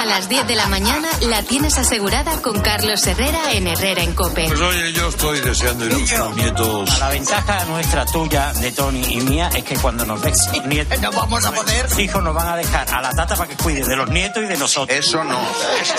A 0.00 0.06
las 0.06 0.28
10 0.28 0.46
de 0.46 0.56
la 0.56 0.66
mañana 0.66 1.08
la 1.22 1.42
tienes 1.42 1.78
asegurada 1.78 2.40
con 2.42 2.60
Carlos 2.60 3.06
Herrera 3.06 3.52
en 3.52 3.66
Herrera 3.66 4.02
en 4.02 4.14
Cope. 4.14 4.46
Pues 4.48 4.60
oye, 4.60 4.92
yo 4.92 5.08
estoy 5.08 5.40
deseando 5.40 5.86
ir 5.86 5.92
a 5.92 6.34
nietos. 6.34 6.98
La 6.98 7.08
ventaja 7.10 7.64
nuestra, 7.66 8.04
tuya, 8.06 8.52
de 8.54 8.72
Tony 8.72 9.02
y 9.10 9.20
mía 9.20 9.50
es 9.54 9.64
que 9.64 9.76
cuando 9.76 10.04
nos 10.06 10.20
ven 10.20 10.34
nietos, 10.66 11.00
no 11.00 11.12
vamos 11.12 11.44
a 11.44 11.52
poder. 11.52 11.86
Hijos 11.98 12.22
nos 12.22 12.34
van 12.34 12.48
a 12.48 12.56
dejar 12.56 12.88
a 12.94 13.00
la 13.00 13.10
tata 13.10 13.36
para 13.36 13.48
que 13.48 13.56
cuide 13.56 13.84
de 13.84 13.96
los 13.96 14.08
nietos 14.08 14.42
y 14.42 14.46
de 14.46 14.56
nosotros. 14.56 14.98
Eso 14.98 15.22
no. 15.24 15.38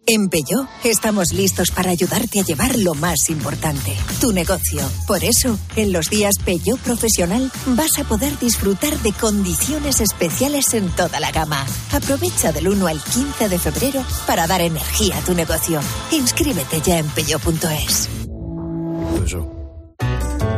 En 0.08 0.30
Peugeot 0.30 0.68
estamos 0.84 1.34
listos 1.34 1.72
para 1.72 1.90
ayudarte 1.90 2.40
a 2.40 2.44
llevar 2.44 2.78
lo 2.78 2.94
más 2.94 3.30
importante, 3.30 3.96
tu 4.22 4.32
negocio. 4.34 4.82
Por 5.08 5.24
eso, 5.24 5.58
en 5.76 5.92
los 5.92 6.12
días 6.12 6.36
Peugeot 6.44 6.80
Profesional 6.80 7.52
vas 7.70 7.98
a 7.98 8.04
poder 8.04 8.38
disfrutar 8.38 8.96
de 9.00 9.14
condiciones 9.14 10.02
especiales 10.02 10.76
en 10.76 10.90
toda 10.90 11.20
la 11.20 11.32
gama. 11.32 11.66
Aprovecha 11.92 12.52
del 12.52 12.68
1 12.68 12.86
al 12.86 13.02
15 13.02 13.50
de 13.50 13.58
febrero 13.58 14.04
para 14.28 14.46
dar 14.46 14.62
energía 14.62 15.18
a 15.18 15.22
tu 15.22 15.34
negocio. 15.34 15.80
Inscríbete 16.12 16.82
ya 16.82 17.00
en 17.00 17.08
peugeot.es. 17.08 18.10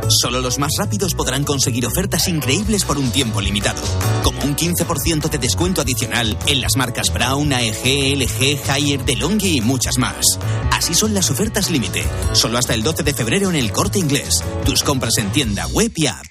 Solo 0.10 0.42
los 0.42 0.58
más 0.58 0.72
rápidos 0.78 1.14
podrán 1.16 1.44
conseguir 1.44 1.86
ofertas 1.86 2.28
increíbles 2.28 2.86
por 2.86 2.98
un 2.98 3.12
tiempo 3.12 3.42
limitado, 3.42 3.82
como 4.24 4.42
un 4.44 4.56
15% 4.56 5.30
de 5.30 5.38
descuento 5.38 5.82
adicional 5.82 6.38
en 6.48 6.62
las 6.62 6.76
marcas 6.78 7.14
Brown, 7.14 7.52
AEG, 7.52 8.18
LG, 8.18 8.70
Haier, 8.70 9.04
DeLonghi 9.04 9.58
y 9.58 9.62
muchas 9.62 9.98
más. 9.98 10.40
Así 10.72 10.94
son 10.94 11.14
las 11.14 11.30
ofertas 11.30 11.70
límite, 11.70 12.04
solo 12.34 12.58
hasta 12.58 12.74
el 12.74 12.84
12 12.84 13.04
de 13.04 13.14
febrero 13.14 13.50
en 13.50 13.56
el 13.56 13.72
Corte 13.72 14.00
Inglés. 14.00 14.44
Tus 14.66 14.84
compras 14.84 15.18
en 15.18 15.32
tienda, 15.32 15.68
web 15.68 15.92
y 15.96 16.08
app. 16.08 16.26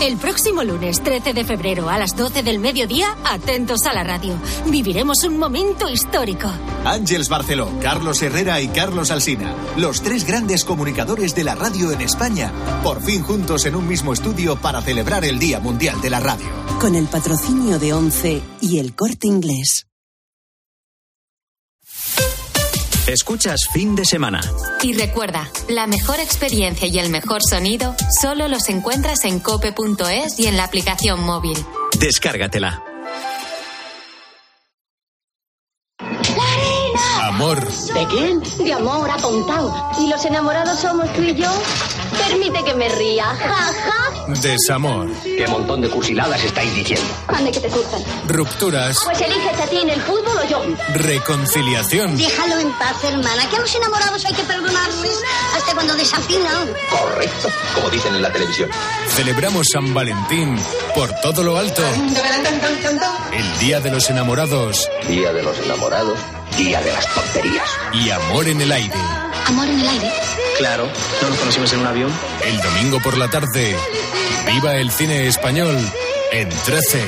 El 0.00 0.18
próximo 0.18 0.62
lunes 0.62 1.02
13 1.02 1.32
de 1.32 1.42
febrero 1.42 1.88
a 1.88 1.96
las 1.96 2.14
12 2.14 2.42
del 2.42 2.58
mediodía, 2.58 3.16
atentos 3.24 3.86
a 3.86 3.94
la 3.94 4.04
radio. 4.04 4.34
Viviremos 4.66 5.24
un 5.24 5.38
momento 5.38 5.88
histórico. 5.88 6.48
Ángeles 6.84 7.30
Barceló, 7.30 7.70
Carlos 7.80 8.22
Herrera 8.22 8.60
y 8.60 8.68
Carlos 8.68 9.10
Alsina, 9.10 9.54
los 9.78 10.02
tres 10.02 10.26
grandes 10.26 10.66
comunicadores 10.66 11.34
de 11.34 11.44
la 11.44 11.54
radio 11.54 11.92
en 11.92 12.02
España, 12.02 12.52
por 12.82 13.02
fin 13.02 13.22
juntos 13.22 13.64
en 13.64 13.74
un 13.74 13.88
mismo 13.88 14.12
estudio 14.12 14.56
para 14.56 14.82
celebrar 14.82 15.24
el 15.24 15.38
Día 15.38 15.60
Mundial 15.60 15.98
de 16.02 16.10
la 16.10 16.20
Radio. 16.20 16.46
Con 16.78 16.94
el 16.94 17.06
patrocinio 17.06 17.78
de 17.78 17.94
ONCE 17.94 18.42
y 18.60 18.78
el 18.78 18.94
corte 18.94 19.26
inglés. 19.26 19.86
Escuchas 23.06 23.68
fin 23.72 23.94
de 23.94 24.04
semana. 24.04 24.40
Y 24.82 24.92
recuerda, 24.92 25.48
la 25.68 25.86
mejor 25.86 26.18
experiencia 26.18 26.88
y 26.88 26.98
el 26.98 27.08
mejor 27.08 27.40
sonido 27.48 27.94
solo 28.20 28.48
los 28.48 28.68
encuentras 28.68 29.24
en 29.24 29.38
cope.es 29.38 30.40
y 30.40 30.46
en 30.48 30.56
la 30.56 30.64
aplicación 30.64 31.20
móvil. 31.20 31.56
Descárgatela. 32.00 32.82
Amor. 37.22 37.68
¿De 37.96 38.06
quién? 38.08 38.42
De 38.58 38.72
amor, 38.74 39.10
atontado. 39.10 39.74
¿Y 39.98 40.08
los 40.10 40.22
enamorados 40.26 40.78
somos 40.78 41.10
tú 41.14 41.22
y 41.22 41.34
yo? 41.34 41.50
Permite 42.28 42.62
que 42.62 42.74
me 42.74 42.90
ría. 42.90 43.24
Ja, 43.24 43.72
ja. 43.72 44.32
Desamor. 44.42 45.08
¿Qué 45.22 45.46
montón 45.48 45.80
de 45.80 45.88
cursiladas 45.88 46.44
estáis 46.44 46.74
diciendo? 46.74 47.06
Ande 47.28 47.50
que 47.52 47.60
te 47.60 47.70
surtan. 47.70 48.02
Rupturas. 48.26 48.98
Pues 49.02 49.18
elígete 49.22 49.62
a 49.62 49.66
ti 49.66 49.78
en 49.78 49.88
el 49.88 50.02
fútbol 50.02 50.36
o 50.36 50.46
yo. 50.46 50.62
Reconciliación. 50.94 52.18
Déjalo 52.18 52.58
en 52.58 52.70
paz, 52.72 53.02
hermana, 53.02 53.48
que 53.48 53.56
a 53.56 53.60
los 53.60 53.74
enamorados 53.74 54.24
hay 54.26 54.34
que 54.34 54.42
perdonarles 54.42 55.22
hasta 55.56 55.72
cuando 55.72 55.94
desafinan. 55.94 56.68
Correcto, 56.90 57.48
como 57.74 57.88
dicen 57.88 58.14
en 58.14 58.20
la 58.20 58.30
televisión. 58.30 58.68
Celebramos 59.08 59.68
San 59.72 59.94
Valentín 59.94 60.54
por 60.94 61.10
todo 61.22 61.42
lo 61.42 61.56
alto. 61.56 61.82
El 63.32 63.58
Día 63.58 63.80
de 63.80 63.90
los 63.90 64.10
Enamorados. 64.10 64.86
Día 65.08 65.32
de 65.32 65.42
los 65.42 65.58
enamorados, 65.60 66.18
día 66.56 66.80
de 66.80 66.92
las 66.92 67.14
tonterías. 67.14 67.68
Y 67.92 68.10
amor 68.10 68.48
en 68.48 68.60
el 68.60 68.72
aire. 68.72 68.98
Amor 69.46 69.68
en 69.68 69.80
el 69.80 69.88
aire. 69.88 70.10
Claro, 70.58 70.88
¿no 71.22 71.28
nos 71.28 71.38
conocimos 71.38 71.72
en 71.72 71.80
un 71.80 71.86
avión? 71.86 72.12
El 72.44 72.60
domingo 72.60 73.00
por 73.00 73.18
la 73.18 73.28
tarde. 73.28 73.76
Viva 74.46 74.76
el 74.76 74.90
cine 74.90 75.26
español 75.26 75.76
en 76.32 76.48
13. 76.48 77.04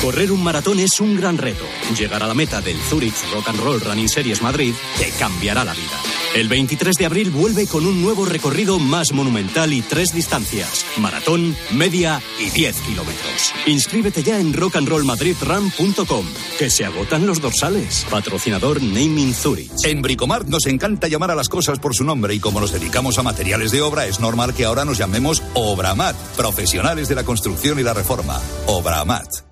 Correr 0.00 0.32
un 0.32 0.42
maratón 0.42 0.80
es 0.80 1.00
un 1.00 1.16
gran 1.16 1.38
reto. 1.38 1.64
Llegar 1.96 2.22
a 2.22 2.26
la 2.26 2.34
meta 2.34 2.60
del 2.60 2.76
Zurich 2.80 3.14
Rock 3.32 3.48
and 3.48 3.60
Roll 3.60 3.80
Running 3.80 4.08
Series 4.08 4.42
Madrid 4.42 4.74
te 4.98 5.10
cambiará 5.10 5.64
la 5.64 5.74
vida. 5.74 6.11
El 6.34 6.48
23 6.48 6.96
de 6.96 7.04
abril 7.04 7.30
vuelve 7.30 7.66
con 7.66 7.86
un 7.86 8.00
nuevo 8.00 8.24
recorrido 8.24 8.78
más 8.78 9.12
monumental 9.12 9.72
y 9.74 9.82
tres 9.82 10.14
distancias: 10.14 10.86
maratón, 10.96 11.54
media 11.72 12.22
y 12.40 12.48
10 12.48 12.76
kilómetros. 12.80 13.52
Inscríbete 13.66 14.22
ya 14.22 14.40
en 14.40 14.54
rockandrollmadridrun.com, 14.54 16.26
que 16.58 16.70
se 16.70 16.86
agotan 16.86 17.26
los 17.26 17.42
dorsales. 17.42 18.06
Patrocinador 18.10 18.82
Naming 18.82 19.34
Zurich. 19.34 19.70
En 19.84 20.00
Bricomart 20.00 20.48
nos 20.48 20.66
encanta 20.66 21.06
llamar 21.06 21.30
a 21.30 21.34
las 21.34 21.50
cosas 21.50 21.78
por 21.78 21.94
su 21.94 22.02
nombre 22.02 22.34
y 22.34 22.40
como 22.40 22.60
nos 22.60 22.72
dedicamos 22.72 23.18
a 23.18 23.22
materiales 23.22 23.70
de 23.70 23.82
obra, 23.82 24.06
es 24.06 24.18
normal 24.18 24.54
que 24.54 24.64
ahora 24.64 24.86
nos 24.86 24.96
llamemos 24.96 25.42
Obramat, 25.52 26.16
profesionales 26.36 27.08
de 27.08 27.14
la 27.14 27.24
construcción 27.24 27.78
y 27.78 27.82
la 27.82 27.92
reforma. 27.92 28.40
Obramat. 28.66 29.51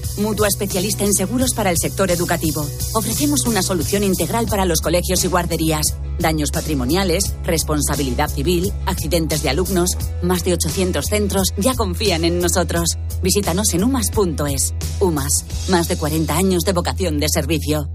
mutua 0.17 0.47
especialista 0.47 1.03
en 1.03 1.13
seguros 1.13 1.53
para 1.53 1.71
el 1.71 1.77
sector 1.77 2.11
educativo. 2.11 2.67
Ofrecemos 2.93 3.45
una 3.45 3.61
solución 3.61 4.03
integral 4.03 4.47
para 4.47 4.65
los 4.65 4.81
colegios 4.81 5.23
y 5.23 5.27
guarderías. 5.27 5.95
Daños 6.19 6.51
patrimoniales, 6.51 7.33
responsabilidad 7.43 8.29
civil, 8.29 8.71
accidentes 8.85 9.43
de 9.43 9.49
alumnos. 9.49 9.91
Más 10.21 10.43
de 10.43 10.53
800 10.53 11.05
centros 11.05 11.49
ya 11.57 11.75
confían 11.75 12.25
en 12.25 12.39
nosotros. 12.39 12.97
Visítanos 13.23 13.73
en 13.73 13.83
umas.es. 13.83 14.73
UMAS, 14.99 15.45
más 15.69 15.87
de 15.87 15.97
40 15.97 16.35
años 16.35 16.63
de 16.63 16.73
vocación 16.73 17.19
de 17.19 17.27
servicio. 17.29 17.89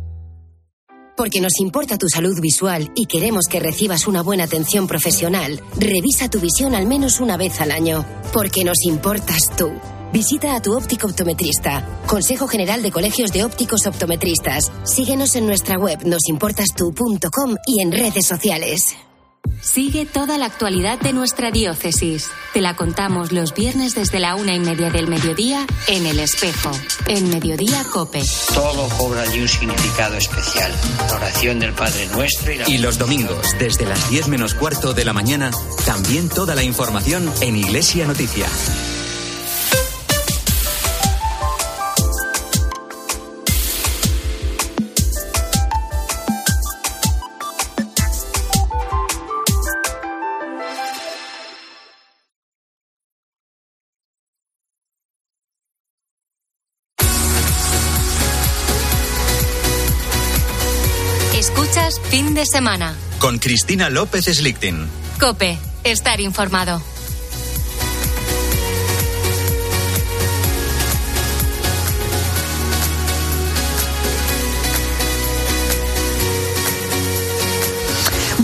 Porque 1.17 1.41
nos 1.41 1.61
importa 1.61 1.97
tu 1.97 2.09
salud 2.09 2.39
visual 2.43 2.93
y 2.95 3.07
queremos 3.07 3.47
que 3.49 3.59
recibas 3.59 4.07
una 4.07 4.23
buena 4.23 4.45
atención 4.45 4.87
profesional, 4.87 5.63
revisa 5.79 6.29
tu 6.29 6.41
visión 6.41 6.75
al 6.75 6.87
menos 6.87 7.21
una 7.21 7.39
vez 7.39 7.59
al 7.63 7.71
año. 7.71 8.05
Porque 8.35 8.65
nos 8.65 8.85
importas 8.85 9.45
tú. 9.57 9.71
Visita 10.13 10.55
a 10.55 10.63
tu 10.63 10.77
óptico 10.77 11.07
optometrista. 11.07 11.85
Consejo 12.07 12.49
General 12.49 12.83
de 12.83 12.91
Colegios 12.91 13.33
de 13.33 13.45
Ópticos 13.45 13.87
Optometristas. 13.87 14.73
Síguenos 14.85 15.35
en 15.37 15.47
nuestra 15.47 15.79
web 15.79 16.05
nosimportastu.com 16.05 17.57
y 17.67 17.83
en 17.83 17.93
redes 17.93 18.27
sociales. 18.27 18.97
Sigue 19.63 20.07
toda 20.07 20.39
la 20.39 20.47
actualidad 20.47 20.99
de 21.01 21.13
nuestra 21.13 21.51
diócesis. 21.51 22.31
Te 22.53 22.61
la 22.61 22.77
contamos 22.77 23.33
los 23.33 23.55
viernes 23.55 23.95
desde 23.95 24.21
la 24.21 24.35
una 24.35 24.55
y 24.55 24.61
media 24.61 24.91
del 24.91 25.09
mediodía 25.09 25.67
en 25.89 26.07
El 26.07 26.21
Espejo, 26.21 26.71
en 27.07 27.29
Mediodía 27.31 27.85
Cope. 27.93 28.23
Todo 28.55 28.89
cobra 28.97 29.23
allí 29.23 29.41
un 29.41 29.49
significado 29.49 30.17
especial. 30.17 30.73
La 31.09 31.17
oración 31.17 31.59
del 31.59 31.73
Padre 31.73 32.07
Nuestro 32.13 32.53
y 32.53 32.59
la... 32.59 32.71
Y 32.71 32.79
los 32.79 32.99
domingos, 32.99 33.57
desde 33.59 33.87
las 33.87 34.09
10 34.11 34.29
menos 34.29 34.55
cuarto 34.55 34.95
de 34.95 35.05
la 35.05 35.13
mañana, 35.13 35.51
también 35.85 36.29
toda 36.29 36.55
la 36.55 36.63
información 36.63 37.31
en 37.41 37.57
Iglesia 37.57 38.07
Noticia. 38.07 38.47
Semana. 62.47 62.95
Con 63.19 63.39
Cristina 63.39 63.91
López 63.91 64.25
Slichting. 64.27 64.89
Cope, 65.21 65.59
estar 65.85 66.21
informado. 66.21 66.81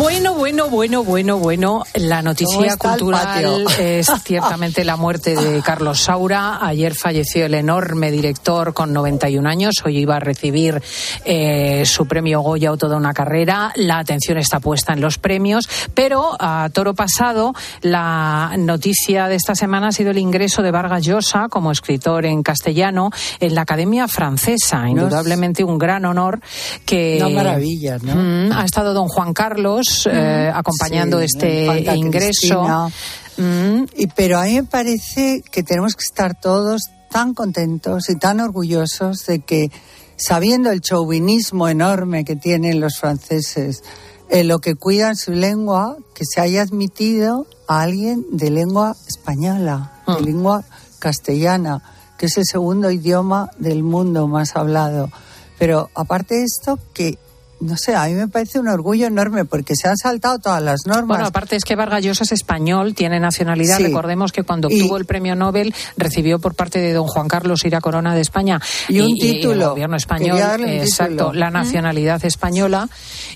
Bueno, 0.03 0.35
bueno, 0.35 0.69
bueno, 0.69 1.05
bueno, 1.05 1.39
bueno. 1.39 1.85
La 1.95 2.23
noticia 2.23 2.77
cultural 2.77 3.65
es 3.79 4.11
ciertamente 4.25 4.85
la 4.85 4.97
muerte 4.97 5.37
de 5.37 5.63
Carlos 5.63 6.01
Saura. 6.01 6.59
Ayer 6.61 6.93
falleció 6.93 7.47
el 7.47 7.55
enorme 7.55 8.11
director 8.11 8.75
con 8.75 8.93
91 8.93 9.49
años. 9.49 9.77
Hoy 9.85 9.99
iba 9.99 10.17
a 10.17 10.19
recibir 10.19 10.83
eh, 11.25 11.85
su 11.87 12.09
premio 12.09 12.41
Goya 12.41 12.73
o 12.73 12.77
toda 12.77 12.97
una 12.97 13.15
carrera. 13.15 13.73
La 13.77 14.01
atención 14.01 14.39
está 14.39 14.59
puesta 14.59 14.93
en 14.93 15.01
los 15.01 15.19
premios. 15.19 15.69
Pero 15.95 16.37
a 16.37 16.69
toro 16.73 16.95
pasado, 16.95 17.55
la 17.83 18.57
noticia 18.59 19.29
de 19.29 19.37
esta 19.37 19.55
semana 19.55 19.89
ha 19.89 19.93
sido 19.93 20.11
el 20.11 20.19
ingreso 20.19 20.63
de 20.63 20.73
Vargas 20.73 21.05
Llosa 21.05 21.47
como 21.49 21.71
escritor 21.71 22.27
en 22.27 22.43
castellano 22.43 23.11
en 23.39 23.55
la 23.55 23.61
Academia 23.61 24.09
Francesa. 24.09 24.89
Indudablemente 24.89 25.63
un 25.63 25.79
gran 25.79 26.05
honor 26.07 26.41
que. 26.85 27.19
Una 27.21 27.29
maravilla, 27.29 27.99
¿no? 28.03 28.17
Mm, 28.17 28.53
ha 28.53 28.65
estado 28.65 28.95
don 28.95 29.07
Juan 29.07 29.33
Carlos 29.33 29.92
eh, 30.07 30.51
acompañando 30.53 31.21
este 31.21 31.67
ingreso. 31.95 32.91
Mm. 33.37 33.85
Y, 33.97 34.07
pero 34.09 34.39
a 34.39 34.45
mí 34.45 34.55
me 34.55 34.65
parece 34.65 35.43
que 35.51 35.63
tenemos 35.63 35.95
que 35.95 36.05
estar 36.05 36.39
todos 36.39 36.83
tan 37.11 37.35
contentos 37.35 38.09
y 38.09 38.17
tan 38.17 38.41
orgullosos 38.41 39.27
de 39.27 39.41
que, 39.41 39.71
sabiendo 40.17 40.71
el 40.71 40.81
chauvinismo 40.81 41.69
enorme 41.69 42.25
que 42.25 42.37
tienen 42.37 42.81
los 42.81 42.99
franceses, 42.99 43.83
en 44.29 44.49
lo 44.49 44.61
que 44.61 44.75
cuidan 44.75 45.15
su 45.17 45.33
lengua, 45.33 45.97
que 46.15 46.25
se 46.25 46.41
haya 46.41 46.63
admitido 46.63 47.47
a 47.69 47.83
alguien 47.83 48.25
de 48.33 48.51
lengua 48.51 48.97
española, 49.07 49.93
de 50.07 50.21
mm. 50.21 50.25
lengua 50.25 50.65
castellana, 50.99 51.83
que 52.17 52.27
es 52.27 52.39
el 52.39 52.45
segundo 52.47 52.91
idioma 52.91 53.51
del 53.59 53.83
mundo 53.83 54.29
más 54.29 54.57
hablado. 54.57 55.11
Pero 55.59 55.91
aparte 55.95 56.37
de 56.37 56.45
esto, 56.45 56.79
que 56.95 57.19
no 57.63 57.77
sé, 57.77 57.95
a 57.95 58.07
mí 58.07 58.15
me 58.15 58.27
parece 58.27 58.59
un 58.59 58.69
orgullo 58.69 59.07
enorme 59.07 59.45
porque 59.45 59.77
se 59.77 59.89
han 59.89 59.97
saltado 59.97 60.39
todas 60.39 60.61
las 60.61 60.81
normas. 60.87 61.07
Bueno, 61.07 61.27
aparte 61.27 61.55
es 61.57 61.65
que 61.65 61.77
Vargas 61.77 62.03
Llosa 62.03 62.25
es 62.25 62.33
español, 62.33 62.95
tiene 62.95 63.21
nacionalidad. 63.21 63.79
Recordemos 63.79 64.33
que 64.33 64.43
cuando 64.43 64.69
obtuvo 64.69 64.97
el 64.97 65.05
premio 65.05 65.37
Nobel 65.37 65.73
recibió 65.97 66.41
por 66.41 66.55
parte 66.55 66.81
de 66.81 66.93
don 66.93 67.07
Juan 67.07 67.29
Carlos 67.29 67.65
Ira 67.65 67.81
Corona 67.81 68.15
de 68.15 68.21
España. 68.21 68.61
Y, 68.89 69.01
un 69.01 69.15
título. 69.15 69.53
el 69.53 69.69
gobierno 69.71 69.97
español, 69.97 70.65
exacto, 70.65 71.33
la 71.33 71.51
nacionalidad 71.51 72.25
española. 72.25 72.89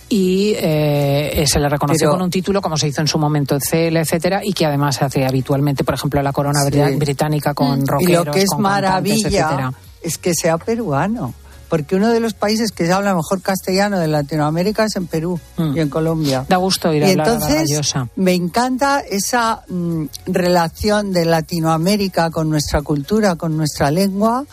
Y 0.09 0.55
eh, 0.57 1.45
se 1.47 1.61
le 1.61 1.69
reconoció 1.69 2.11
con 2.11 2.23
un 2.23 2.31
título 2.31 2.61
como 2.61 2.77
se 2.77 2.89
hizo 2.89 3.01
en 3.01 3.09
su 3.09 3.19
momento 3.19 3.55
en 3.55 3.61
CL, 3.61 3.97
etcétera, 3.97 4.41
y 4.43 4.53
que 4.53 4.67
además 4.67 4.97
se 4.97 5.05
hace 5.05 5.25
habitualmente, 5.25 5.85
por 5.85 5.95
ejemplo, 5.95 6.21
la 6.21 6.33
corona 6.33 6.65
británica 6.65 7.55
con 7.55 7.87
rockeros, 7.87 8.23
Y 8.23 8.27
lo 8.27 8.33
que 8.33 8.43
es 8.43 8.51
maravilla 8.59 9.73
es 10.03 10.19
que 10.19 10.35
sea 10.35 10.59
peruano 10.59 11.35
porque 11.69 11.97
uno 11.97 12.11
de 12.11 12.21
los 12.21 12.35
países 12.35 12.73
que 12.73 12.87
se 12.87 12.93
habla 12.93 13.15
mejor 13.15 13.43
castellano 13.43 13.99
de 13.99 14.09
Latinoamérica 14.09 14.85
es 14.85 14.97
en 14.97 15.07
Perú 15.07 15.41
mm. 15.57 15.77
y 15.77 15.81
en 15.81 15.89
Colombia. 15.89 16.45
Da 16.49 16.57
gusto 16.57 16.93
ir 16.93 17.05
a 17.05 17.09
y 17.09 17.13
entonces 17.13 17.69
me 18.17 18.35
encanta 18.35 19.01
esa 19.01 19.63
mm, 19.69 20.05
relación 20.27 21.13
de 21.13 21.25
Latinoamérica 21.25 22.31
con 22.31 22.49
nuestra 22.49 22.83
cultura, 22.83 23.37
con 23.37 23.57
nuestra 23.57 23.91
lengua 23.91 24.45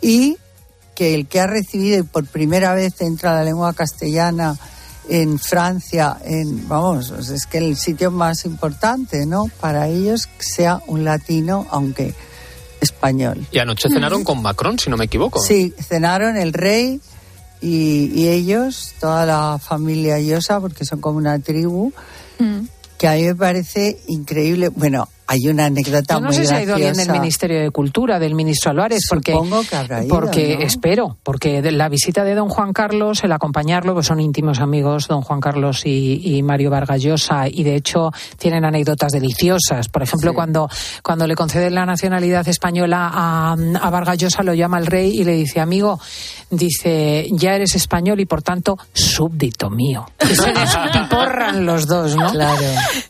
y 0.00 0.38
que 0.94 1.14
el 1.14 1.26
que 1.26 1.40
ha 1.40 1.46
recibido 1.46 1.98
y 1.98 2.02
por 2.02 2.26
primera 2.26 2.74
vez 2.74 3.00
entra 3.00 3.34
la 3.34 3.44
lengua 3.44 3.74
castellana 3.74 4.56
en 5.08 5.38
Francia, 5.38 6.16
en 6.24 6.68
vamos, 6.68 7.10
es 7.10 7.46
que 7.46 7.58
el 7.58 7.76
sitio 7.76 8.10
más 8.10 8.44
importante, 8.44 9.24
¿no? 9.26 9.48
Para 9.60 9.88
ellos 9.88 10.28
sea 10.38 10.80
un 10.88 11.04
latino, 11.04 11.66
aunque 11.70 12.14
español. 12.86 13.46
Y 13.52 13.58
anoche 13.58 13.88
cenaron 13.88 14.24
con 14.24 14.42
Macron, 14.42 14.78
si 14.78 14.90
no 14.90 14.96
me 14.96 15.04
equivoco. 15.04 15.40
Sí, 15.40 15.74
cenaron 15.78 16.36
el 16.36 16.52
rey 16.52 17.00
y, 17.60 18.28
ellos, 18.28 18.94
toda 19.00 19.26
la 19.26 19.58
familia 19.58 20.18
Llosa, 20.20 20.60
porque 20.60 20.84
son 20.84 21.00
como 21.00 21.18
una 21.18 21.38
tribu, 21.38 21.92
mm. 22.38 22.60
que 22.98 23.08
a 23.08 23.12
mí 23.12 23.22
me 23.22 23.34
parece 23.34 23.98
increíble. 24.06 24.68
Bueno, 24.68 25.08
hay 25.26 25.48
una 25.48 25.66
anécdota 25.66 26.14
Yo 26.14 26.20
no 26.20 26.32
sé 26.32 26.46
si 26.46 26.54
ha 26.54 26.62
ido 26.62 26.76
bien 26.76 26.94
del 26.94 27.10
Ministerio 27.10 27.60
de 27.60 27.70
Cultura, 27.70 28.18
del 28.18 28.34
ministro 28.34 28.70
Álvarez, 28.70 29.00
porque, 29.08 29.36
que 29.68 29.76
habrá 29.76 30.04
ido, 30.04 30.14
porque 30.14 30.58
espero, 30.62 31.16
porque 31.22 31.60
la 31.72 31.88
visita 31.88 32.24
de 32.24 32.34
don 32.34 32.48
Juan 32.48 32.72
Carlos, 32.72 33.24
el 33.24 33.32
acompañarlo, 33.32 33.94
pues 33.94 34.06
son 34.06 34.20
íntimos 34.20 34.60
amigos 34.60 35.08
don 35.08 35.22
Juan 35.22 35.40
Carlos 35.40 35.82
y, 35.84 36.42
Mario 36.42 36.70
Vargas 36.70 37.02
Llosa, 37.02 37.48
y 37.48 37.64
de 37.64 37.74
hecho 37.74 38.12
tienen 38.38 38.64
anécdotas 38.64 39.12
deliciosas. 39.12 39.88
Por 39.88 40.02
ejemplo, 40.02 40.32
cuando, 40.32 40.68
cuando 41.02 41.26
le 41.26 41.34
conceden 41.34 41.74
la 41.74 41.86
nacionalidad 41.86 42.46
española 42.46 43.10
a, 43.12 43.52
a 43.54 43.90
Vargas 43.90 44.18
Llosa, 44.18 44.42
lo 44.42 44.54
llama 44.54 44.78
el 44.78 44.86
rey 44.86 45.10
y 45.12 45.24
le 45.24 45.32
dice, 45.32 45.60
amigo, 45.60 45.98
dice, 46.50 47.26
ya 47.32 47.54
eres 47.54 47.74
español 47.74 48.20
y 48.20 48.26
por 48.26 48.42
tanto 48.42 48.78
súbdito 48.92 49.70
mío. 49.70 50.06
Y 50.26 50.34
se 50.34 50.52
despiporran 50.52 51.64
los 51.64 51.86
dos, 51.86 52.16
¿no? 52.16 52.30
Claro. 52.32 52.60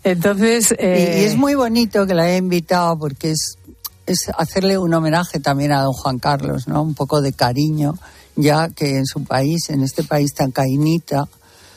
Entonces... 0.04 0.70
y 0.70 0.74
es 0.84 1.32
eh, 1.32 1.36
muy 1.36 1.54
bonito 1.54 2.05
que 2.06 2.14
la 2.14 2.30
he 2.30 2.36
invitado 2.36 2.98
porque 2.98 3.32
es, 3.32 3.58
es 4.06 4.30
hacerle 4.36 4.78
un 4.78 4.94
homenaje 4.94 5.40
también 5.40 5.72
a 5.72 5.82
don 5.82 5.92
Juan 5.92 6.18
Carlos, 6.18 6.68
¿no? 6.68 6.82
Un 6.82 6.94
poco 6.94 7.20
de 7.20 7.32
cariño, 7.32 7.94
ya 8.36 8.68
que 8.68 8.96
en 8.96 9.06
su 9.06 9.24
país, 9.24 9.70
en 9.70 9.82
este 9.82 10.02
país 10.02 10.32
tan 10.34 10.50
cainita, 10.50 11.28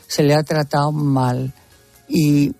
se 0.07 0.23
le 0.23 0.35
ha 0.35 0.43
tratado 0.43 0.91
mal. 0.91 1.53
Y 2.07 2.53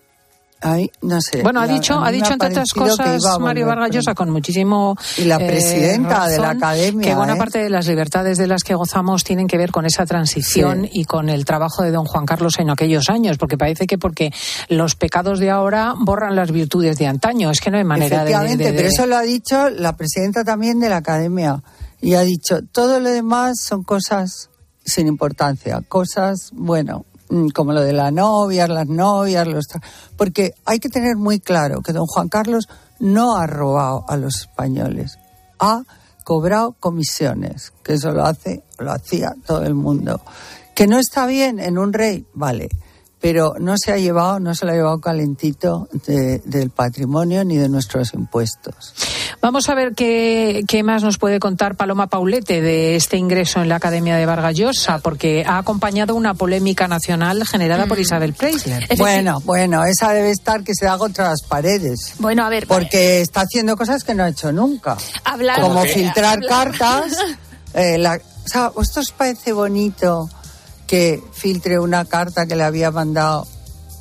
no 1.02 1.20
sé. 1.20 1.42
Bueno, 1.42 1.60
ha 1.60 1.66
dicho, 1.66 1.98
ha 1.98 2.10
dicho 2.10 2.32
entre 2.32 2.48
otras 2.48 2.72
cosas 2.72 3.22
Mario 3.40 3.66
Vargas 3.66 3.90
Llosa 3.90 4.14
con 4.14 4.30
muchísimo. 4.30 4.96
Y 5.16 5.24
la 5.24 5.38
presidenta 5.38 6.28
de 6.28 6.38
la 6.38 6.50
academia. 6.50 7.08
Que 7.08 7.14
buena 7.14 7.34
¿eh? 7.34 7.38
parte 7.38 7.62
de 7.62 7.70
las 7.70 7.86
libertades 7.86 8.38
de 8.38 8.46
las 8.46 8.62
que 8.62 8.74
gozamos 8.74 9.24
tienen 9.24 9.46
que 9.46 9.56
ver 9.56 9.70
con 9.70 9.86
esa 9.86 10.04
transición 10.06 10.88
y 10.90 11.04
con 11.04 11.28
el 11.28 11.44
trabajo 11.44 11.82
de 11.82 11.90
don 11.90 12.04
Juan 12.04 12.26
Carlos 12.26 12.58
en 12.58 12.70
aquellos 12.70 13.08
años, 13.08 13.38
porque 13.38 13.56
parece 13.56 13.86
que 13.86 13.98
porque 13.98 14.32
los 14.68 14.96
pecados 14.96 15.38
de 15.38 15.50
ahora 15.50 15.94
borran 15.98 16.36
las 16.36 16.52
virtudes 16.52 16.98
de 16.98 17.06
antaño. 17.06 17.50
Es 17.50 17.60
que 17.60 17.70
no 17.70 17.78
hay 17.78 17.84
manera 17.84 18.24
de, 18.24 18.56
de, 18.56 18.72
pero 18.72 18.88
eso 18.88 19.06
lo 19.06 19.16
ha 19.16 19.22
dicho 19.22 19.70
la 19.70 19.96
presidenta 19.96 20.44
también 20.44 20.80
de 20.80 20.88
la 20.88 20.98
academia. 20.98 21.62
Y 22.02 22.14
ha 22.14 22.22
dicho, 22.22 22.60
todo 22.72 23.00
lo 23.00 23.10
demás 23.10 23.60
son 23.60 23.82
cosas 23.82 24.50
sin 24.84 25.06
importancia, 25.06 25.82
cosas, 25.86 26.50
bueno, 26.52 27.04
como 27.54 27.72
lo 27.72 27.80
de 27.80 27.92
la 27.92 28.10
novia, 28.10 28.66
las 28.66 28.86
novias, 28.86 29.46
los 29.46 29.66
porque 30.16 30.52
hay 30.64 30.78
que 30.78 30.88
tener 30.88 31.16
muy 31.16 31.40
claro 31.40 31.80
que 31.82 31.92
don 31.92 32.06
Juan 32.06 32.28
Carlos 32.28 32.68
no 32.98 33.36
ha 33.36 33.46
robado 33.46 34.04
a 34.08 34.16
los 34.16 34.40
españoles, 34.40 35.18
ha 35.58 35.82
cobrado 36.24 36.72
comisiones, 36.78 37.72
que 37.82 37.94
eso 37.94 38.12
lo 38.12 38.24
hace, 38.24 38.62
lo 38.78 38.92
hacía 38.92 39.34
todo 39.46 39.64
el 39.64 39.74
mundo. 39.74 40.20
Que 40.74 40.86
no 40.86 40.98
está 40.98 41.26
bien 41.26 41.58
en 41.60 41.78
un 41.78 41.92
rey, 41.92 42.26
vale, 42.34 42.68
pero 43.20 43.54
no 43.58 43.76
se 43.76 43.92
ha 43.92 43.98
llevado, 43.98 44.40
no 44.40 44.54
se 44.54 44.64
lo 44.64 44.72
ha 44.72 44.74
llevado 44.74 45.00
calentito 45.00 45.88
del 46.44 46.70
patrimonio 46.70 47.44
ni 47.44 47.56
de 47.56 47.68
nuestros 47.68 48.14
impuestos. 48.14 48.94
Vamos 49.42 49.68
a 49.68 49.74
ver 49.74 49.94
qué, 49.94 50.62
qué, 50.66 50.82
más 50.82 51.02
nos 51.02 51.18
puede 51.18 51.38
contar 51.38 51.76
Paloma 51.76 52.08
Paulete 52.08 52.60
de 52.60 52.96
este 52.96 53.16
ingreso 53.16 53.60
en 53.60 53.68
la 53.68 53.76
Academia 53.76 54.16
de 54.16 54.26
Vargas 54.26 54.56
Llosa, 54.56 54.98
porque 54.98 55.44
ha 55.46 55.58
acompañado 55.58 56.14
una 56.14 56.34
polémica 56.34 56.88
nacional 56.88 57.46
generada 57.46 57.86
por 57.86 57.98
mm. 57.98 58.02
Isabel 58.02 58.34
Preisler. 58.34 58.86
Bueno, 58.96 59.40
bueno, 59.44 59.84
esa 59.84 60.12
debe 60.12 60.30
estar 60.30 60.62
que 60.64 60.74
se 60.74 60.86
da 60.86 60.98
contra 60.98 61.28
las 61.28 61.42
paredes. 61.42 62.14
Bueno, 62.18 62.44
a 62.44 62.48
ver. 62.48 62.66
Porque 62.66 63.20
está 63.20 63.42
haciendo 63.42 63.76
cosas 63.76 64.04
que 64.04 64.14
no 64.14 64.24
ha 64.24 64.28
hecho 64.28 64.52
nunca. 64.52 64.96
Como 65.60 65.82
filtrar 65.84 66.40
cartas. 66.46 67.16
Eh, 67.72 67.98
la, 67.98 68.16
o 68.16 68.48
sea, 68.48 68.72
¿esto 68.82 68.98
os 68.98 69.12
parece 69.12 69.52
bonito? 69.52 70.28
Que 70.90 71.22
filtre 71.30 71.78
una 71.78 72.04
carta 72.04 72.46
que 72.46 72.56
le 72.56 72.64
había 72.64 72.90
mandado 72.90 73.46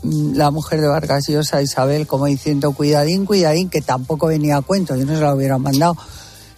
mm, 0.02 0.34
la 0.34 0.50
mujer 0.50 0.82
de 0.82 0.88
Vargas 0.88 1.28
Llosa, 1.28 1.62
Isabel, 1.62 2.08
como 2.08 2.26
diciendo 2.26 2.72
cuidadín, 2.72 3.28
cuidadín, 3.28 3.70
que 3.70 3.82
tampoco 3.82 4.26
venía 4.26 4.58
a 4.58 4.64
cuento, 4.64 4.96
yo 4.96 5.06
no 5.06 5.14
se 5.14 5.22
lo 5.22 5.36
hubiera 5.36 5.60
mandado 5.60 5.96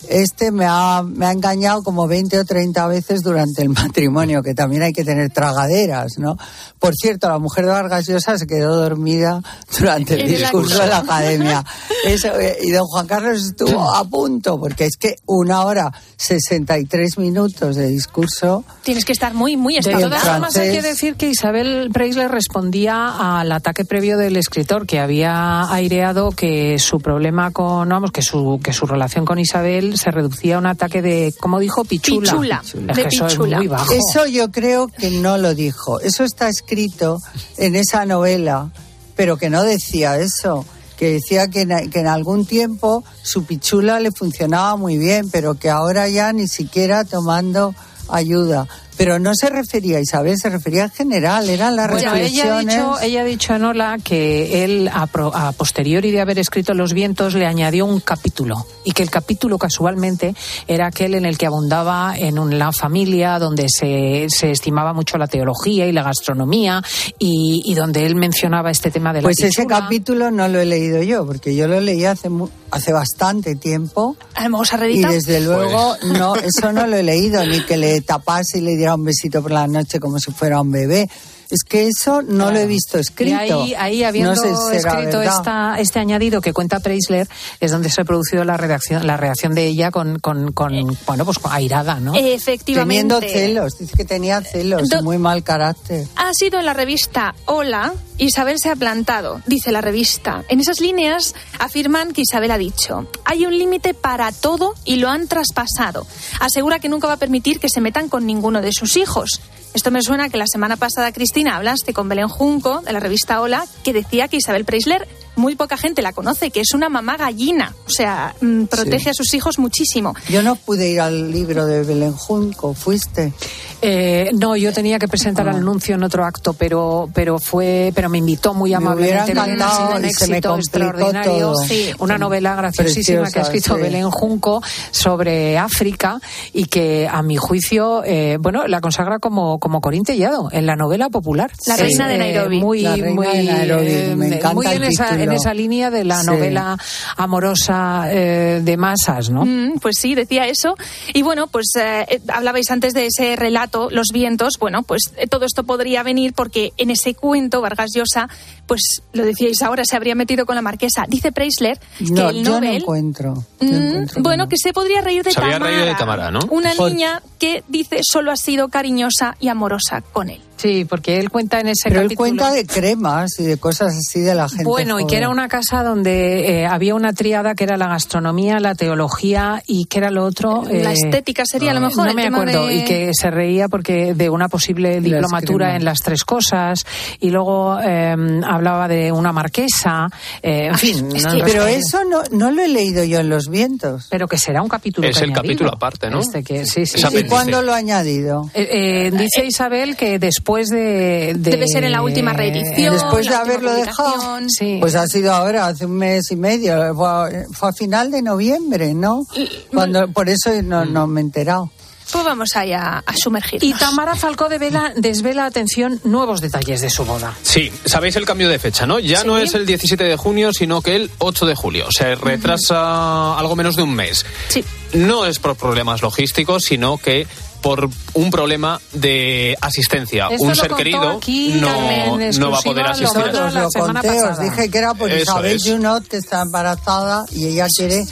este 0.09 0.51
me 0.51 0.65
ha, 0.67 1.03
me 1.03 1.25
ha 1.25 1.31
engañado 1.31 1.83
como 1.83 2.07
20 2.07 2.39
o 2.39 2.45
30 2.45 2.87
veces 2.87 3.21
durante 3.21 3.61
el 3.61 3.69
matrimonio, 3.69 4.41
que 4.41 4.53
también 4.53 4.83
hay 4.83 4.93
que 4.93 5.03
tener 5.03 5.31
tragaderas, 5.31 6.17
¿no? 6.17 6.37
Por 6.79 6.95
cierto, 6.95 7.29
la 7.29 7.39
mujer 7.39 7.65
de 7.65 7.71
Vargas 7.71 8.07
Llosa 8.07 8.37
se 8.37 8.47
quedó 8.47 8.75
dormida 8.75 9.41
durante 9.79 10.19
el 10.19 10.27
discurso 10.27 10.81
de 10.81 10.87
la 10.87 10.97
academia. 10.99 11.63
Eh, 12.05 12.57
y 12.63 12.71
don 12.71 12.85
Juan 12.85 13.07
Carlos 13.07 13.45
estuvo 13.45 13.93
a 13.93 14.03
punto, 14.05 14.59
porque 14.59 14.85
es 14.85 14.97
que 14.97 15.15
una 15.27 15.63
hora 15.63 15.91
63 16.17 17.17
minutos 17.17 17.75
de 17.75 17.87
discurso. 17.87 18.63
Tienes 18.83 19.05
que 19.05 19.11
estar 19.11 19.33
muy, 19.33 19.57
muy 19.57 19.79
De 19.79 19.91
todas 19.91 20.23
formas, 20.23 20.55
hay 20.55 20.71
que 20.71 20.81
decir 20.81 21.15
que 21.15 21.29
Isabel 21.29 21.89
Preisler 21.93 22.29
respondía 22.29 23.39
al 23.39 23.51
ataque 23.51 23.85
previo 23.85 24.17
del 24.17 24.37
escritor, 24.37 24.85
que 24.85 24.99
había 24.99 25.71
aireado 25.71 26.31
que 26.31 26.79
su 26.79 26.99
problema 26.99 27.51
con, 27.51 27.89
vamos, 27.89 28.11
que 28.11 28.21
su, 28.21 28.59
que 28.63 28.73
su 28.73 28.85
relación 28.85 29.25
con 29.25 29.39
Isabel 29.39 29.90
se 29.97 30.11
reducía 30.11 30.55
a 30.55 30.59
un 30.59 30.65
ataque 30.65 31.01
de, 31.01 31.33
como 31.39 31.59
dijo, 31.59 31.83
pichula. 31.83 32.31
Pichula. 32.31 32.61
de 32.93 33.01
eso 33.03 33.27
muy 33.37 33.67
bajo. 33.67 33.93
Eso 33.93 34.25
yo 34.27 34.51
creo 34.51 34.87
que 34.87 35.11
no 35.11 35.37
lo 35.37 35.55
dijo. 35.55 35.99
Eso 35.99 36.23
está 36.23 36.49
escrito 36.49 37.19
en 37.57 37.75
esa 37.75 38.05
novela, 38.05 38.71
pero 39.15 39.37
que 39.37 39.49
no 39.49 39.63
decía 39.63 40.17
eso 40.17 40.65
que 40.97 41.13
decía 41.13 41.47
que 41.47 41.61
en, 41.61 41.89
que 41.89 41.99
en, 41.99 42.05
algún 42.05 42.45
tiempo 42.45 43.03
su 43.23 43.43
pichula 43.45 43.99
le 43.99 44.11
funcionaba 44.11 44.75
muy 44.75 44.99
bien, 44.99 45.31
pero 45.31 45.55
que 45.55 45.67
ahora 45.67 46.07
ya 46.07 46.31
ni 46.31 46.47
siquiera 46.47 47.05
tomando 47.05 47.73
ayuda. 48.07 48.67
Pero 48.97 49.17
no 49.19 49.33
se 49.35 49.49
refería 49.49 49.97
a 49.97 50.01
Isabel, 50.01 50.37
se 50.37 50.49
refería 50.49 50.83
en 50.83 50.91
general, 50.91 51.49
eran 51.49 51.75
las 51.75 51.89
Bueno, 51.89 51.99
ella 52.01 52.11
ha, 52.11 52.13
reflexiones. 52.59 52.75
dicho, 52.75 52.99
ella 53.01 53.21
ha 53.21 53.23
dicho 53.23 53.55
en 53.55 53.63
Ola 53.63 53.97
que 54.03 54.63
él, 54.63 54.89
a, 54.93 55.07
pro- 55.07 55.31
a 55.35 55.51
posteriori 55.53 56.11
de 56.11 56.21
haber 56.21 56.37
escrito 56.39 56.73
Los 56.73 56.93
vientos, 56.93 57.33
le 57.33 57.45
añadió 57.47 57.85
un 57.85 57.99
capítulo. 57.99 58.65
Y 58.83 58.91
que 58.91 59.01
el 59.03 59.09
capítulo, 59.09 59.57
casualmente, 59.57 60.35
era 60.67 60.87
aquel 60.87 61.15
en 61.15 61.25
el 61.25 61.37
que 61.37 61.45
abundaba 61.47 62.13
en 62.17 62.37
un- 62.37 62.59
la 62.59 62.71
familia, 62.71 63.39
donde 63.39 63.67
se, 63.69 64.27
se 64.29 64.51
estimaba 64.51 64.93
mucho 64.93 65.17
la 65.17 65.27
teología 65.27 65.87
y 65.87 65.91
la 65.91 66.03
gastronomía, 66.03 66.83
y, 67.17 67.63
y 67.65 67.73
donde 67.75 68.05
él 68.05 68.15
mencionaba 68.15 68.69
este 68.71 68.91
tema 68.91 69.13
de 69.13 69.21
la 69.21 69.27
Pues 69.27 69.39
ese 69.41 69.65
capítulo 69.65 70.29
no 70.31 70.47
lo 70.47 70.59
he 70.59 70.65
leído 70.65 71.01
yo, 71.01 71.25
porque 71.25 71.55
yo 71.55 71.67
lo 71.67 71.79
leí 71.79 72.05
hace 72.05 72.29
mu- 72.29 72.49
hace 72.69 72.93
bastante 72.93 73.55
tiempo. 73.55 74.15
A 74.35 74.43
lo 74.43 74.49
mejor 74.51 74.67
se 74.67 74.75
ha 74.75 74.87
Y 74.87 75.01
desde 75.01 75.39
luego, 75.41 75.95
Pues. 76.01 76.13
no, 76.19 76.35
eso 76.35 76.71
no 76.71 76.85
lo 76.87 76.97
he 76.97 77.03
leído, 77.03 77.43
ni 77.45 77.61
que 77.65 77.77
le 77.77 77.99
tapase 78.01 78.59
y 78.59 78.61
le 78.61 78.75
diera 78.77 78.90
un 78.95 79.03
besito 79.03 79.41
por 79.41 79.51
la 79.51 79.67
noche 79.67 79.99
como 79.99 80.19
si 80.19 80.31
fuera 80.31 80.61
un 80.61 80.71
bebé. 80.71 81.09
Es 81.51 81.63
que 81.63 81.87
eso 81.87 82.21
no 82.21 82.49
lo 82.51 82.57
he 82.59 82.65
visto 82.65 82.97
escrito. 82.97 83.31
Y 83.31 83.33
ahí, 83.33 83.73
ahí 83.77 84.03
habiendo 84.03 84.33
no 84.33 84.41
sé 84.41 84.49
si 84.55 84.79
será 84.79 84.93
escrito 84.93 85.21
esta, 85.21 85.75
este 85.79 85.99
añadido 85.99 86.41
que 86.41 86.53
cuenta 86.53 86.79
Preisler, 86.79 87.27
es 87.59 87.71
donde 87.71 87.89
se 87.89 88.01
ha 88.01 88.05
producido 88.05 88.43
la, 88.43 88.57
redacción, 88.57 89.05
la 89.05 89.17
reacción 89.17 89.53
de 89.53 89.65
ella 89.67 89.91
con, 89.91 90.19
con, 90.19 90.53
con 90.53 90.71
bueno, 91.05 91.25
pues 91.25 91.39
con 91.39 91.51
airada, 91.51 91.99
¿no? 91.99 92.15
Efectivamente. 92.15 93.03
Teniendo 93.03 93.19
celos, 93.21 93.77
dice 93.77 93.97
que 93.97 94.05
tenía 94.05 94.41
celos, 94.41 94.87
Do- 94.89 95.03
muy 95.03 95.17
mal 95.17 95.43
carácter. 95.43 96.07
Ha 96.15 96.33
sido 96.33 96.57
en 96.59 96.65
la 96.65 96.73
revista 96.73 97.35
Hola, 97.45 97.93
Isabel 98.17 98.57
se 98.59 98.69
ha 98.69 98.75
plantado, 98.75 99.41
dice 99.45 99.71
la 99.71 99.81
revista. 99.81 100.43
En 100.47 100.59
esas 100.61 100.79
líneas 100.79 101.35
afirman 101.59 102.13
que 102.13 102.21
Isabel 102.21 102.51
ha 102.51 102.57
dicho, 102.57 103.07
hay 103.25 103.45
un 103.45 103.57
límite 103.57 103.93
para 103.93 104.31
todo 104.31 104.73
y 104.85 104.95
lo 104.97 105.09
han 105.09 105.27
traspasado. 105.27 106.07
Asegura 106.39 106.79
que 106.79 106.87
nunca 106.89 107.07
va 107.07 107.13
a 107.13 107.17
permitir 107.17 107.59
que 107.59 107.67
se 107.69 107.81
metan 107.81 108.07
con 108.09 108.25
ninguno 108.25 108.61
de 108.61 108.71
sus 108.71 108.95
hijos. 108.95 109.41
Esto 109.73 109.89
me 109.89 110.01
suena 110.01 110.27
que 110.27 110.37
la 110.37 110.47
semana 110.47 110.75
pasada, 110.75 111.13
Cristina, 111.13 111.55
hablaste 111.55 111.93
con 111.93 112.09
Belén 112.09 112.27
Junco, 112.27 112.81
de 112.81 112.91
la 112.91 112.99
revista 112.99 113.39
Hola, 113.39 113.65
que 113.83 113.93
decía 113.93 114.27
que 114.27 114.35
Isabel 114.35 114.65
Preisler, 114.65 115.07
muy 115.41 115.55
poca 115.55 115.75
gente 115.77 116.01
la 116.01 116.13
conoce, 116.13 116.51
que 116.51 116.61
es 116.61 116.73
una 116.73 116.87
mamá 116.89 117.17
gallina. 117.17 117.73
O 117.87 117.89
sea, 117.89 118.33
mm, 118.41 118.65
protege 118.65 119.03
Sí. 119.05 119.09
a 119.09 119.13
sus 119.13 119.33
hijos 119.33 119.57
muchísimo. 119.59 120.13
Yo 120.29 120.41
no 120.43 120.55
pude 120.55 120.89
ir 120.89 121.01
al 121.01 121.31
libro 121.31 121.65
de 121.65 121.83
Belén 121.83 122.13
Junco, 122.13 122.73
¿fuiste? 122.73 123.33
Eh, 123.81 124.29
no, 124.35 124.55
yo 124.55 124.71
tenía 124.71 124.99
que 124.99 125.07
presentar 125.07 125.47
Ah. 125.47 125.51
el 125.51 125.57
anuncio 125.57 125.95
en 125.95 126.03
otro 126.03 126.23
acto, 126.23 126.53
pero 126.53 127.09
pero 127.13 127.39
fue, 127.39 127.91
pero 127.95 128.09
me 128.09 128.19
invitó 128.19 128.53
muy 128.53 128.69
Me 128.69 128.75
amablemente. 128.77 129.31
ha 129.63 129.71
sido 129.75 129.95
un 129.95 130.05
éxito 130.05 130.55
extraordinario. 130.55 131.31
todo. 131.51 131.55
Sí, 131.65 131.89
una 131.99 132.17
novela 132.19 132.55
graciosísima 132.55 133.29
que 133.31 133.39
ha 133.39 133.41
escrito 133.41 133.75
sí. 133.75 133.81
Belén 133.81 134.09
Junco 134.11 134.61
sobre 134.91 135.57
África 135.57 136.19
y 136.53 136.65
que, 136.65 137.07
a 137.11 137.23
mi 137.23 137.37
juicio, 137.37 138.03
eh, 138.05 138.37
bueno, 138.39 138.67
la 138.67 138.81
consagra 138.81 139.17
como 139.19 139.57
como 139.59 139.81
Corín 139.81 140.03
Tellado 140.03 140.49
en 140.51 140.67
la 140.67 140.75
novela 140.75 141.09
popular. 141.09 141.51
La 141.65 141.75
Sí, 141.75 141.81
reina 141.83 142.07
de 142.07 142.15
eh, 142.15 142.17
Nairobi. 142.19 142.59
muy, 142.59 142.81
La 142.81 142.95
reina 142.95 143.11
muy, 143.15 143.27
de 143.27 143.43
Nairobi, 143.45 143.87
eh, 143.87 144.15
me 144.15 144.27
encanta 144.27 144.53
muy 144.53 144.65
en 144.67 144.73
el 144.83 144.83
esa, 144.91 145.09
en 145.19 145.30
título. 145.31 145.49
esa 145.49 145.53
línea 145.53 145.89
de 145.89 146.03
la 146.05 146.21
Sí. 146.21 146.27
novela 146.27 146.77
amorosa 147.17 148.05
eh, 148.11 148.61
de 148.63 148.77
masas, 148.77 149.29
¿no? 149.29 149.45
Mm, 149.45 149.79
pues 149.79 149.95
sí, 149.99 150.15
decía 150.15 150.47
eso. 150.47 150.75
Y 151.13 151.21
bueno, 151.21 151.47
pues 151.47 151.67
eh, 151.79 152.05
eh, 152.09 152.21
hablabais 152.33 152.69
antes 152.71 152.93
de 152.93 153.07
ese 153.07 153.35
relato, 153.35 153.89
Los 153.91 154.07
vientos. 154.13 154.53
Bueno, 154.59 154.83
pues 154.83 155.01
eh, 155.17 155.27
todo 155.27 155.45
esto 155.45 155.63
podría 155.63 156.03
venir 156.03 156.33
porque 156.33 156.71
en 156.77 156.89
ese 156.89 157.13
cuento 157.15 157.61
Vargas 157.61 157.91
Llosa, 157.95 158.27
pues 158.67 159.01
lo 159.13 159.23
decíais 159.23 159.61
ahora, 159.61 159.83
se 159.85 159.95
habría 159.95 160.15
metido 160.15 160.45
con 160.45 160.55
la 160.55 160.61
marquesa. 160.61 161.05
Dice 161.07 161.31
Preisler 161.31 161.79
que 161.97 162.05
No, 162.11 162.29
el 162.29 162.43
yo 162.43 162.59
no 162.59 162.67
encuentro. 162.67 163.33
yo 163.59 163.67
Mm, 163.67 163.73
encuentro 163.73 164.23
bueno, 164.23 164.43
no. 164.45 164.49
que 164.49 164.57
se 164.57 164.73
podría 164.73 165.01
reír 165.01 165.23
de 165.23 165.31
Se 165.31 165.39
había 165.39 165.53
Tamara. 165.53 165.71
reído 165.71 165.85
de 165.87 165.95
Tamara, 165.95 166.31
¿no? 166.31 166.39
Una 166.49 166.73
Por- 166.73 166.91
niña 166.91 167.21
que 167.39 167.63
dice 167.67 167.99
solo 168.03 168.31
ha 168.31 168.35
sido 168.37 168.69
cariñosa 168.69 169.35
y 169.39 169.47
amorosa 169.49 170.01
con 170.01 170.29
él. 170.29 170.41
Sí, 170.61 170.85
porque 170.85 171.19
él 171.19 171.29
cuenta 171.29 171.59
en 171.59 171.67
ese 171.69 171.89
Pero 171.89 172.01
él 172.01 172.07
capítulo... 172.07 172.17
cuenta 172.29 172.51
de 172.53 172.65
cremas 172.65 173.39
y 173.39 173.43
de 173.45 173.57
cosas 173.57 173.93
así 173.97 174.19
de 174.19 174.35
la 174.35 174.47
gente. 174.47 174.63
Bueno, 174.63 174.99
y 174.99 175.03
que 175.03 175.15
joven. 175.15 175.17
era 175.17 175.29
una 175.29 175.47
casa 175.47 175.83
donde 175.83 176.61
eh, 176.61 176.65
había 176.67 176.93
una 176.95 177.13
tríada 177.13 177.55
que 177.55 177.63
era 177.63 177.77
la 177.77 177.87
gastronomía, 177.87 178.59
la 178.59 178.75
teología 178.75 179.63
y 179.65 179.85
que 179.85 179.97
era 179.99 180.11
lo 180.11 180.23
otro. 180.23 180.63
La 180.69 180.91
eh, 180.91 180.93
estética 180.93 181.43
sería 181.45 181.71
a 181.71 181.73
lo 181.73 181.81
mejor. 181.81 182.03
No 182.05 182.09
el 182.11 182.15
me 182.15 182.23
tema 182.23 182.41
acuerdo. 182.41 182.67
de- 182.67 182.75
Y 182.75 182.85
que 182.85 183.11
se 183.13 183.31
reía 183.31 183.67
porque 183.69 184.13
de 184.13 184.29
una 184.29 184.49
posible 184.49 184.95
las 184.95 185.03
diplomatura 185.03 185.65
cremas. 185.67 185.79
en 185.79 185.85
las 185.85 185.99
tres 185.99 186.23
cosas. 186.23 186.85
Y 187.19 187.29
luego 187.31 187.79
eh, 187.83 188.15
hablaba 188.47 188.87
de 188.87 189.11
una 189.11 189.31
marquesa. 189.31 190.07
eh, 190.43 190.67
en 190.67 190.77
fin. 190.77 191.09
es 191.15 191.23
no- 191.25 191.33
que- 191.35 191.43
Pero 191.43 191.65
eso 191.65 192.03
no, 192.03 192.21
no 192.31 192.51
lo 192.51 192.61
he 192.61 192.67
leído 192.67 193.03
yo 193.03 193.19
en 193.19 193.29
Los 193.29 193.47
Vientos. 193.49 194.07
Pero 194.11 194.27
que 194.27 194.37
será 194.37 194.61
un 194.61 194.69
capítulo 194.69 195.07
Es 195.07 195.17
que 195.17 195.23
el 195.23 195.31
añadido. 195.31 195.41
capítulo 195.43 195.71
aparte, 195.73 196.09
¿no? 196.09 196.19
Este 196.19 196.43
que, 196.43 196.65
sí, 196.65 196.85
sí. 196.85 197.01
¿Y 197.17 197.23
cuándo 197.23 197.61
lo 197.63 197.73
ha 197.73 197.77
añadido? 197.77 198.49
Eh, 198.53 199.07
eh, 199.07 199.11
dice 199.11 199.43
Isabel 199.45 199.95
que 199.95 200.19
después 200.19 200.50
de, 200.69 201.33
de- 201.37 201.51
Debe 201.51 201.67
ser 201.67 201.83
en 201.83 201.91
la 201.91 202.01
última 202.01 202.33
reedición. 202.33 202.93
Después 202.93 203.27
de 203.27 203.35
haberlo 203.35 203.73
dejado. 203.73 204.39
Sí. 204.47 204.77
Pues 204.79 204.95
ha 204.95 205.07
sido 205.07 205.33
ahora, 205.33 205.67
hace 205.67 205.85
un 205.85 205.97
mes 205.97 206.31
y 206.31 206.35
medio. 206.35 206.93
Fue 206.95 207.07
a, 207.07 207.29
fue 207.53 207.69
a 207.69 207.73
final 207.73 208.11
de 208.11 208.21
noviembre, 208.21 208.93
¿no? 208.93 209.25
Cuando, 209.73 210.07
por 210.11 210.29
eso 210.29 210.49
no, 210.63 210.85
no 210.85 211.07
me 211.07 211.21
he 211.21 211.23
enterado. 211.23 211.71
Pues 212.11 212.25
vamos 212.25 212.49
allá 212.57 213.01
a 213.05 213.15
sumergirnos. 213.15 213.63
Y 213.63 213.73
Tamara 213.73 214.15
Falcó 214.17 214.49
de 214.49 214.57
Vela 214.57 214.91
desvela, 214.97 215.45
atención, 215.45 216.01
nuevos 216.03 216.41
detalles 216.41 216.81
de 216.81 216.89
su 216.89 217.05
boda. 217.05 217.33
Sí, 217.41 217.71
sabéis 217.85 218.17
el 218.17 218.25
cambio 218.25 218.49
de 218.49 218.59
fecha, 218.59 218.85
¿no? 218.85 218.99
Ya 218.99 219.21
Sí. 219.21 219.27
no 219.27 219.37
es 219.37 219.53
el 219.55 219.65
17 219.65 220.03
de 220.03 220.17
junio, 220.17 220.51
sino 220.51 220.81
que 220.81 220.97
el 220.97 221.11
8 221.19 221.45
de 221.45 221.55
julio. 221.55 221.85
Se 221.89 222.15
retrasa 222.15 223.37
algo 223.39 223.55
menos 223.55 223.77
de 223.77 223.83
un 223.83 223.95
mes. 223.95 224.25
Sí. 224.49 224.61
No 224.93 225.25
es 225.25 225.39
por 225.39 225.55
problemas 225.55 226.01
logísticos, 226.01 226.63
sino 226.65 226.97
que 226.97 227.27
por 227.61 227.89
un 228.13 228.31
problema 228.31 228.79
de 228.93 229.55
asistencia. 229.61 230.27
Esto 230.31 230.43
un 230.45 230.55
ser 230.55 230.71
querido 230.73 231.17
aquí 231.17 231.53
no, 231.59 232.17
no 232.17 232.51
va 232.51 232.57
a 232.57 232.61
poder 232.61 232.85
asistir. 232.87 233.17
Nosotros 233.19 233.53
lo 233.53 233.69
conté, 233.69 234.23
os 234.23 234.39
dije 234.39 234.69
que 234.71 234.77
era 234.77 234.93
por 234.93 235.11
Eso 235.11 235.21
Isabel 235.23 235.55
es. 235.57 235.63
Junot, 235.63 236.07
que 236.07 236.17
está 236.17 236.41
embarazada 236.41 237.25
y 237.31 237.45
ella 237.47 237.67
quiere 237.75 238.03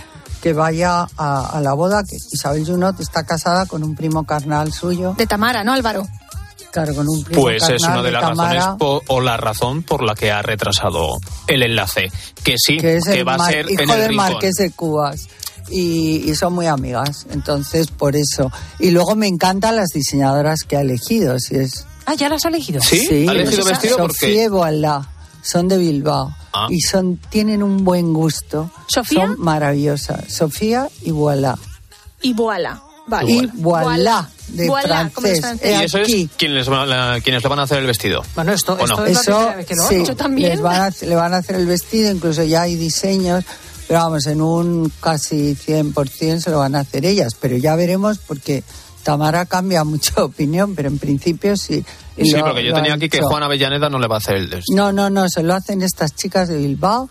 que 0.42 0.54
vaya 0.54 1.08
a, 1.18 1.50
a 1.58 1.62
la 1.62 1.74
boda. 1.74 2.04
que 2.04 2.16
Isabel 2.32 2.66
Junot 2.66 3.00
está 3.00 3.26
casada 3.26 3.66
con 3.66 3.84
un 3.84 3.96
primo 3.96 4.24
carnal 4.26 4.72
suyo. 4.72 5.14
De 5.18 5.28
Tamara, 5.28 5.64
¿no, 5.64 5.74
Álvaro? 5.74 6.08
Claro, 6.72 6.94
con 6.94 7.10
un 7.10 7.24
primo 7.24 7.42
Pues 7.42 7.68
es 7.68 7.82
una 7.82 8.04
de 8.04 8.12
las 8.12 8.22
Tamara, 8.22 8.54
razones 8.54 8.78
po- 8.78 9.02
o 9.08 9.22
la 9.22 9.38
razón 9.38 9.82
por 9.82 10.04
la 10.04 10.14
que 10.14 10.32
ha 10.32 10.44
retrasado 10.44 11.18
el 11.48 11.64
enlace. 11.64 12.12
Que 12.44 12.56
sí, 12.58 12.78
que 12.78 12.98
es 12.98 13.08
el 13.08 13.28
va 13.28 13.34
a 13.36 13.40
ser 13.50 13.70
hijo 13.72 13.82
en 13.82 13.90
el 13.90 14.00
del 14.00 14.10
rincón. 14.10 14.32
marqués 14.34 14.54
de 14.54 14.70
Cubas. 14.72 15.28
Y, 15.72 16.30
y 16.30 16.36
son 16.36 16.54
muy 16.54 16.66
amigas, 16.68 17.26
entonces 17.32 17.88
por 17.88 18.16
eso. 18.16 18.52
Y 18.80 18.92
luego 18.92 19.16
me 19.16 19.28
encantan 19.28 19.76
las 19.76 19.90
diseñadoras 19.90 20.60
que 20.68 20.78
ha 20.78 20.82
elegido, 20.82 21.38
si 21.40 21.56
es 21.56 21.86
Ah, 22.06 22.16
¿ya 22.16 22.28
las 22.28 22.44
ha 22.46 22.50
elegido? 22.50 22.82
¿Sí? 22.82 23.28
¿Ha 23.28 23.32
elegido 23.34 23.64
vestido? 23.66 23.98
¿Por 23.98 24.12
qué? 24.12 24.26
Sofía 24.26 24.44
y 24.46 24.48
Voilá, 24.48 25.08
son 25.44 25.68
de 25.68 25.78
Bilbao 25.78 26.36
Ah. 26.52 26.66
y 26.72 26.82
son 26.82 27.18
tienen 27.30 27.62
un 27.62 27.84
buen 27.86 28.12
gusto. 28.14 28.72
¿Sofía? 28.88 29.28
Son 29.28 29.40
maravillosas. 29.40 30.34
Sofía 30.34 30.90
y 31.04 31.12
Voilá. 31.12 31.56
Y 32.24 32.34
voilà. 32.34 32.82
Vale. 33.06 33.32
Y 33.32 33.46
voilà, 33.56 34.30
de 34.50 34.68
Voilà, 34.68 35.10
francés. 35.10 35.42
Y 35.64 35.84
eso 35.84 35.98
es 36.00 36.30
quienes, 36.38 36.68
van 36.70 36.92
a- 36.92 37.20
quienes 37.22 37.42
le 37.42 37.50
van 37.50 37.58
a 37.60 37.64
hacer 37.64 37.80
el 37.80 37.88
vestido. 37.88 38.24
Bueno, 38.36 38.54
esto, 38.54 38.74
¿O 38.74 38.78
no? 38.78 38.84
esto 38.86 39.06
es 39.06 39.14
la 39.16 39.22
Eso, 39.22 39.56
vez 39.58 39.66
que 39.66 39.76
lo 39.76 39.88
sí, 39.88 39.96
hago. 39.96 40.06
Yo 40.06 40.16
también. 40.16 40.50
les 40.50 40.62
van 40.62 40.82
a- 40.82 41.06
le 41.06 41.16
van 41.16 41.34
a 41.34 41.38
hacer 41.38 41.56
el 41.56 41.66
vestido, 41.66 42.12
incluso 42.12 42.44
ya 42.44 42.62
hay 42.64 42.76
diseños, 42.76 43.44
pero 43.90 44.02
vamos, 44.02 44.28
en 44.28 44.40
un 44.40 44.92
casi 45.02 45.56
100% 45.56 46.40
se 46.40 46.52
lo 46.52 46.60
van 46.60 46.76
a 46.76 46.82
hacer 46.82 47.06
ellas, 47.08 47.34
pero 47.42 47.58
ya 47.58 47.76
veremos 47.76 48.20
porque 48.20 48.64
Tamara 49.02 49.46
cambia 49.48 49.84
mucho 49.84 50.14
de 50.16 50.22
opinión, 50.22 50.76
pero 50.76 50.88
en 50.90 51.00
principio 51.00 51.58
sí. 51.58 51.84
Sí, 52.16 52.32
lo- 52.34 52.46
porque 52.46 52.64
yo 52.64 52.74
tenía 52.74 52.94
aquí 52.94 53.10
que. 53.10 53.20
Juan 53.22 53.42
Avellaneda 53.44 53.90
no 53.90 53.98
le 53.98 54.08
va 54.08 54.16
a 54.16 54.18
hacer 54.20 54.36
el 54.36 54.48
vestido. 54.48 54.76
No, 54.78 54.92
no, 54.94 55.10
no, 55.10 55.28
se 55.28 55.42
lo 55.42 55.56
hacen 55.56 55.82
estas 55.82 56.16
chicas 56.16 56.48
de 56.50 56.58
Bilbao 56.58 57.10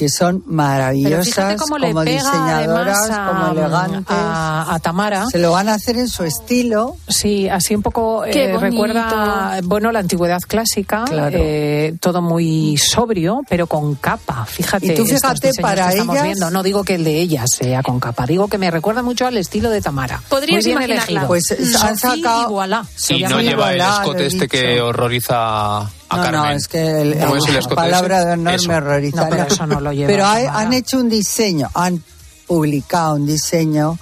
que 0.00 0.08
son 0.08 0.42
maravillosas 0.46 1.60
como 1.60 1.76
diseñadoras, 2.04 3.10
a, 3.10 3.26
como 3.28 3.52
elegantes. 3.52 4.06
a, 4.08 4.74
a 4.74 4.78
Tamara. 4.78 5.26
Se 5.26 5.38
lo 5.38 5.52
van 5.52 5.68
a 5.68 5.74
hacer 5.74 5.98
en 5.98 6.08
su 6.08 6.24
estilo. 6.24 6.96
Sí, 7.06 7.50
así 7.50 7.74
un 7.74 7.82
poco 7.82 8.24
eh, 8.24 8.56
recuerda, 8.58 9.60
bueno, 9.64 9.92
la 9.92 9.98
antigüedad 9.98 10.40
clásica, 10.48 11.04
Claro. 11.04 11.36
eh, 11.38 11.94
todo 12.00 12.22
muy 12.22 12.78
sobrio, 12.78 13.42
pero 13.46 13.66
con 13.66 13.94
capa. 13.96 14.46
Fíjate, 14.46 14.86
Y 14.86 14.94
tú 14.94 15.04
fíjate, 15.04 15.50
para 15.60 15.92
ellas- 15.92 16.22
viendo. 16.22 16.50
No 16.50 16.62
digo 16.62 16.82
que 16.82 16.94
el 16.94 17.04
de 17.04 17.20
ellas 17.20 17.50
sea 17.58 17.82
con 17.82 18.00
capa, 18.00 18.24
digo 18.24 18.48
que 18.48 18.56
me 18.56 18.70
recuerda 18.70 19.02
mucho 19.02 19.26
al 19.26 19.36
estilo 19.36 19.68
de 19.68 19.82
Tamara. 19.82 20.22
Podrías 20.30 20.64
Muy 20.64 20.74
bien 20.74 20.78
imaginarla. 20.78 21.02
elegido. 21.04 21.26
Pues, 21.26 21.50
eh, 21.50 21.58
han 21.82 21.98
sacado- 21.98 22.48
y 22.48 22.52
voilà. 22.52 22.86
Se 22.96 23.16
Y 23.16 23.22
no 23.24 23.38
lleva 23.42 23.74
el 23.74 23.80
escote 23.82 24.26
este 24.26 24.48
que 24.48 24.80
horroriza 24.80 25.90
a 26.10 26.16
no, 26.16 26.22
Carmen. 26.22 26.40
no, 26.42 26.50
es 26.50 26.68
que 26.68 27.00
el- 27.02 27.18
¿Cómo 27.18 27.36
es 27.36 27.46
el 27.46 27.52
la 27.54 27.58
escote 27.60 27.76
palabra 27.76 28.24
de 28.24 28.32
honor 28.32 28.54
Eso. 28.54 28.68
me 28.68 28.74
horroriza. 28.74 29.22
No, 29.24 29.28
pero 29.30 29.42
eso 29.44 29.66
no 29.66 29.80
lo 29.80 29.92
lleva 29.92 30.08
Pero 30.08 30.26
hay- 30.26 30.44
Tamara. 30.46 30.66
han 30.66 30.72
hecho 30.74 30.98
un 30.98 31.08
diseño, 31.08 31.70
han 31.74 32.02
publicado 32.46 33.14
un 33.14 33.26
diseño 33.26 33.98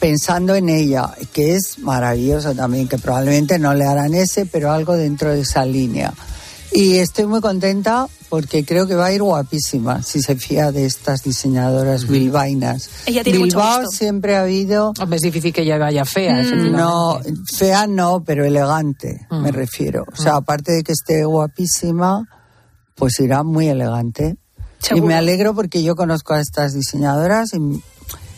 pensando 0.00 0.54
en 0.54 0.68
ella, 0.68 1.10
que 1.32 1.54
es 1.54 1.78
maravilloso 1.78 2.54
también, 2.54 2.86
que 2.88 2.98
probablemente 2.98 3.58
no 3.58 3.74
le 3.74 3.84
harán 3.84 4.14
ese, 4.14 4.46
pero 4.46 4.70
algo 4.72 4.94
dentro 4.96 5.32
de 5.32 5.40
esa 5.40 5.64
línea. 5.64 6.12
Y 6.72 6.98
estoy 6.98 7.26
muy 7.26 7.40
contenta 7.40 8.08
porque 8.28 8.64
creo 8.64 8.86
que 8.86 8.94
va 8.94 9.06
a 9.06 9.12
ir 9.12 9.22
guapísima 9.22 10.02
si 10.02 10.20
se 10.20 10.36
fía 10.36 10.70
de 10.70 10.84
estas 10.84 11.22
diseñadoras 11.22 12.06
bilbainas. 12.06 12.90
Ella 13.06 13.24
tiene 13.24 13.38
mucho 13.38 13.56
Bilbao 13.56 13.80
gusto. 13.80 13.96
siempre 13.96 14.36
ha 14.36 14.42
habido. 14.42 14.92
Hombre, 15.00 15.16
es 15.16 15.22
difícil 15.22 15.52
que 15.52 15.62
ella 15.62 15.78
vaya 15.78 16.04
fea, 16.04 16.34
Mm. 16.42 16.72
No, 16.72 17.20
fea 17.56 17.86
no, 17.86 18.22
pero 18.24 18.44
elegante, 18.44 19.26
Mm. 19.30 19.42
me 19.42 19.50
refiero. 19.52 20.04
O 20.12 20.16
sea, 20.16 20.36
aparte 20.36 20.72
de 20.72 20.82
que 20.82 20.92
esté 20.92 21.24
guapísima, 21.24 22.28
pues 22.94 23.18
irá 23.20 23.42
muy 23.44 23.68
elegante. 23.68 24.36
Seguro. 24.78 25.04
Y 25.06 25.08
me 25.08 25.14
alegro 25.14 25.54
porque 25.54 25.82
yo 25.82 25.96
conozco 25.96 26.34
a 26.34 26.40
estas 26.40 26.74
diseñadoras 26.74 27.54
y 27.54 27.58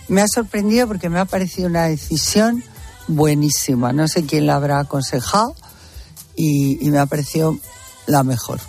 me 0.08 0.22
ha 0.22 0.26
sorprendido 0.32 0.86
porque 0.86 1.08
me 1.08 1.18
ha 1.18 1.24
parecido 1.24 1.66
una 1.68 1.84
decisión 1.86 2.62
buenísima. 3.08 3.92
No 3.92 4.06
sé 4.08 4.24
quién 4.24 4.46
la 4.46 4.54
habrá 4.54 4.78
aconsejado 4.78 5.54
y, 6.36 6.78
y 6.86 6.90
me 6.90 6.98
ha 6.98 7.06
parecido 7.06 7.58
la 8.10 8.22
mejor. 8.22 8.60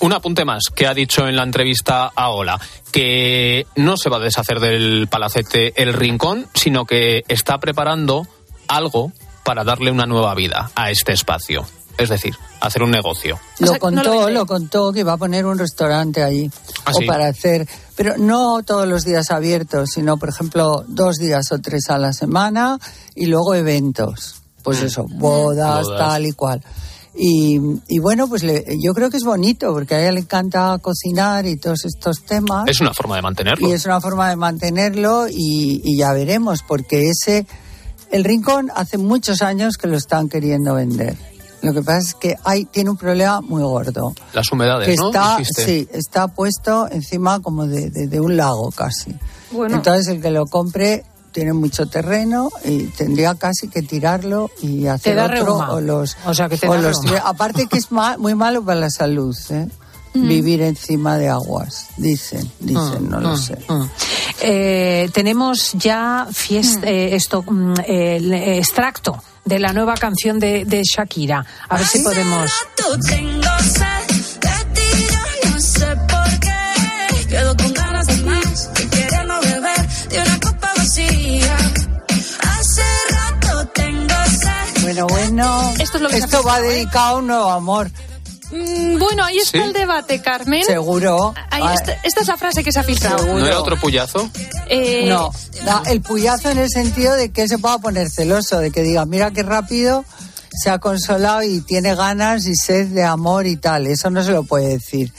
Un 0.00 0.12
apunte 0.12 0.44
más 0.44 0.64
que 0.74 0.86
ha 0.86 0.94
dicho 0.94 1.26
en 1.28 1.36
la 1.36 1.44
entrevista 1.44 2.10
a 2.14 2.30
Ola, 2.30 2.60
que 2.92 3.66
no 3.76 3.96
se 3.96 4.10
va 4.10 4.16
a 4.18 4.20
deshacer 4.20 4.60
del 4.60 5.08
palacete 5.10 5.80
El 5.80 5.92
Rincón, 5.92 6.46
sino 6.54 6.84
que 6.84 7.24
está 7.28 7.58
preparando 7.58 8.26
algo 8.68 9.12
para 9.44 9.64
darle 9.64 9.90
una 9.90 10.06
nueva 10.06 10.34
vida 10.34 10.70
a 10.74 10.90
este 10.90 11.12
espacio. 11.12 11.64
Es 11.96 12.08
decir, 12.08 12.34
hacer 12.60 12.82
un 12.82 12.90
negocio. 12.90 13.38
Lo 13.60 13.78
contó, 13.78 14.28
lo, 14.28 14.46
contó 14.46 14.92
que 14.92 15.00
iba 15.00 15.12
a 15.12 15.16
poner 15.16 15.46
un 15.46 15.58
restaurante 15.58 16.24
allí. 16.24 16.50
¿Ah, 16.84 16.90
o 16.92 16.98
sí? 16.98 17.06
para 17.06 17.28
hacer, 17.28 17.68
pero 17.94 18.16
no 18.18 18.62
todos 18.64 18.88
los 18.88 19.04
días 19.04 19.30
abiertos, 19.30 19.90
sino 19.94 20.16
por 20.16 20.28
ejemplo 20.28 20.84
dos 20.88 21.16
días 21.16 21.52
o 21.52 21.60
tres 21.60 21.88
a 21.90 21.98
la 21.98 22.12
semana 22.12 22.78
y 23.14 23.26
luego 23.26 23.54
eventos. 23.54 24.42
Pues 24.62 24.82
eso, 24.82 25.06
bodas, 25.08 25.84
Bodas. 25.84 25.98
tal 25.98 26.26
y 26.26 26.32
cual. 26.32 26.62
Y, 27.16 27.60
y 27.88 27.98
bueno, 28.00 28.28
pues 28.28 28.42
le- 28.42 28.64
yo 28.82 28.92
creo 28.92 29.08
que 29.08 29.16
es 29.16 29.22
bonito 29.24 29.72
porque 29.72 29.94
a 29.94 30.00
ella 30.02 30.12
le 30.12 30.20
encanta 30.20 30.76
cocinar 30.82 31.46
y 31.46 31.56
todos 31.56 31.84
estos 31.84 32.22
temas. 32.24 32.64
Es 32.66 32.80
una 32.80 32.92
forma 32.92 33.16
de 33.16 33.22
mantenerlo. 33.22 33.68
Y 33.68 33.72
es 33.72 33.86
una 33.86 34.00
forma 34.00 34.28
de 34.28 34.36
mantenerlo 34.36 35.28
y, 35.28 35.80
y 35.84 35.96
ya 35.96 36.12
veremos, 36.12 36.62
porque 36.66 37.08
ese, 37.10 37.46
el 38.10 38.24
rincón 38.24 38.70
hace 38.74 38.98
muchos 38.98 39.42
años 39.42 39.76
que 39.76 39.86
lo 39.86 39.96
están 39.96 40.28
queriendo 40.28 40.74
vender. 40.74 41.16
Lo 41.62 41.72
que 41.72 41.80
pasa 41.82 41.98
es 42.00 42.14
que 42.14 42.36
hay, 42.44 42.64
tiene 42.66 42.90
un 42.90 42.96
problema 42.96 43.40
muy 43.40 43.62
gordo. 43.62 44.12
Las 44.34 44.50
humedades, 44.52 44.86
Que 44.88 44.96
¿no? 44.96 45.06
está, 45.06 45.38
Dijiste. 45.38 45.64
sí, 45.64 45.88
está 45.92 46.28
puesto 46.28 46.88
encima 46.90 47.40
como 47.40 47.66
de, 47.66 47.90
de- 47.90 48.06
de 48.08 48.20
un 48.20 48.36
lago 48.36 48.70
casi. 48.72 49.14
Bueno. 49.52 49.76
Entonces 49.76 50.08
el 50.08 50.20
que 50.20 50.30
lo 50.30 50.46
compre 50.46 51.04
tiene 51.34 51.52
mucho 51.52 51.86
terreno 51.86 52.48
y 52.64 52.84
tendría 52.84 53.34
casi 53.34 53.68
que 53.68 53.82
tirarlo 53.82 54.50
y 54.62 54.86
hacer 54.86 55.18
otro 55.18 55.34
reuma. 55.44 55.70
o 55.72 55.80
los 55.80 56.16
O 56.24 56.32
sea, 56.32 56.48
que 56.48 56.56
te 56.56 56.68
o 56.68 56.74
da 56.74 56.80
los 56.80 57.02
reuma. 57.04 57.18
aparte 57.28 57.66
que 57.66 57.76
es 57.76 57.90
ma- 57.90 58.16
muy 58.16 58.34
malo 58.34 58.64
para 58.64 58.78
la 58.80 58.88
salud 58.90 59.36
¿eh? 59.50 59.66
Mm. 60.14 60.28
vivir 60.28 60.62
encima 60.62 61.18
de 61.18 61.28
aguas 61.28 61.88
dicen 61.96 62.48
dicen 62.60 63.10
no 63.10 63.18
lo 63.20 63.30
Mm, 63.34 63.36
sé 63.36 63.58
mm. 63.68 63.82
Eh, 64.46 65.10
tenemos 65.12 65.72
ya 65.74 66.26
fiesta, 66.32 66.86
eh, 66.88 67.14
esto, 67.16 67.42
mm, 67.42 67.74
el 67.86 68.32
extracto 68.32 69.22
de 69.44 69.58
la 69.58 69.72
nueva 69.72 69.94
canción 69.94 70.38
de, 70.38 70.64
de 70.64 70.82
Shakira. 70.84 71.44
A 71.68 71.76
ver 71.76 71.86
si 71.86 71.98
podemos. 72.00 72.50
Tengo 72.76 73.58
sed 73.60 74.03
sed. 84.94 85.02
Bueno, 85.06 85.60
bueno. 85.60 85.72
Esto 85.80 85.96
es 85.98 86.02
lo 86.02 86.08
que 86.08 86.16
ha 86.22 86.40
va 86.42 86.60
dedicado 86.60 87.16
a 87.16 87.18
un 87.18 87.26
nuevo 87.26 87.50
amor. 87.50 87.90
Mm, 88.52 88.98
bueno, 88.98 89.24
ahí 89.24 89.38
está 89.38 89.58
¿Sí? 89.58 89.64
el 89.64 89.72
debate, 89.72 90.20
Carmen. 90.20 90.62
Seguro. 90.64 91.34
Ahí 91.50 91.62
Ah, 91.64 91.74
está- 91.74 91.96
esta 92.04 92.20
es 92.20 92.26
la 92.28 92.36
frase 92.36 92.62
que 92.62 92.70
se 92.72 92.78
ha 92.78 92.82
filtrado. 92.84 93.24
¿No 93.26 93.44
era 93.46 93.58
otro 93.58 93.76
puyazo? 93.80 94.28
Eh, 94.68 95.06
No, 95.08 95.32
no, 95.64 95.82
el 95.86 96.00
puyazo 96.02 96.50
en 96.50 96.58
el 96.58 96.70
sentido 96.70 97.14
de 97.14 97.30
que 97.32 97.42
él 97.42 97.48
se 97.48 97.58
pueda 97.58 97.78
poner 97.78 98.10
celoso, 98.10 98.58
de 98.58 98.70
que 98.70 98.82
diga, 98.82 99.06
mira 99.06 99.30
qué 99.30 99.42
rápido 99.42 100.04
se 100.62 100.70
ha 100.70 100.78
consolado 100.78 101.42
y 101.42 101.60
tiene 101.62 101.94
ganas 101.96 102.46
y 102.46 102.54
sed 102.54 102.88
de 102.88 103.02
amor 103.02 103.46
y 103.46 103.56
tal. 103.56 103.86
Eso 103.88 104.10
no 104.10 104.22
se 104.22 104.30
lo 104.30 104.44
puede 104.44 104.68
decir 104.68 105.12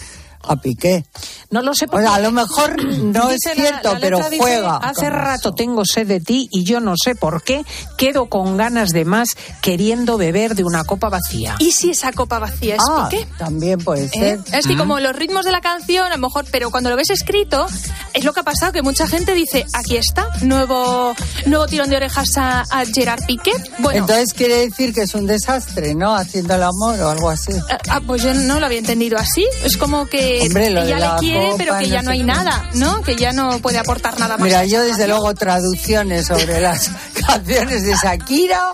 a 0.47 0.55
Piqué. 0.57 1.05
No 1.51 1.61
lo 1.61 1.73
sé 1.73 1.85
O 1.91 1.99
sea, 1.99 2.15
a 2.15 2.19
lo 2.19 2.31
mejor 2.31 2.83
no 3.03 3.29
es 3.29 3.39
Dice 3.41 3.55
cierto, 3.55 3.93
la 3.93 3.99
pero 3.99 4.17
dice, 4.17 4.37
juega. 4.37 4.77
Hace 4.77 5.09
rato 5.09 5.53
tengo 5.53 5.83
sed 5.85 6.07
de 6.07 6.19
ti 6.19 6.47
y 6.51 6.63
yo 6.63 6.79
no 6.79 6.93
sé 7.01 7.15
por 7.15 7.43
qué. 7.43 7.63
Quedo 7.97 8.27
con 8.27 8.57
ganas 8.57 8.89
de 8.91 9.05
más 9.05 9.29
queriendo 9.61 10.17
beber 10.17 10.55
de 10.55 10.63
una 10.63 10.83
copa 10.83 11.09
vacía. 11.09 11.55
¿Y 11.59 11.71
si 11.71 11.91
esa 11.91 12.11
copa 12.11 12.39
vacía 12.39 12.75
es 12.75 12.81
Ah, 12.89 13.07
Piqué? 13.09 13.27
también 13.37 13.79
puede 13.79 14.05
¿Eh? 14.05 14.09
ser. 14.11 14.39
Es 14.53 14.67
que 14.67 14.75
Mm. 14.75 14.79
como 14.79 14.99
los 14.99 15.15
ritmos 15.15 15.45
de 15.45 15.51
la 15.51 15.61
canción, 15.61 16.05
a 16.05 16.09
lo 16.09 16.17
mejor, 16.17 16.45
pero 16.51 16.71
cuando 16.71 16.89
lo 16.89 16.95
ves 16.95 17.09
escrito, 17.09 17.65
es 18.13 18.23
lo 18.23 18.33
que 18.33 18.39
ha 18.41 18.43
pasado, 18.43 18.71
que 18.71 18.81
mucha 18.81 19.07
gente 19.07 19.33
dice, 19.33 19.65
aquí 19.73 19.97
está, 19.97 20.27
nuevo, 20.41 21.13
nuevo 21.45 21.65
tirón 21.67 21.89
de 21.89 21.95
orejas 21.97 22.29
a, 22.37 22.61
a 22.69 22.85
Gerard 22.85 23.25
Piqué. 23.25 23.51
Bueno, 23.79 24.01
Entonces 24.01 24.33
quiere 24.33 24.57
decir 24.67 24.93
que 24.93 25.01
es 25.03 25.13
un 25.15 25.25
desastre, 25.27 25.93
¿no? 25.95 26.15
Haciendo 26.15 26.55
el 26.55 26.63
amor 26.63 26.99
o 27.01 27.09
algo 27.09 27.29
así. 27.29 27.51
ah, 27.89 28.01
pues 28.05 28.23
yo 28.23 28.33
no 28.33 28.59
lo 28.59 28.65
había 28.65 28.79
entendido 28.79 29.17
así. 29.17 29.45
Es 29.63 29.77
como 29.77 30.05
que 30.07 30.34
Hombre, 30.41 30.69
lo 30.69 30.81
de 30.81 30.87
ella 30.87 30.99
la 30.99 31.13
le 31.13 31.19
quiere, 31.19 31.45
copa, 31.45 31.57
pero 31.57 31.77
que 31.77 31.87
no 31.87 31.93
ya 31.93 32.01
no 32.01 32.11
hay 32.11 32.23
nada, 32.23 32.69
¿no? 32.73 33.01
Que 33.01 33.15
ya 33.15 33.31
no 33.31 33.59
puede 33.59 33.77
aportar 33.77 34.19
nada 34.19 34.37
más. 34.37 34.45
Mira, 34.45 34.65
yo 34.65 34.81
desde 34.81 35.07
luego 35.07 35.33
traducciones 35.33 36.27
sobre 36.27 36.61
las 36.61 36.89
canciones 37.27 37.83
de 37.83 37.95
Shakira, 37.95 38.73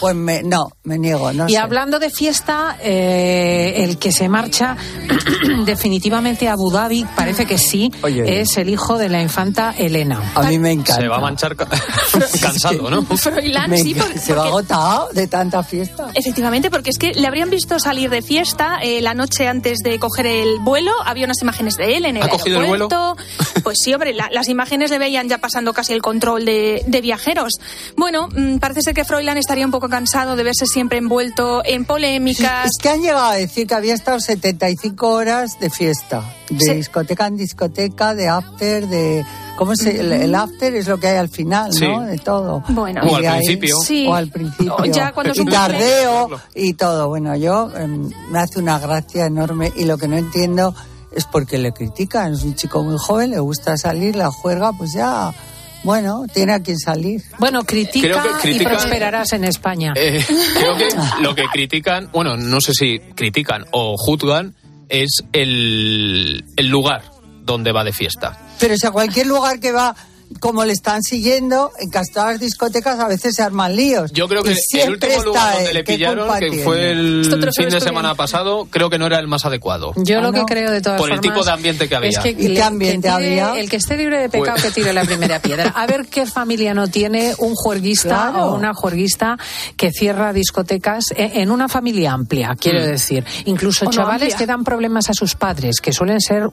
pues 0.00 0.14
me, 0.14 0.42
no, 0.42 0.70
me 0.84 0.98
niego, 0.98 1.32
no 1.32 1.48
y 1.48 1.52
sé. 1.52 1.58
hablando 1.58 1.98
de 1.98 2.10
fiesta, 2.10 2.76
eh, 2.82 3.74
el 3.84 3.98
que 3.98 4.12
se 4.12 4.28
marcha 4.28 4.76
definitivamente 5.64 6.48
a 6.48 6.52
Abu 6.52 6.70
Dhabi, 6.70 7.04
parece 7.16 7.46
que 7.46 7.58
sí, 7.58 7.92
Oye, 8.02 8.22
oye. 8.22 8.40
es 8.40 8.56
el 8.56 8.68
hijo 8.68 8.98
de 8.98 9.08
la 9.08 9.20
infanta 9.22 9.74
Elena. 9.76 10.32
A 10.34 10.42
mí 10.42 10.58
me 10.58 10.72
encanta. 10.72 11.02
Se 11.02 11.08
va 11.08 11.16
a 11.16 11.20
manchar 11.20 11.56
ca- 11.56 11.68
cansado, 12.40 12.90
¿no? 12.90 13.02
Froilán, 13.04 13.76
sí, 13.76 13.92
encanta. 13.92 14.12
por- 14.12 14.20
se 14.22 14.32
va 14.32 14.42
porque- 14.42 14.48
agotado 14.50 15.08
de 15.12 15.26
tanta 15.26 15.62
fiesta. 15.62 16.08
Efectivamente, 16.14 16.70
porque 16.70 16.90
es 16.90 16.98
que 16.98 17.12
le 17.12 17.26
habrían 17.26 17.50
visto 17.50 17.78
salir 17.78 18.10
de 18.10 18.22
fiesta 18.22 18.78
eh, 18.82 19.00
la 19.00 19.14
noche 19.14 19.48
antes 19.48 19.78
de 19.78 19.98
coger 19.98 20.26
el 20.26 20.58
vuelo. 20.60 20.92
Había 21.04 21.24
unas 21.26 21.40
imágenes 21.42 21.76
de 21.76 21.96
él 21.96 22.04
en 22.04 22.16
el 22.16 22.22
¿Ha 22.22 22.28
cogido 22.28 22.58
el 22.58 22.64
aeropuerto. 22.66 23.16
Pues 23.62 23.78
sí, 23.82 23.92
hombre, 23.94 24.14
la- 24.14 24.28
las 24.32 24.48
imágenes 24.48 24.90
le 24.90 24.98
veían 24.98 25.28
ya 25.28 25.38
pasando 25.38 25.72
casi 25.72 25.92
el 25.92 26.02
control 26.02 26.44
de, 26.44 26.82
de 26.86 27.00
viajeros. 27.00 27.54
Bueno, 27.96 28.28
mm, 28.28 28.58
parece 28.58 28.82
ser 28.82 28.94
que 28.94 29.04
Froilán 29.04 29.36
estaría 29.38 29.64
un 29.70 29.72
poco 29.72 29.88
cansado 29.88 30.34
de 30.34 30.42
verse 30.42 30.66
siempre 30.66 30.98
envuelto 30.98 31.62
en 31.64 31.84
polémicas. 31.84 32.66
Es 32.66 32.76
que 32.82 32.88
han 32.88 33.00
llegado 33.02 33.24
a 33.26 33.34
decir 33.36 33.68
que 33.68 33.74
había 33.74 33.94
estado 33.94 34.18
75 34.18 35.08
horas 35.08 35.60
de 35.60 35.70
fiesta, 35.70 36.24
de 36.50 36.58
Sí. 36.58 36.72
discoteca 36.74 37.26
en 37.28 37.36
discoteca, 37.36 38.14
de 38.16 38.28
after, 38.28 38.88
de... 38.88 39.24
¿Cómo 39.56 39.76
se...? 39.76 40.00
El, 40.00 40.10
el 40.12 40.34
after 40.34 40.74
es 40.74 40.88
lo 40.88 40.98
que 40.98 41.06
hay 41.06 41.18
al 41.18 41.28
final, 41.28 41.72
Sí. 41.72 41.86
¿no? 41.86 42.00
De 42.00 42.18
todo. 42.18 42.64
Bueno. 42.70 43.02
O 43.04 43.20
Y 43.20 43.26
al 43.26 43.34
ahí- 43.34 43.38
principio. 43.46 43.76
Sí. 43.80 44.06
O 44.08 44.14
al 44.14 44.28
principio. 44.28 44.74
O 44.76 44.84
ya 44.86 45.12
cuando 45.12 45.32
y 45.40 45.44
tardeo 45.44 46.28
y 46.54 46.72
todo. 46.74 47.06
Bueno, 47.08 47.36
yo 47.36 47.70
em, 47.76 48.10
me 48.30 48.40
hace 48.40 48.58
una 48.58 48.78
gracia 48.80 49.26
enorme 49.26 49.72
y 49.76 49.84
lo 49.84 49.98
que 49.98 50.08
no 50.08 50.16
entiendo 50.16 50.74
es 51.12 51.26
porque 51.26 51.58
le 51.58 51.72
critican. 51.72 52.32
Es 52.32 52.42
un 52.42 52.56
chico 52.56 52.82
muy 52.82 52.96
joven, 52.98 53.30
le 53.30 53.38
gusta 53.38 53.76
salir, 53.76 54.16
la 54.16 54.30
juerga, 54.32 54.72
pues 54.72 54.92
ya... 54.94 55.32
Bueno, 55.82 56.26
tiene 56.32 56.54
a 56.54 56.60
quien 56.60 56.78
salir. 56.78 57.22
Bueno, 57.38 57.64
critica, 57.64 58.08
Creo 58.08 58.38
que 58.42 58.50
y 58.50 58.64
prosperarás 58.64 59.32
en 59.32 59.44
España. 59.44 59.92
Eh, 59.96 60.24
creo 60.54 60.76
que 60.76 60.88
lo 61.22 61.34
que 61.34 61.44
critican, 61.52 62.10
bueno, 62.12 62.36
no 62.36 62.60
sé 62.60 62.72
si 62.74 62.98
critican 63.14 63.64
o 63.72 63.96
juzgan, 63.96 64.54
es 64.88 65.22
el, 65.32 66.44
el 66.56 66.68
lugar 66.68 67.02
donde 67.42 67.72
va 67.72 67.84
de 67.84 67.92
fiesta. 67.92 68.38
Pero 68.58 68.76
si 68.76 68.86
a 68.86 68.90
cualquier 68.90 69.26
lugar 69.26 69.58
que 69.58 69.72
va, 69.72 69.96
como 70.38 70.64
le 70.64 70.72
están 70.72 71.02
siguiendo, 71.02 71.72
en 71.80 71.90
casi 71.90 72.12
todas 72.12 72.32
las 72.32 72.40
discotecas 72.40 72.98
a 73.00 73.08
veces 73.08 73.34
se 73.34 73.42
arman 73.42 73.74
líos. 73.74 74.12
Yo 74.12 74.28
creo 74.28 74.42
que 74.42 74.54
Y 74.72 74.78
el 74.78 74.90
último 74.90 75.22
lugar 75.24 75.56
donde 75.56 75.72
le 75.74 75.84
¿Qué 75.84 75.94
pillaron, 75.94 76.38
que 76.38 76.62
fue 76.62 76.92
el 76.92 77.50
fin 77.56 77.68
de 77.68 77.80
semana 77.80 78.14
pasado, 78.14 78.66
creo 78.70 78.88
que 78.90 78.98
no 78.98 79.06
era 79.06 79.18
el 79.18 79.26
más 79.26 79.44
adecuado. 79.44 79.92
Yo 79.96 80.18
Ah, 80.18 80.22
lo 80.22 80.32
que 80.32 80.40
¿no? 80.40 80.46
creo 80.46 80.70
de 80.70 80.80
todas 80.80 81.00
Por 81.00 81.10
el 81.12 81.20
tipo 81.20 81.42
de 81.44 81.50
ambiente 81.50 81.88
que 81.88 81.96
había. 81.96 82.10
es 82.10 82.18
que 82.18 82.30
¿Y 82.30 82.54
qué 82.54 82.62
ambiente 82.62 83.08
que 83.08 83.14
tire- 83.14 83.40
había? 83.42 83.60
El 83.60 83.68
que 83.68 83.76
esté 83.76 83.96
libre 83.96 84.18
de 84.20 84.28
pecado 84.28 84.52
Pues- 84.52 84.62
que 84.64 84.70
tire 84.80 84.92
la 84.92 85.04
primera 85.04 85.40
piedra. 85.40 85.72
A 85.74 85.86
ver 85.86 86.06
qué 86.06 86.26
familia 86.26 86.74
no 86.74 86.86
tiene 86.86 87.34
un 87.38 87.54
juerguista 87.54 88.30
Claro. 88.30 88.46
o 88.46 88.54
una 88.54 88.72
juerguista 88.72 89.36
que 89.76 89.90
cierra 89.90 90.32
discotecas 90.32 91.06
en, 91.16 91.40
en 91.40 91.50
una 91.50 91.68
familia 91.68 92.12
amplia, 92.12 92.54
quiero 92.58 92.80
Mm. 92.80 92.84
decir. 92.86 93.24
Incluso 93.46 93.86
O 93.86 93.90
chavales 93.90 94.34
que 94.36 94.46
dan 94.46 94.62
problemas 94.64 95.10
a 95.10 95.14
sus 95.14 95.34
padres, 95.34 95.80
que 95.80 95.92
suelen 95.92 96.20
ser 96.20 96.48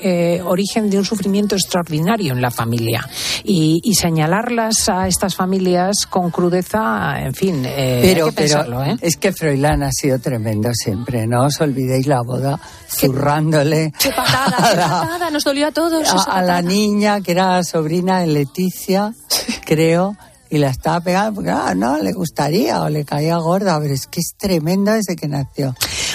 eh, 0.00 0.42
origen 0.44 0.90
de 0.90 0.98
un 0.98 1.04
sufrimiento 1.04 1.54
extraordinario 1.54 2.32
en 2.32 2.42
la 2.42 2.50
familia. 2.50 3.05
Y, 3.44 3.80
y 3.84 3.94
señalarlas 3.94 4.88
a 4.88 5.06
estas 5.08 5.34
familias 5.34 6.06
con 6.08 6.30
crudeza, 6.30 7.20
en 7.20 7.34
fin, 7.34 7.64
eh, 7.66 8.00
Pero, 8.02 8.26
hay 8.26 8.30
que 8.30 8.36
pero 8.36 8.48
pensarlo, 8.48 8.84
¿eh? 8.84 8.96
es 9.00 9.16
que 9.16 9.32
Froilán 9.32 9.82
ha 9.82 9.90
sido 9.92 10.18
tremendo 10.18 10.70
siempre. 10.74 11.26
No 11.26 11.44
os 11.44 11.60
olvidéis 11.60 12.06
la 12.06 12.22
boda 12.22 12.58
zurrándole 12.88 13.92
Qué 13.98 14.10
patada, 14.10 14.56
qué 14.70 14.76
patada, 14.76 15.30
nos 15.30 15.44
dolió 15.44 15.68
a 15.68 15.72
todos. 15.72 16.08
a, 16.08 16.38
a 16.38 16.42
la 16.42 16.62
niña 16.62 17.20
que 17.20 17.32
era 17.32 17.62
sobrina 17.64 18.20
de 18.20 18.26
Leticia, 18.28 19.12
creo, 19.64 20.16
y 20.50 20.58
la 20.58 20.68
estaba 20.68 21.00
pegando 21.00 21.34
porque 21.34 21.50
ah, 21.50 21.74
no 21.74 21.98
le 21.98 22.12
gustaría 22.12 22.82
o 22.82 22.88
le 22.88 23.04
caía 23.04 23.36
gorda, 23.38 23.78
pero 23.80 23.92
es 23.94 24.06
que 24.06 24.20
es 24.20 24.34
tremendo 24.36 24.92
desde 24.92 25.16
que 25.16 25.28
nació. 25.28 25.74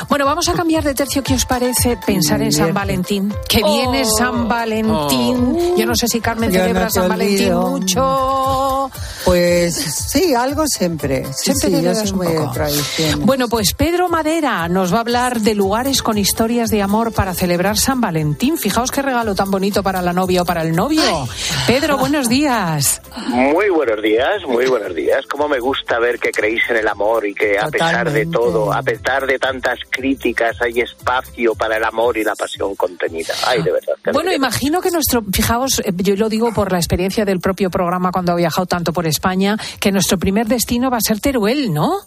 Bueno, 0.09 0.25
vamos 0.25 0.47
a 0.49 0.53
cambiar 0.53 0.84
de 0.84 0.93
tercio. 0.93 1.21
¿Qué 1.23 1.34
os 1.36 1.45
parece 1.45 1.97
pensar 2.05 2.41
en 2.41 2.51
San 2.51 2.73
Valentín? 2.73 3.34
Que 3.47 3.63
viene 3.63 4.03
Oh. 4.05 4.17
San 4.17 4.47
Valentín. 4.47 5.75
Yo 5.77 5.86
no 5.86 5.95
sé 5.95 6.07
si 6.07 6.19
Carmen 6.19 6.51
Yo 6.51 6.59
celebra 6.61 6.89
San 6.89 7.07
Valentín 7.09 7.53
olvido. 7.53 7.71
mucho. 7.71 8.91
Pues 9.25 9.75
sí, 9.75 10.34
algo 10.34 10.65
siempre. 10.67 11.25
Sí, 11.25 11.53
Siempre 11.53 11.69
sí, 11.69 11.84
yo 11.84 11.93
soy 11.95 12.11
muy 12.13 12.27
de 12.27 12.39
poco. 12.39 12.51
tradición. 12.53 13.25
Bueno, 13.25 13.47
pues 13.47 13.73
Pedro 13.73 14.09
Madera 14.09 14.67
nos 14.67 14.91
va 14.91 14.97
a 14.97 15.01
hablar 15.01 15.41
de 15.41 15.53
lugares 15.53 16.01
con 16.01 16.17
historias 16.17 16.69
de 16.71 16.82
amor 16.82 17.11
para 17.11 17.34
celebrar 17.36 17.77
San 17.77 18.01
Valentín. 18.01 18.57
Fijaos 18.57 18.89
qué 18.91 19.01
regalo 19.01 19.36
tan 19.36 19.51
bonito 19.51 19.84
para 19.84 20.01
la 20.01 20.13
novia 20.13 20.41
o 20.41 20.45
para 20.45 20.63
el 20.63 20.75
novio. 20.75 21.27
Pedro, 21.67 21.97
buenos 21.99 22.27
días. 22.29 23.01
Muy 23.27 23.69
buenos 23.69 24.01
días, 24.01 24.20
muy 24.47 24.65
buenos 24.69 24.93
días. 24.95 25.26
Cómo 25.28 25.47
me 25.47 25.59
gusta 25.59 25.99
ver 25.99 26.19
que 26.19 26.32
creéis 26.32 26.61
en 26.69 26.78
el 26.78 26.88
amor 26.88 27.26
y 27.26 27.34
que 27.34 27.57
a 27.57 27.67
pesar 27.67 28.11
de 28.11 28.26
todo, 28.26 28.72
a 28.72 28.82
pesar 28.82 29.26
de 29.26 29.39
tantas 29.39 29.80
críticas, 29.89 30.61
hay 30.61 30.82
espacio 30.82 31.55
para 31.55 31.78
el 31.78 31.84
amor 31.84 32.17
y 32.17 32.24
la 32.24 32.36
pasión 32.36 32.76
contenida. 32.76 33.34
Ay, 33.45 33.61
de 33.61 33.72
verdad. 33.72 33.93
Bueno, 34.13 34.32
imagino 34.32 34.82
que 34.82 34.91
nuestro, 34.91 35.24
fijaos, 35.34 35.80
eh, 35.80 35.91
yo 35.95 36.15
lo 36.15 36.30
digo 36.30 36.53
por 36.53 36.72
la 36.72 36.78
experiencia 36.78 37.26
del 37.26 37.39
propio 37.39 37.69
programa 37.69 38.11
cuando 38.11 38.34
ha 38.34 38.36
viajado 38.36 38.65
tanto 38.65 38.93
por 38.93 39.07
España, 39.07 39.57
que 39.80 39.91
nuestro 39.91 40.17
primer 40.17 40.47
destino 40.47 40.89
va 40.89 40.97
a 40.97 41.01
ser 41.01 41.19
Teruel, 41.19 41.74
¿no? 41.74 41.99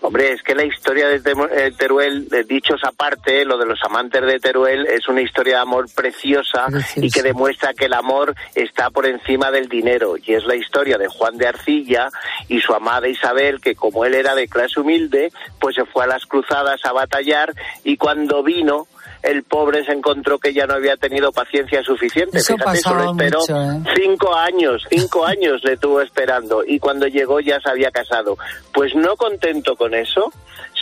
Hombre, 0.00 0.32
es 0.32 0.42
que 0.42 0.54
la 0.54 0.64
historia 0.64 1.08
de 1.08 1.16
eh, 1.16 1.72
Teruel, 1.76 2.28
de 2.28 2.44
dichos 2.44 2.80
aparte, 2.84 3.44
lo 3.44 3.58
de 3.58 3.66
los 3.66 3.80
amantes 3.82 4.22
de 4.22 4.38
Teruel, 4.38 4.86
es 4.86 5.08
una 5.08 5.22
historia 5.22 5.56
de 5.56 5.62
amor 5.62 5.86
preciosa 5.92 6.66
y 6.96 7.10
que 7.10 7.22
demuestra 7.22 7.74
que 7.74 7.86
el 7.86 7.94
amor 7.94 8.34
está 8.54 8.90
por 8.90 9.06
encima 9.06 9.50
del 9.50 9.68
dinero. 9.68 10.14
Y 10.16 10.34
es 10.34 10.44
la 10.44 10.54
historia 10.54 10.98
de 10.98 11.08
Juan 11.08 11.36
de 11.36 11.48
Arcilla 11.48 12.10
y 12.48 12.60
su 12.60 12.74
amada 12.74 13.08
Isabel, 13.08 13.60
que 13.60 13.74
como 13.74 14.04
él 14.04 14.14
era 14.14 14.36
de 14.36 14.46
clase 14.46 14.80
humilde, 14.80 15.32
pues 15.60 15.74
se 15.74 15.84
fue 15.84 16.04
a 16.04 16.06
las 16.06 16.26
cruzadas 16.26 16.80
a 16.84 16.92
batallar 16.92 17.52
y 17.82 17.96
cuando 17.96 18.42
vino, 18.44 18.86
el 19.22 19.42
pobre 19.42 19.84
se 19.84 19.92
encontró 19.92 20.38
que 20.38 20.52
ya 20.52 20.66
no 20.66 20.74
había 20.74 20.96
tenido 20.96 21.32
paciencia 21.32 21.82
suficiente. 21.82 22.38
Eso 22.38 22.56
Fíjate, 22.56 22.78
solo 22.78 23.10
esperó 23.12 23.40
mucho, 23.40 23.62
¿eh? 23.62 23.92
cinco 24.02 24.34
años, 24.34 24.86
cinco 24.90 25.24
años 25.26 25.62
le 25.64 25.76
tuvo 25.76 26.00
esperando 26.00 26.64
y 26.66 26.78
cuando 26.78 27.06
llegó 27.06 27.40
ya 27.40 27.60
se 27.60 27.68
había 27.70 27.90
casado. 27.90 28.36
Pues 28.72 28.94
no 28.94 29.16
contento 29.16 29.76
con 29.76 29.94
eso, 29.94 30.32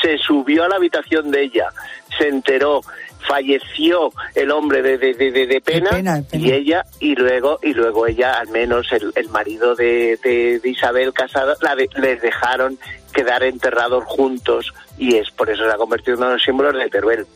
se 0.02 0.18
subió 0.18 0.64
a 0.64 0.68
la 0.68 0.76
habitación 0.76 1.30
de 1.30 1.42
ella, 1.44 1.68
se 2.18 2.28
enteró, 2.28 2.82
falleció 3.26 4.12
el 4.34 4.50
hombre 4.50 4.82
de, 4.82 4.98
de, 4.98 5.14
de, 5.14 5.30
de- 5.46 5.60
pena, 5.60 5.90
pena, 5.90 6.16
de 6.16 6.22
pena. 6.22 6.46
y 6.46 6.52
ella 6.52 6.84
y 7.00 7.14
luego 7.16 7.58
y 7.62 7.74
luego 7.74 8.06
ella 8.06 8.34
al 8.38 8.48
menos 8.48 8.92
el, 8.92 9.12
el 9.16 9.28
marido 9.30 9.74
de, 9.74 10.18
de- 10.22 10.60
de 10.60 10.68
Isabel 10.68 11.12
casada 11.12 11.54
la 11.60 11.74
de- 11.74 11.88
les 11.96 12.20
dejaron 12.22 12.78
quedar 13.12 13.42
enterrados 13.42 14.04
juntos 14.04 14.72
y 14.98 15.16
es 15.16 15.30
por 15.30 15.50
eso 15.50 15.64
se 15.64 15.70
ha 15.72 15.76
convertido 15.76 16.14
en 16.14 16.18
uno 16.18 16.26
de 16.28 16.32
los 16.34 16.42
símbolos 16.42 16.74
de 16.74 16.88
Teruel. 16.90 17.26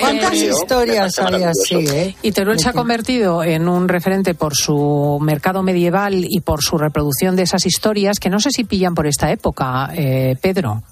¿Cuántas 0.00 0.34
historias 0.34 1.18
hay 1.18 1.42
así, 1.42 1.76
eh? 1.76 2.16
Y 2.22 2.32
Teruel 2.32 2.58
se 2.58 2.68
ha 2.68 2.72
convertido 2.72 3.42
en 3.42 3.68
un 3.68 3.88
referente 3.88 4.34
por 4.34 4.54
su 4.54 5.18
mercado 5.20 5.62
medieval 5.62 6.24
y 6.28 6.40
por 6.40 6.62
su 6.62 6.78
reproducción 6.78 7.36
de 7.36 7.42
esas 7.42 7.66
historias 7.66 8.18
que 8.18 8.30
no 8.30 8.40
sé 8.40 8.50
si 8.50 8.64
pillan 8.64 8.94
por 8.94 9.06
esta 9.06 9.30
época, 9.30 9.90
eh, 9.94 10.36
Pedro. 10.40 10.82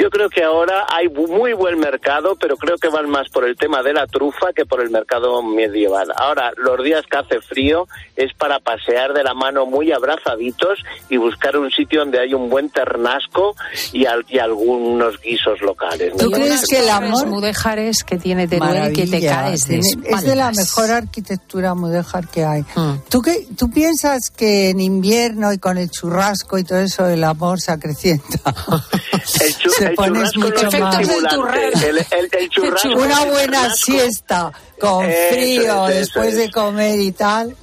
Yo 0.00 0.10
creo 0.10 0.28
que 0.30 0.44
ahora 0.44 0.86
hay 0.88 1.08
muy 1.08 1.52
buen 1.54 1.78
mercado, 1.80 2.36
pero 2.40 2.56
creo 2.56 2.76
que 2.78 2.88
van 2.88 3.10
más 3.10 3.28
por 3.30 3.44
el 3.44 3.56
tema 3.56 3.82
de 3.82 3.92
la 3.92 4.06
trufa 4.06 4.52
que 4.54 4.64
por 4.64 4.80
el 4.80 4.90
mercado 4.90 5.42
medieval. 5.42 6.06
Ahora, 6.16 6.52
los 6.56 6.82
días 6.84 7.02
que 7.10 7.18
hace 7.18 7.40
frío 7.40 7.88
es 8.14 8.32
para 8.34 8.60
pasear 8.60 9.12
de 9.12 9.24
la 9.24 9.34
mano 9.34 9.66
muy 9.66 9.90
abrazaditos 9.90 10.78
y 11.08 11.16
buscar 11.16 11.56
un 11.56 11.70
sitio 11.72 12.00
donde 12.00 12.20
hay 12.20 12.32
un 12.32 12.48
buen 12.48 12.70
ternasco 12.70 13.56
y, 13.92 14.06
al- 14.06 14.24
y 14.28 14.38
algunos 14.38 15.20
guisos 15.20 15.60
locales. 15.62 16.16
¿Tú 16.16 16.30
crees 16.30 16.64
que 16.66 16.78
el 16.78 16.88
amor- 16.90 17.26
Mudejares 17.26 18.04
que 18.04 18.18
tiene 18.18 18.46
Teruel 18.46 18.92
que 18.92 19.06
te 19.06 19.20
caes 19.26 19.66
de 19.66 19.78
Es 19.78 20.22
de 20.22 20.36
la 20.36 20.52
mejor 20.52 20.90
arquitectura 20.90 21.74
mudéjar 21.74 22.28
que 22.28 22.44
hay. 22.44 22.62
Mm. 22.76 22.94
¿Tú, 23.08 23.20
qué, 23.20 23.46
¿Tú 23.58 23.68
piensas 23.70 24.30
que 24.30 24.70
en 24.70 24.80
invierno 24.80 25.52
y 25.52 25.58
con 25.58 25.76
el 25.76 25.90
churrasco 25.90 26.56
y 26.58 26.64
todo 26.64 26.78
eso 26.78 27.06
el 27.08 27.24
amor 27.24 27.60
se 27.60 27.72
acrecienta? 27.72 28.54
El, 29.40 29.56
chu- 29.56 29.70
El 29.90 29.94
pones 29.96 30.36
mucho 30.36 30.70
más. 30.80 30.98
El, 30.98 31.98
el- 31.98 32.28
el 32.32 32.48
churrasco 32.50 32.88
Una 32.88 33.24
buena 33.24 33.68
churrasco- 33.68 33.74
siesta 33.74 34.52
con 34.80 35.04
frío 35.30 35.88
es, 35.88 35.96
después 35.96 36.36
de 36.36 36.50
comer 36.50 37.00
y 37.00 37.12
tal. 37.12 37.56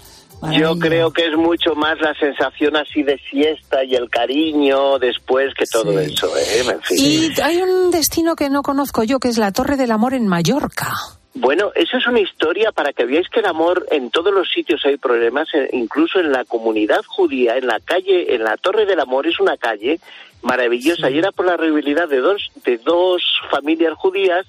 Yo 0.51 0.77
creo 0.77 1.11
que 1.11 1.25
es 1.25 1.35
mucho 1.35 1.73
más 1.75 1.99
la 2.01 2.13
sensación 2.19 2.75
así 2.75 3.01
de 3.01 3.17
siesta 3.31 3.83
y 3.83 3.95
el 3.95 4.09
cariño 4.11 4.99
después 4.99 5.53
que 5.57 5.65
todo 5.65 5.97
eso. 5.99 6.37
¿eh? 6.37 6.59
En 6.67 6.81
fin. 6.83 6.97
Y 6.99 7.41
hay 7.41 7.61
un 7.63 7.89
destino 7.89 8.35
que 8.35 8.49
no 8.49 8.61
conozco 8.61 9.03
yo, 9.03 9.17
que 9.19 9.29
es 9.29 9.37
la 9.39 9.51
Torre 9.51 9.75
del 9.75 9.91
Amor 9.91 10.13
en 10.13 10.27
Mallorca. 10.27 10.93
Bueno, 11.37 11.71
eso 11.75 11.97
es 11.97 12.07
una 12.07 12.19
historia 12.21 12.71
para 12.71 12.93
que 12.93 13.05
veáis 13.05 13.27
que 13.29 13.41
el 13.41 13.45
amor 13.47 13.85
en 13.91 14.09
todos 14.09 14.33
los 14.33 14.47
sitios 14.49 14.79
hay 14.85 14.95
problemas, 14.97 15.47
eh, 15.53 15.67
incluso 15.73 16.19
en 16.19 16.31
la 16.31 16.45
comunidad 16.45 17.01
judía, 17.07 17.57
en 17.57 17.67
la 17.67 17.79
calle, 17.83 18.33
en 18.35 18.43
la 18.43 18.55
Torre 18.55 18.85
del 18.85 19.01
Amor 19.01 19.27
es 19.27 19.37
una 19.41 19.57
calle 19.57 19.99
maravillosa 20.41 21.09
y 21.09 21.17
era 21.17 21.31
por 21.31 21.45
la 21.45 21.57
rivalidad 21.57 22.07
de 22.07 22.17
dos 22.17 22.51
de 22.63 22.77
dos 22.77 23.23
familias 23.49 23.93
judías 23.95 24.45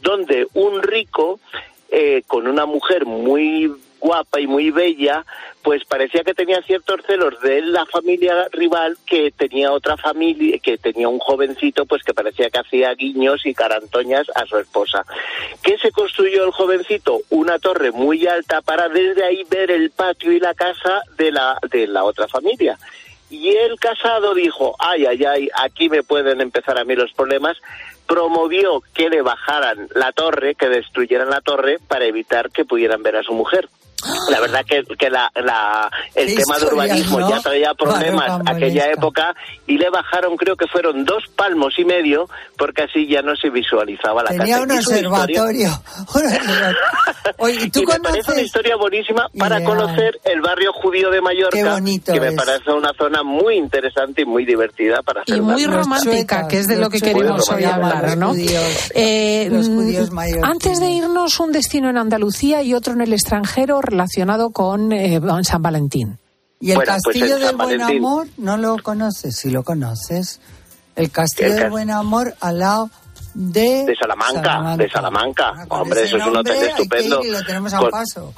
donde 0.00 0.46
un 0.54 0.82
rico 0.82 1.40
eh, 1.90 2.22
con 2.26 2.46
una 2.46 2.66
mujer 2.66 3.04
muy 3.04 3.72
guapa 4.00 4.40
y 4.40 4.46
muy 4.46 4.70
bella, 4.70 5.24
pues 5.62 5.84
parecía 5.84 6.24
que 6.24 6.34
tenía 6.34 6.62
ciertos 6.62 7.00
celos 7.06 7.40
de 7.42 7.60
la 7.60 7.84
familia 7.86 8.48
rival 8.50 8.96
que 9.06 9.30
tenía 9.30 9.72
otra 9.72 9.96
familia, 9.96 10.58
que 10.58 10.78
tenía 10.78 11.08
un 11.08 11.18
jovencito, 11.18 11.84
pues 11.86 12.02
que 12.02 12.14
parecía 12.14 12.50
que 12.50 12.58
hacía 12.58 12.94
guiños 12.94 13.44
y 13.44 13.54
carantoñas 13.54 14.26
a 14.34 14.46
su 14.46 14.56
esposa. 14.58 15.04
¿Qué 15.62 15.76
se 15.78 15.92
construyó 15.92 16.44
el 16.44 16.50
jovencito? 16.50 17.20
Una 17.28 17.58
torre 17.58 17.92
muy 17.92 18.26
alta 18.26 18.62
para 18.62 18.88
desde 18.88 19.24
ahí 19.24 19.44
ver 19.50 19.70
el 19.70 19.90
patio 19.90 20.32
y 20.32 20.40
la 20.40 20.54
casa 20.54 21.02
de 21.18 21.30
la, 21.30 21.58
de 21.70 21.86
la 21.86 22.04
otra 22.04 22.26
familia. 22.26 22.78
Y 23.30 23.50
el 23.50 23.78
casado 23.78 24.34
dijo, 24.34 24.74
ay, 24.80 25.06
ay, 25.06 25.24
ay, 25.24 25.48
aquí 25.56 25.88
me 25.88 26.02
pueden 26.02 26.40
empezar 26.40 26.78
a 26.78 26.84
mí 26.84 26.96
los 26.96 27.12
problemas. 27.12 27.56
Promovió 28.06 28.82
que 28.92 29.08
le 29.08 29.22
bajaran 29.22 29.88
la 29.94 30.10
torre, 30.10 30.56
que 30.56 30.68
destruyeran 30.68 31.30
la 31.30 31.40
torre 31.40 31.78
para 31.86 32.06
evitar 32.06 32.50
que 32.50 32.64
pudieran 32.64 33.04
ver 33.04 33.16
a 33.16 33.22
su 33.22 33.32
mujer. 33.32 33.68
La 34.30 34.40
verdad 34.40 34.64
que, 34.66 34.82
que 34.96 35.10
la, 35.10 35.30
la- 35.36 35.90
el 36.14 36.28
Qué 36.28 36.36
tema 36.36 36.58
de 36.58 36.66
urbanismo 36.66 37.20
¿no? 37.20 37.30
ya 37.30 37.40
traía 37.40 37.74
problemas 37.74 38.40
aquella 38.46 38.86
época 38.90 39.34
y 39.66 39.76
le 39.78 39.90
bajaron 39.90 40.36
creo 40.36 40.56
que 40.56 40.66
fueron 40.66 41.04
dos 41.04 41.24
palmos 41.36 41.74
y 41.78 41.84
medio 41.84 42.28
porque 42.56 42.82
así 42.84 43.06
ya 43.06 43.22
no 43.22 43.34
se 43.36 43.50
visualizaba 43.50 44.22
la 44.22 44.30
Tenía 44.30 44.58
casa. 44.58 44.62
un 44.62 44.70
observatorio. 44.78 45.68
Un 46.14 46.22
observatorio. 46.24 46.76
Oye, 47.38 47.58
¿y 47.64 47.70
tú 47.70 47.80
y 47.82 47.86
me 47.86 48.00
parece 48.00 48.08
una 48.18 48.22
conoces? 48.24 48.46
historia 48.46 48.76
buenísima 48.76 49.28
para 49.38 49.56
Ideal. 49.60 49.70
conocer 49.76 50.20
el 50.24 50.40
barrio 50.40 50.72
judío 50.72 51.10
de 51.10 51.20
Mallorca, 51.20 51.56
Qué 51.56 51.64
bonito 51.64 52.12
que 52.12 52.20
me 52.20 52.28
es. 52.28 52.34
parece 52.34 52.70
una 52.70 52.92
zona 52.98 53.22
muy 53.22 53.56
interesante 53.56 54.22
y 54.22 54.24
muy 54.24 54.44
divertida 54.44 55.02
para 55.02 55.22
hacer 55.22 55.36
Y 55.36 55.40
muy 55.40 55.66
romántica, 55.66 56.46
que 56.48 56.58
es 56.58 56.66
de 56.68 56.76
lo 56.76 56.88
que 56.90 57.00
queremos 57.00 57.48
hoy 57.50 57.64
hablar, 57.64 58.16
¿no? 58.16 58.28
Los 58.28 58.36
judíos, 58.36 58.90
Eh, 58.94 59.48
los 59.50 59.68
mm, 59.68 59.74
judíos 59.76 60.10
mallorquines. 60.10 60.50
antes 60.50 60.80
de 60.80 60.90
irnos, 60.90 61.38
un 61.40 61.52
destino 61.52 61.90
en 61.90 61.96
Andalucía 61.98 62.62
y 62.62 62.74
otro 62.74 62.92
en 62.94 63.00
el 63.02 63.12
extranjero 63.12 63.80
relacionado 63.90 64.50
con 64.50 64.92
eh, 64.92 65.20
San 65.42 65.62
Valentín. 65.62 66.18
¿Y 66.60 66.70
el 66.72 66.76
Bueno, 66.76 66.92
pues 67.02 67.14
Castillo 67.16 67.34
en 67.36 67.40
del 67.40 67.56
Buen. 67.56 67.96
Amor 67.96 68.26
no 68.36 68.56
lo 68.56 68.76
conoces? 68.82 69.36
Sí 69.36 69.50
lo 69.50 69.62
conoces. 69.62 70.40
El 70.96 71.10
Castillo 71.10 71.48
El 71.48 71.54
del 71.54 71.62
cas- 71.64 71.70
Buen 71.70 71.90
Amor 71.90 72.34
al 72.40 72.58
lado 72.58 72.90
de... 73.34 73.84
de 73.86 73.94
Salamanca, 73.98 74.76
de 74.76 74.90
Salamanca. 74.90 75.52
Hombre, 75.68 76.00
Ese 76.02 76.08
eso 76.08 76.16
es 76.18 76.26
un 76.26 76.36
hotel 76.36 76.68
estupendo. 76.68 77.20
ir 77.22 77.28
y 77.28 77.30
lo 77.32 77.42
tenemos 77.44 77.72
a 77.72 77.78
un 77.78 77.82
Con- 77.84 77.90
paso. 77.92 78.34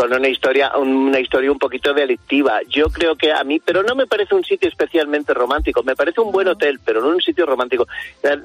Con 0.00 0.14
una 0.14 0.28
historia 0.28 0.72
una 0.78 1.20
historia 1.20 1.52
un 1.52 1.58
poquito 1.58 1.92
delictiva. 1.92 2.60
Yo 2.66 2.86
creo 2.86 3.16
que 3.16 3.32
a 3.32 3.44
mí, 3.44 3.60
pero 3.60 3.82
no 3.82 3.94
me 3.94 4.06
parece 4.06 4.34
un 4.34 4.42
sitio 4.42 4.66
especialmente 4.66 5.34
romántico, 5.34 5.82
me 5.82 5.94
parece 5.94 6.22
un 6.22 6.32
buen 6.32 6.48
hotel, 6.48 6.80
pero 6.82 7.02
no 7.02 7.08
un 7.08 7.20
sitio 7.20 7.44
romántico. 7.44 7.86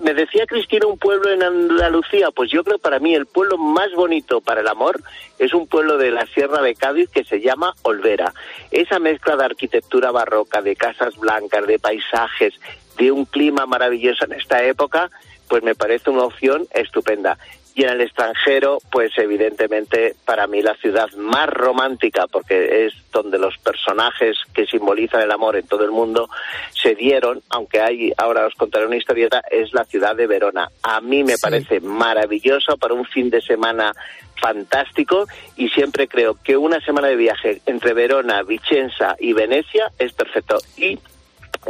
Me 0.02 0.14
decía 0.14 0.46
Cristina 0.46 0.86
un 0.86 0.98
pueblo 0.98 1.32
en 1.32 1.44
Andalucía, 1.44 2.32
pues 2.32 2.52
yo 2.52 2.62
creo 2.66 2.76
que 2.76 2.82
para 2.82 3.00
mí 3.00 3.16
el 3.16 3.26
pueblo 3.26 3.58
más 3.58 3.90
bonito 3.94 4.42
para 4.42 4.60
el 4.60 4.68
amor 4.68 5.00
es 5.40 5.54
un 5.54 5.66
pueblo 5.66 5.98
de 5.98 6.12
la 6.12 6.26
Sierra 6.26 6.62
de 6.62 6.76
Cádiz 6.76 7.10
que 7.10 7.24
se 7.24 7.40
llama 7.40 7.74
Olvera. 7.84 8.34
Esa 8.70 9.00
mezcla 9.00 9.38
de 9.38 9.46
arquitectura 9.46 10.12
barroca, 10.12 10.62
de 10.62 10.76
casas 10.76 11.16
blancas, 11.16 11.66
de 11.68 11.80
paisajes, 11.80 12.54
de 12.98 13.14
un 13.14 13.24
clima 13.24 13.66
maravilloso 13.66 14.26
en 14.26 14.34
esta 14.34 14.62
época, 14.62 15.10
pues 15.48 15.64
me 15.64 15.74
parece 15.74 16.10
una 16.10 16.24
opción 16.24 16.68
estupenda. 16.74 17.38
Y 17.78 17.84
en 17.84 17.90
el 17.90 18.02
extranjero, 18.02 18.78
pues 18.90 19.12
evidentemente 19.18 20.16
para 20.24 20.48
mí 20.48 20.62
la 20.62 20.76
ciudad 20.76 21.12
más 21.18 21.50
romántica, 21.50 22.26
porque 22.26 22.86
es 22.86 22.94
donde 23.12 23.38
los 23.38 23.58
personajes 23.58 24.38
que 24.54 24.66
simbolizan 24.66 25.22
el 25.22 25.32
amor 25.32 25.58
en 25.58 25.68
todo 25.68 25.84
el 25.84 25.92
mundo 25.92 26.30
se 26.74 26.96
dieron, 26.96 27.42
aunque 27.50 27.82
hay, 27.82 28.14
ahora 28.18 28.48
os 28.48 28.56
contaré 28.56 28.86
una 28.86 28.96
historieta, 28.96 29.42
es 29.52 29.74
la 29.74 29.84
ciudad 29.84 30.16
de 30.16 30.26
Verona. 30.26 30.70
A 30.84 31.02
mí 31.02 31.26
me 31.26 31.38
parece 31.38 31.82
maravilloso 31.82 32.78
para 32.78 32.94
un 32.94 33.06
fin 33.06 33.30
de 33.30 33.42
semana 33.42 33.94
fantástico 34.40 35.28
y 35.58 35.70
siempre 35.70 36.08
creo 36.08 36.38
que 36.42 36.56
una 36.56 36.80
semana 36.80 37.10
de 37.10 37.16
viaje 37.18 37.62
entre 37.66 37.94
Verona, 37.94 38.44
Vicenza 38.44 39.16
y 39.20 39.34
Venecia 39.34 39.92
es 40.00 40.14
perfecto. 40.14 40.60
Y 40.78 40.98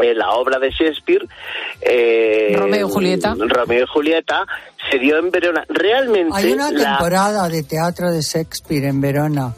eh, 0.02 0.14
la 0.14 0.32
obra 0.32 0.60
de 0.60 0.70
Shakespeare 0.72 1.26
eh, 1.82 2.54
Romeo 2.58 2.88
y 2.88 2.92
Julieta. 2.92 3.36
Romeo 3.38 3.84
y 3.84 3.88
Julieta 3.88 4.46
se 4.90 5.00
dio 5.00 5.18
en 5.18 5.32
Verona. 5.32 5.66
Realmente 5.70 6.32
Hay 6.36 6.54
una 6.54 6.72
la- 6.72 6.90
temporada 6.98 7.50
de 7.50 7.64
teatro 7.64 8.12
de 8.12 8.22
Shakespeare 8.22 8.86
en 8.88 9.02
Verona. 9.02 9.54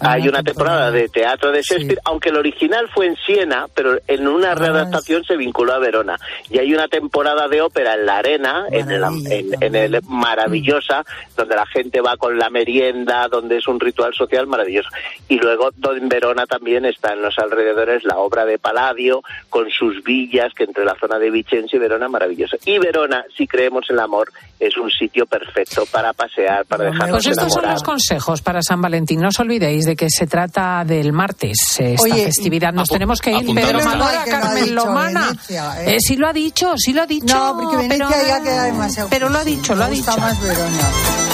Hay 0.00 0.28
una 0.28 0.42
temporada 0.42 0.90
de 0.90 1.08
teatro 1.08 1.52
de 1.52 1.62
Shakespeare, 1.62 2.00
aunque 2.04 2.30
el 2.30 2.36
original 2.36 2.88
fue 2.92 3.06
en 3.06 3.16
Siena, 3.16 3.66
pero 3.74 3.98
en 4.06 4.26
Ah, 4.26 4.30
una 4.30 4.54
readaptación 4.54 5.24
se 5.24 5.36
vinculó 5.36 5.74
a 5.74 5.78
Verona. 5.78 6.18
Y 6.48 6.58
hay 6.58 6.72
una 6.72 6.88
temporada 6.88 7.48
de 7.48 7.60
ópera 7.60 7.94
en 7.94 8.06
la 8.06 8.18
arena, 8.18 8.66
en 8.70 8.90
el, 8.90 9.02
en, 9.04 9.62
en 9.62 9.74
el 9.74 10.00
maravillosa, 10.06 11.04
donde 11.36 11.56
la 11.56 11.66
gente 11.66 12.00
va 12.00 12.16
con 12.16 12.38
la 12.38 12.50
merienda, 12.50 13.28
donde 13.28 13.58
es 13.58 13.68
un 13.68 13.80
ritual 13.80 14.14
social 14.14 14.46
maravilloso. 14.46 14.88
Y 15.28 15.38
luego 15.38 15.70
en 15.96 16.08
Verona 16.08 16.46
también 16.46 16.84
está 16.84 17.12
en 17.12 17.22
los 17.22 17.38
alrededores 17.38 18.04
la 18.04 18.18
obra 18.18 18.44
de 18.44 18.58
Palladio, 18.58 19.22
con 19.48 19.68
sus 19.70 20.02
villas, 20.02 20.52
que 20.54 20.64
entre 20.64 20.84
la 20.84 20.96
zona 20.98 21.18
de 21.18 21.30
Vicenza 21.30 21.76
y 21.76 21.78
Verona 21.78 22.08
maravillosa. 22.08 22.56
Y 22.64 22.78
Verona, 22.78 23.24
si 23.36 23.46
creemos 23.46 23.88
en 23.90 23.96
el 23.96 24.00
amor, 24.00 24.30
es 24.58 24.76
un 24.76 24.90
sitio 24.90 25.26
perfecto 25.26 25.84
para 25.90 26.12
pasear, 26.12 26.64
para 26.66 26.84
dejarnos 26.84 27.24
Pues 27.24 27.26
estos 27.26 27.52
son 27.52 27.64
los 27.70 27.82
consejos 27.82 28.42
para 28.42 28.62
San 28.62 28.80
Valentín. 28.80 29.20
No 29.20 29.28
os 29.28 29.40
olvidéis 29.40 29.86
de 29.86 29.89
que 29.96 30.08
se 30.10 30.26
trata 30.26 30.84
del 30.84 31.12
martes, 31.12 31.58
eh, 31.78 31.94
esta 31.94 32.02
Oye, 32.02 32.24
festividad. 32.24 32.72
Nos 32.72 32.88
tenemos 32.88 33.20
que 33.20 33.32
ir. 33.32 33.54
Pedro 33.54 33.78
ha 33.80 34.24
Carmen 34.24 34.64
dicho 34.64 34.74
Lomana. 34.74 35.26
Venecia, 35.28 35.82
¿eh? 35.82 35.96
Eh, 35.96 35.98
sí 36.00 36.16
lo 36.16 36.28
ha 36.28 36.32
dicho, 36.32 36.74
sí 36.76 36.92
lo 36.92 37.02
ha 37.02 37.06
dicho. 37.06 37.34
No, 37.34 37.58
porque 37.60 37.76
Venecia 37.76 38.06
pero, 38.08 38.26
ya 38.26 38.42
queda 38.42 38.64
demasiado. 38.64 39.08
Pero 39.10 39.28
lo 39.28 39.38
ha 39.38 39.44
dicho, 39.44 39.74
lo 39.74 39.84
ha 39.84 39.88
dicho. 39.88 40.16
más 40.16 40.40
Verona. 40.40 41.29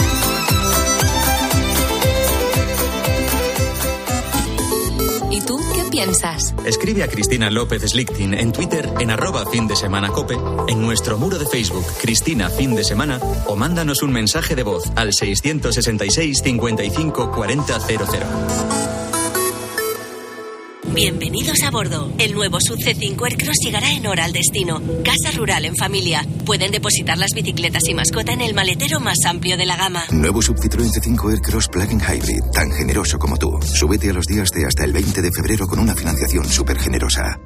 Piensas? 5.97 6.55
Escribe 6.67 7.03
a 7.03 7.09
Cristina 7.09 7.49
López 7.49 7.81
Slichting 7.81 8.35
en 8.35 8.53
Twitter 8.53 8.87
en 9.01 9.11
arroba 9.11 9.47
fin 9.47 9.67
de 9.67 9.75
semana 9.75 10.11
cope, 10.11 10.37
en 10.69 10.83
nuestro 10.83 11.17
muro 11.17 11.39
de 11.39 11.47
Facebook 11.47 11.87
Cristina 12.03 12.51
Fin 12.51 12.75
de 12.75 12.85
Semana 12.85 13.19
o 13.47 13.57
mándanos 13.57 14.03
un 14.03 14.13
mensaje 14.13 14.55
de 14.55 14.63
voz 14.63 14.93
al 14.95 15.15
666 15.15 16.43
55 16.43 17.33
40 17.33 17.81
00. 17.81 19.16
Bienvenidos 20.95 21.63
a 21.63 21.71
bordo. 21.71 22.13
El 22.19 22.35
nuevo 22.35 22.59
Sub 22.61 22.79
C5 22.79 23.23
Aircross 23.25 23.57
llegará 23.63 23.93
en 23.93 24.07
hora 24.07 24.25
al 24.25 24.33
destino. 24.33 24.81
Casa 25.05 25.37
rural 25.37 25.65
en 25.65 25.77
familia. 25.77 26.25
Pueden 26.45 26.71
depositar 26.71 27.19
las 27.19 27.33
bicicletas 27.35 27.83
y 27.89 27.95
mascota 27.95 28.33
en 28.33 28.41
el 28.41 28.55
maletero 28.55 29.01
más 29.01 29.19
amplio 29.27 29.57
de 29.57 29.67
la 29.67 29.77
gama. 29.77 30.05
Nuevo 30.11 30.41
Sub 30.41 30.57
Citroën 30.57 30.91
C5 30.91 31.31
Aircross 31.33 31.69
Plug-in 31.69 32.01
Hybrid, 32.01 32.43
tan 32.53 32.71
generoso 32.71 33.19
como 33.19 33.37
tú. 33.37 33.51
Súbete 33.63 34.11
a 34.11 34.13
los 34.13 34.27
días 34.27 34.51
de 34.51 34.65
hasta 34.65 34.85
el 34.85 34.93
20 34.93 35.23
de 35.23 35.31
febrero 35.33 35.67
con 35.67 35.79
una 35.79 35.95
financiación 35.95 36.49
súper 36.49 36.79
generosa. 36.79 37.39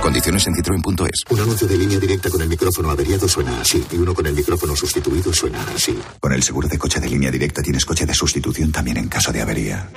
Condiciones 0.00 0.46
en 0.46 0.54
citroen.es. 0.54 1.24
Un 1.30 1.40
anuncio 1.40 1.68
de 1.68 1.76
línea 1.76 1.98
directa 1.98 2.30
con 2.30 2.40
el 2.40 2.48
micrófono 2.48 2.90
averiado 2.90 3.28
suena 3.28 3.60
así 3.60 3.84
y 3.92 3.96
uno 3.96 4.14
con 4.14 4.26
el 4.26 4.34
micrófono 4.34 4.74
sustituido 4.74 5.32
suena 5.32 5.64
así. 5.74 5.98
Con 6.20 6.32
el 6.32 6.42
seguro 6.42 6.68
de 6.68 6.78
coche 6.78 7.00
de 7.00 7.08
línea 7.08 7.30
directa 7.30 7.62
tienes 7.62 7.84
coche 7.84 8.06
de 8.06 8.14
sustitución 8.14 8.72
también 8.72 8.96
en 8.96 9.08
caso 9.08 9.32
de 9.32 9.42
avería. 9.42 9.90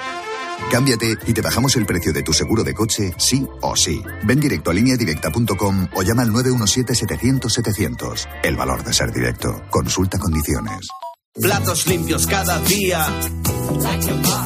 Cámbiate 0.70 1.18
y 1.26 1.34
te 1.34 1.41
bajamos 1.41 1.76
el 1.78 1.86
precio 1.86 2.14
de 2.14 2.24
tu 2.24 2.34
seguro 2.34 2.64
de 2.64 2.74
coche, 2.74 3.14
sí 3.18 3.47
o 3.62 3.76
sí. 3.76 4.03
Ven 4.24 4.39
directo 4.39 4.72
a 4.72 4.74
lineadirecta.com 4.74 5.88
o 5.95 6.03
llama 6.03 6.22
al 6.24 6.32
917-700-700. 6.32 8.28
El 8.43 8.55
valor 8.55 8.84
de 8.84 8.93
ser 8.93 9.12
directo. 9.12 9.62
Consulta 9.70 10.20
condiciones. 10.20 10.88
Platos 11.34 11.88
limpios 11.88 12.28
cada 12.28 12.59
día. 12.59 13.05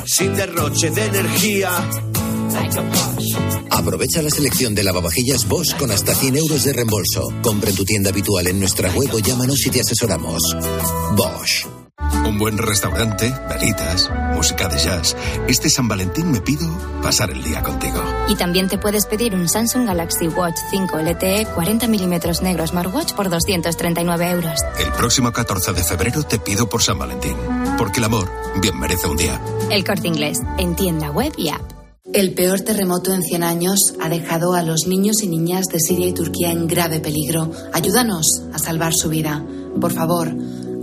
Sin 0.06 0.36
derroche 0.36 0.92
de 0.92 1.06
energía. 1.06 1.72
Aprovecha 3.72 4.22
la 4.22 4.30
selección 4.30 4.76
de 4.76 4.84
lavavajillas 4.84 5.48
Bosch 5.48 5.76
con 5.78 5.92
hasta 5.92 6.14
100 6.14 6.38
euros 6.38 6.64
de 6.64 6.74
reembolso. 6.74 7.28
Compra 7.42 7.70
en 7.70 7.76
tu 7.76 7.84
tienda 7.86 8.12
habitual 8.12 8.48
en 8.48 8.60
nuestra 8.60 8.92
web 8.92 9.10
o 9.14 9.20
llámanos 9.20 9.66
y 9.66 9.72
te 9.72 9.82
asesoramos. 9.82 10.42
Bosch. 11.16 11.66
Un 12.26 12.38
buen 12.38 12.58
restaurante, 12.58 13.34
velitas, 13.50 14.10
música 14.36 14.68
de 14.68 14.78
jazz. 14.78 15.16
Este 15.48 15.70
San 15.70 15.88
Valentín 15.88 16.30
me 16.30 16.42
pido 16.42 16.68
pasar 17.02 17.32
el 17.32 17.42
día 17.42 17.64
contigo. 17.64 18.04
Y 18.28 18.36
también 18.36 18.68
te 18.68 18.78
puedes 18.78 19.06
pedir 19.06 19.34
un 19.34 19.48
Samsung 19.48 19.88
Galaxy 19.88 20.28
Watch 20.28 20.58
5 20.70 21.00
LTE 21.00 21.48
40 21.56 21.88
milímetros 21.88 22.42
negro 22.42 22.68
Smartwatch 22.68 23.14
por 23.14 23.30
239 23.30 24.30
euros. 24.32 24.60
El 24.78 24.92
próximo 24.92 25.32
14 25.32 25.72
de 25.74 25.84
febrero 25.84 26.24
te 26.24 26.38
pido 26.38 26.68
por 26.68 26.84
San 26.84 27.00
Valentín. 27.00 27.36
Porque 27.78 28.00
el 28.00 28.06
amor 28.06 28.30
bien 28.62 28.78
merece 28.78 29.08
un 29.08 29.18
día. 29.18 29.40
El 29.72 29.84
corte 29.86 30.08
inglés, 30.08 30.40
en 30.58 30.76
tienda 30.76 31.12
web 31.12 31.34
y 31.38 31.50
app. 31.50 31.62
El 32.14 32.34
peor 32.34 32.62
terremoto 32.62 33.14
en 33.14 33.24
100 33.24 33.44
años 33.44 33.96
ha 34.02 34.10
dejado 34.10 34.54
a 34.54 34.62
los 34.62 34.86
niños 34.88 35.24
y 35.24 35.28
niñas 35.28 35.66
de 35.66 35.80
Siria 35.80 36.08
y 36.08 36.14
Turquía 36.14 36.52
en 36.52 36.68
grave 36.68 37.00
peligro. 37.00 37.52
Ayúdanos 37.74 38.44
a 38.54 38.60
salvar 38.60 38.94
su 38.94 39.10
vida. 39.10 39.44
Por 39.82 39.92
favor, 39.92 40.32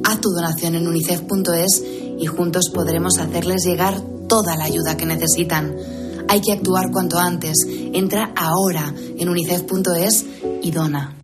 haz 0.04 0.20
tu 0.20 0.30
donación 0.30 0.74
en 0.74 0.88
unicef.es 0.88 1.82
y 2.22 2.26
juntos 2.26 2.70
podremos 2.72 3.18
hacerles 3.18 3.64
llegar 3.64 4.00
toda 4.28 4.56
la 4.56 4.64
ayuda 4.64 4.96
que 4.96 5.06
necesitan. 5.06 5.76
Hay 6.28 6.40
que 6.40 6.52
actuar 6.52 6.92
cuanto 6.92 7.18
antes. 7.18 7.56
Entra 7.66 8.32
ahora 8.36 8.94
en 9.18 9.28
unicef.es 9.28 10.24
y 10.62 10.70
dona. 10.70 11.16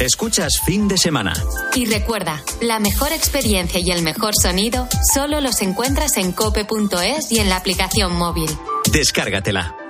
Escuchas 0.00 0.60
fin 0.66 0.88
de 0.88 0.98
semana. 0.98 1.32
Y 1.74 1.86
recuerda, 1.86 2.42
la 2.60 2.80
mejor 2.80 3.12
experiencia 3.12 3.80
y 3.80 3.90
el 3.92 4.02
mejor 4.02 4.34
sonido 4.34 4.88
solo 5.14 5.40
los 5.40 5.62
encuentras 5.62 6.16
en 6.16 6.32
cope.es 6.32 7.30
y 7.30 7.38
en 7.38 7.48
la 7.48 7.56
aplicación 7.56 8.14
móvil. 8.16 8.50
Descárgatela. 8.92 9.85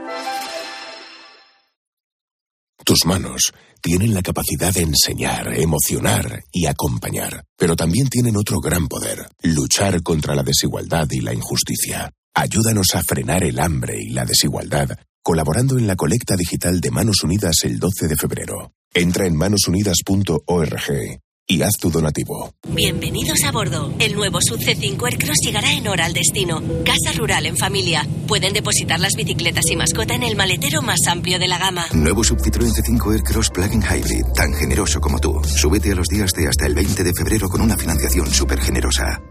Tus 2.86 3.04
manos 3.04 3.52
tienen 3.82 4.14
la 4.14 4.22
capacidad 4.22 4.72
de 4.72 4.82
enseñar, 4.82 5.52
emocionar 5.58 6.44
y 6.52 6.66
acompañar, 6.66 7.44
pero 7.56 7.74
también 7.74 8.08
tienen 8.08 8.36
otro 8.36 8.60
gran 8.60 8.86
poder, 8.86 9.28
luchar 9.42 10.04
contra 10.04 10.36
la 10.36 10.44
desigualdad 10.44 11.08
y 11.10 11.20
la 11.20 11.34
injusticia. 11.34 12.12
Ayúdanos 12.32 12.94
a 12.94 13.02
frenar 13.02 13.42
el 13.42 13.58
hambre 13.58 14.00
y 14.00 14.10
la 14.10 14.24
desigualdad, 14.24 14.96
colaborando 15.20 15.76
en 15.78 15.88
la 15.88 15.96
colecta 15.96 16.36
digital 16.36 16.80
de 16.80 16.92
Manos 16.92 17.24
Unidas 17.24 17.56
el 17.64 17.80
12 17.80 18.06
de 18.06 18.14
febrero. 18.14 18.70
Entra 18.94 19.26
en 19.26 19.34
manosunidas.org 19.34 21.25
y 21.46 21.62
haz 21.62 21.72
tu 21.80 21.90
donativo. 21.90 22.52
Bienvenidos 22.68 23.44
a 23.44 23.52
bordo. 23.52 23.92
El 23.98 24.14
nuevo 24.14 24.38
Sub 24.40 24.58
C5 24.58 25.04
Aircross 25.04 25.38
llegará 25.44 25.72
en 25.72 25.86
hora 25.86 26.04
al 26.04 26.12
destino. 26.12 26.62
Casa 26.84 27.16
rural 27.16 27.46
en 27.46 27.56
familia. 27.56 28.06
Pueden 28.26 28.52
depositar 28.52 28.98
las 28.98 29.14
bicicletas 29.14 29.64
y 29.70 29.76
mascota 29.76 30.14
en 30.14 30.24
el 30.24 30.36
maletero 30.36 30.82
más 30.82 31.00
amplio 31.08 31.38
de 31.38 31.48
la 31.48 31.58
gama. 31.58 31.86
Nuevo 31.92 32.24
Sub 32.24 32.38
Citroën 32.38 32.72
C5 32.72 33.12
Aircross 33.12 33.50
Plug-in 33.50 33.82
Hybrid, 33.82 34.26
tan 34.34 34.52
generoso 34.54 35.00
como 35.00 35.18
tú. 35.18 35.40
Súbete 35.44 35.92
a 35.92 35.94
los 35.94 36.08
días 36.08 36.30
de 36.32 36.48
hasta 36.48 36.66
el 36.66 36.74
20 36.74 37.04
de 37.04 37.12
febrero 37.12 37.48
con 37.48 37.60
una 37.60 37.76
financiación 37.76 38.26
súper 38.32 38.60
generosa. 38.60 39.22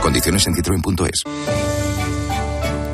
Condiciones 0.00 0.46
en 0.46 0.54
citroen.es. 0.54 1.85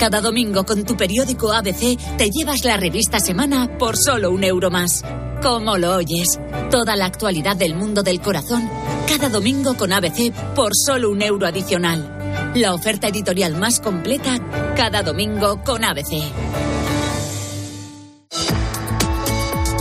Cada 0.03 0.21
domingo 0.21 0.65
con 0.65 0.85
tu 0.85 0.97
periódico 0.97 1.53
ABC 1.53 1.97
te 2.19 2.29
llevas 2.29 2.65
la 2.65 2.77
revista 2.77 3.21
Semana 3.21 3.79
por 3.79 3.97
solo 3.97 4.33
un 4.33 4.43
euro 4.43 4.69
más. 4.69 5.05
¿Cómo 5.41 5.79
lo 5.79 5.95
oyes? 5.95 6.41
Toda 6.73 6.97
la 6.97 7.05
actualidad 7.05 7.55
del 7.55 7.77
mundo 7.77 8.03
del 8.03 8.21
corazón, 8.21 8.69
cada 9.09 9.29
domingo 9.29 9.75
con 9.75 9.93
ABC 9.93 10.33
por 10.57 10.73
solo 10.75 11.09
un 11.09 11.23
euro 11.23 11.47
adicional. 11.47 12.53
La 12.57 12.75
oferta 12.75 13.07
editorial 13.07 13.57
más 13.57 13.79
completa, 13.79 14.41
cada 14.75 15.05
domingo 15.05 15.63
con 15.63 15.85
ABC. 15.85 16.21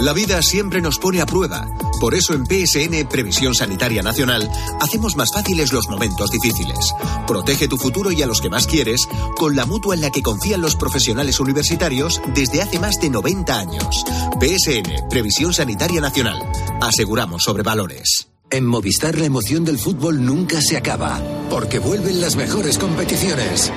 La 0.01 0.13
vida 0.13 0.43
siempre 0.43 0.81
nos 0.81 0.99
pone 0.99 1.19
a 1.19 1.25
prueba. 1.25 1.65
Por 2.01 2.15
eso 2.15 2.33
en 2.33 2.47
PSN 2.47 3.07
Previsión 3.07 3.53
Sanitaria 3.53 4.01
Nacional 4.01 4.49
hacemos 4.79 5.15
más 5.15 5.29
fáciles 5.31 5.71
los 5.71 5.87
momentos 5.87 6.31
difíciles. 6.31 6.95
Protege 7.27 7.67
tu 7.67 7.77
futuro 7.77 8.11
y 8.11 8.23
a 8.23 8.25
los 8.25 8.41
que 8.41 8.49
más 8.49 8.65
quieres 8.65 9.07
con 9.37 9.55
la 9.55 9.67
mutua 9.67 9.93
en 9.93 10.01
la 10.01 10.09
que 10.09 10.23
confían 10.23 10.61
los 10.61 10.75
profesionales 10.75 11.39
universitarios 11.39 12.19
desde 12.33 12.63
hace 12.63 12.79
más 12.79 12.95
de 12.99 13.11
90 13.11 13.55
años. 13.55 14.03
PSN 14.39 15.09
Previsión 15.11 15.53
Sanitaria 15.53 16.01
Nacional. 16.01 16.41
Aseguramos 16.81 17.43
sobre 17.43 17.61
valores. 17.61 18.29
En 18.49 18.65
Movistar 18.65 19.19
la 19.19 19.25
emoción 19.25 19.63
del 19.63 19.77
fútbol 19.77 20.25
nunca 20.25 20.59
se 20.59 20.77
acaba, 20.77 21.21
porque 21.51 21.77
vuelven 21.77 22.19
las 22.19 22.35
mejores 22.35 22.79
competiciones. 22.79 23.71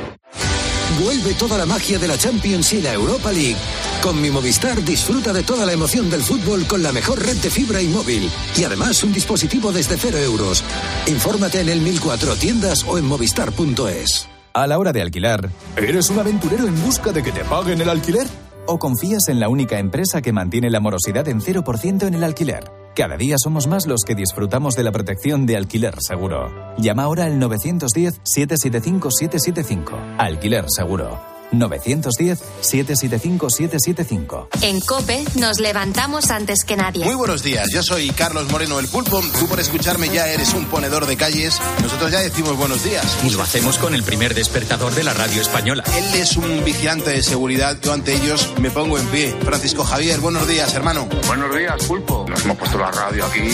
Vuelve 1.05 1.35
toda 1.35 1.59
la 1.59 1.67
magia 1.67 1.99
de 1.99 2.09
la 2.09 2.17
Champions 2.17 2.73
y 2.73 2.81
la 2.81 2.95
Europa 2.95 3.33
League. 3.33 3.57
Con 4.05 4.21
mi 4.21 4.31
Movistar 4.31 4.85
disfruta 4.85 5.33
de 5.33 5.43
toda 5.43 5.65
la 5.65 5.73
emoción 5.73 6.11
del 6.11 6.21
fútbol 6.21 6.67
con 6.67 6.83
la 6.83 6.93
mejor 6.93 7.25
red 7.25 7.39
de 7.39 7.49
fibra 7.49 7.81
y 7.81 7.89
móvil. 7.89 8.31
Y 8.55 8.65
además 8.65 9.03
un 9.03 9.15
dispositivo 9.15 9.73
desde 9.73 9.97
cero 9.97 10.19
euros. 10.19 10.63
Infórmate 11.07 11.63
en 11.63 11.71
el 11.71 11.81
1004 11.81 12.37
tiendas 12.37 12.85
o 12.87 12.99
en 12.99 13.07
movistar.es. 13.07 14.29
A 14.53 14.67
la 14.67 14.79
hora 14.79 14.93
de 14.93 15.01
alquilar, 15.01 15.49
¿eres 15.75 16.11
un 16.11 16.19
aventurero 16.19 16.67
en 16.67 16.85
busca 16.85 17.13
de 17.13 17.23
que 17.23 17.33
te 17.33 17.45
paguen 17.45 17.81
el 17.81 17.89
alquiler? 17.89 18.27
¿O 18.67 18.79
confías 18.79 19.29
en 19.29 19.41
la 19.41 19.49
única 19.49 19.79
empresa 19.79 20.21
que 20.21 20.35
mantiene 20.35 20.69
la 20.69 20.81
morosidad 20.81 21.27
en 21.29 21.41
0% 21.41 22.07
en 22.07 22.13
el 22.13 22.25
alquiler? 22.25 22.71
Cada 22.95 23.17
día 23.17 23.37
somos 23.39 23.69
más 23.69 23.87
los 23.87 24.03
que 24.03 24.15
disfrutamos 24.15 24.77
de 24.77 24.83
la 24.83 24.93
protección 24.93 25.47
de 25.47 25.57
Alquiler 25.57 25.95
Seguro. 25.99 26.75
Llama 26.77 27.05
ahora 27.05 27.25
al 27.25 27.41
910-775-775. 27.41 30.19
Alquiler 30.19 30.67
Seguro. 30.69 31.34
910-775-775. 31.53 34.49
En 34.63 34.81
COPE 34.81 35.25
nos 35.37 35.61
levantamos 35.61 36.31
antes 36.31 36.65
que 36.65 36.77
nadie. 36.77 37.05
Muy 37.05 37.15
buenos 37.15 37.43
días, 37.43 37.69
yo 37.73 37.83
soy 37.83 38.11
Carlos 38.11 38.51
Moreno 38.51 38.79
el 38.79 38.89
Pulpo. 38.89 39.23
Tú 39.39 39.47
por 39.49 39.61
escucharme 39.61 40.09
ya 40.09 40.29
eres 40.29 40.55
un 40.55 40.65
ponedor 40.67 41.07
de 41.07 41.17
calles. 41.17 41.61
Nosotros 41.83 42.11
ya 42.11 42.21
decimos 42.21 42.57
buenos 42.57 42.83
días. 42.85 43.05
Y 43.25 43.31
lo 43.31 43.43
hacemos 43.43 43.79
con 43.79 43.95
el 43.95 44.03
primer 44.03 44.35
despertador 44.35 44.95
de 44.95 45.05
la 45.05 45.15
radio 45.15 45.41
española. 45.41 45.85
Él 45.97 46.21
es 46.21 46.37
un 46.37 46.65
vigilante 46.65 47.11
de 47.11 47.23
seguridad. 47.23 47.79
Yo 47.83 47.93
ante 47.93 48.15
ellos 48.15 48.51
me 48.61 48.71
pongo 48.71 48.99
en 48.99 49.07
pie. 49.09 49.37
Francisco 49.45 49.85
Javier, 49.85 50.21
buenos 50.21 50.47
días, 50.49 50.75
hermano. 50.75 51.09
Buenos 51.27 51.57
días, 51.57 51.85
Pulpo. 51.87 52.27
Nos 52.29 52.45
hemos 52.45 52.59
puesto 52.59 52.79
la 52.79 52.91
radio 52.91 53.25
aquí, 53.27 53.49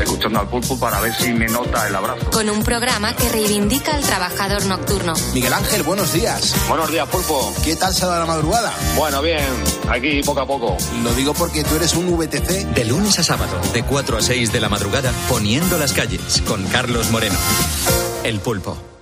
escuchando 0.00 0.40
al 0.40 0.48
Pulpo 0.48 0.78
para 0.78 1.00
ver 1.00 1.14
si 1.18 1.32
me 1.32 1.46
nota 1.46 1.86
el 1.88 1.94
abrazo. 1.94 2.30
Con 2.30 2.48
un 2.50 2.62
programa 2.62 3.14
que 3.14 3.28
reivindica 3.28 3.94
al 3.94 4.02
trabajador 4.02 4.64
nocturno. 4.66 5.14
Miguel 5.32 5.52
Ángel, 5.52 5.82
buenos 5.82 6.12
días. 6.12 6.54
Buenos 6.68 6.90
días, 6.90 7.08
Pulpo. 7.08 7.33
¿Qué 7.64 7.76
tal 7.76 7.94
se 7.94 8.06
dado 8.06 8.20
la 8.20 8.26
madrugada? 8.26 8.72
Bueno, 8.96 9.22
bien, 9.22 9.44
aquí 9.88 10.22
poco 10.22 10.40
a 10.40 10.46
poco. 10.46 10.76
Lo 11.02 11.12
digo 11.14 11.34
porque 11.34 11.64
tú 11.64 11.76
eres 11.76 11.94
un 11.94 12.16
VTC. 12.16 12.74
De 12.74 12.84
lunes 12.84 13.18
a 13.18 13.24
sábado, 13.24 13.60
de 13.72 13.82
4 13.82 14.18
a 14.18 14.22
6 14.22 14.52
de 14.52 14.60
la 14.60 14.68
madrugada, 14.68 15.12
poniendo 15.28 15.78
las 15.78 15.92
calles, 15.92 16.42
con 16.46 16.64
Carlos 16.64 17.10
Moreno. 17.10 17.38
El 18.22 18.40
pulpo. 18.40 18.93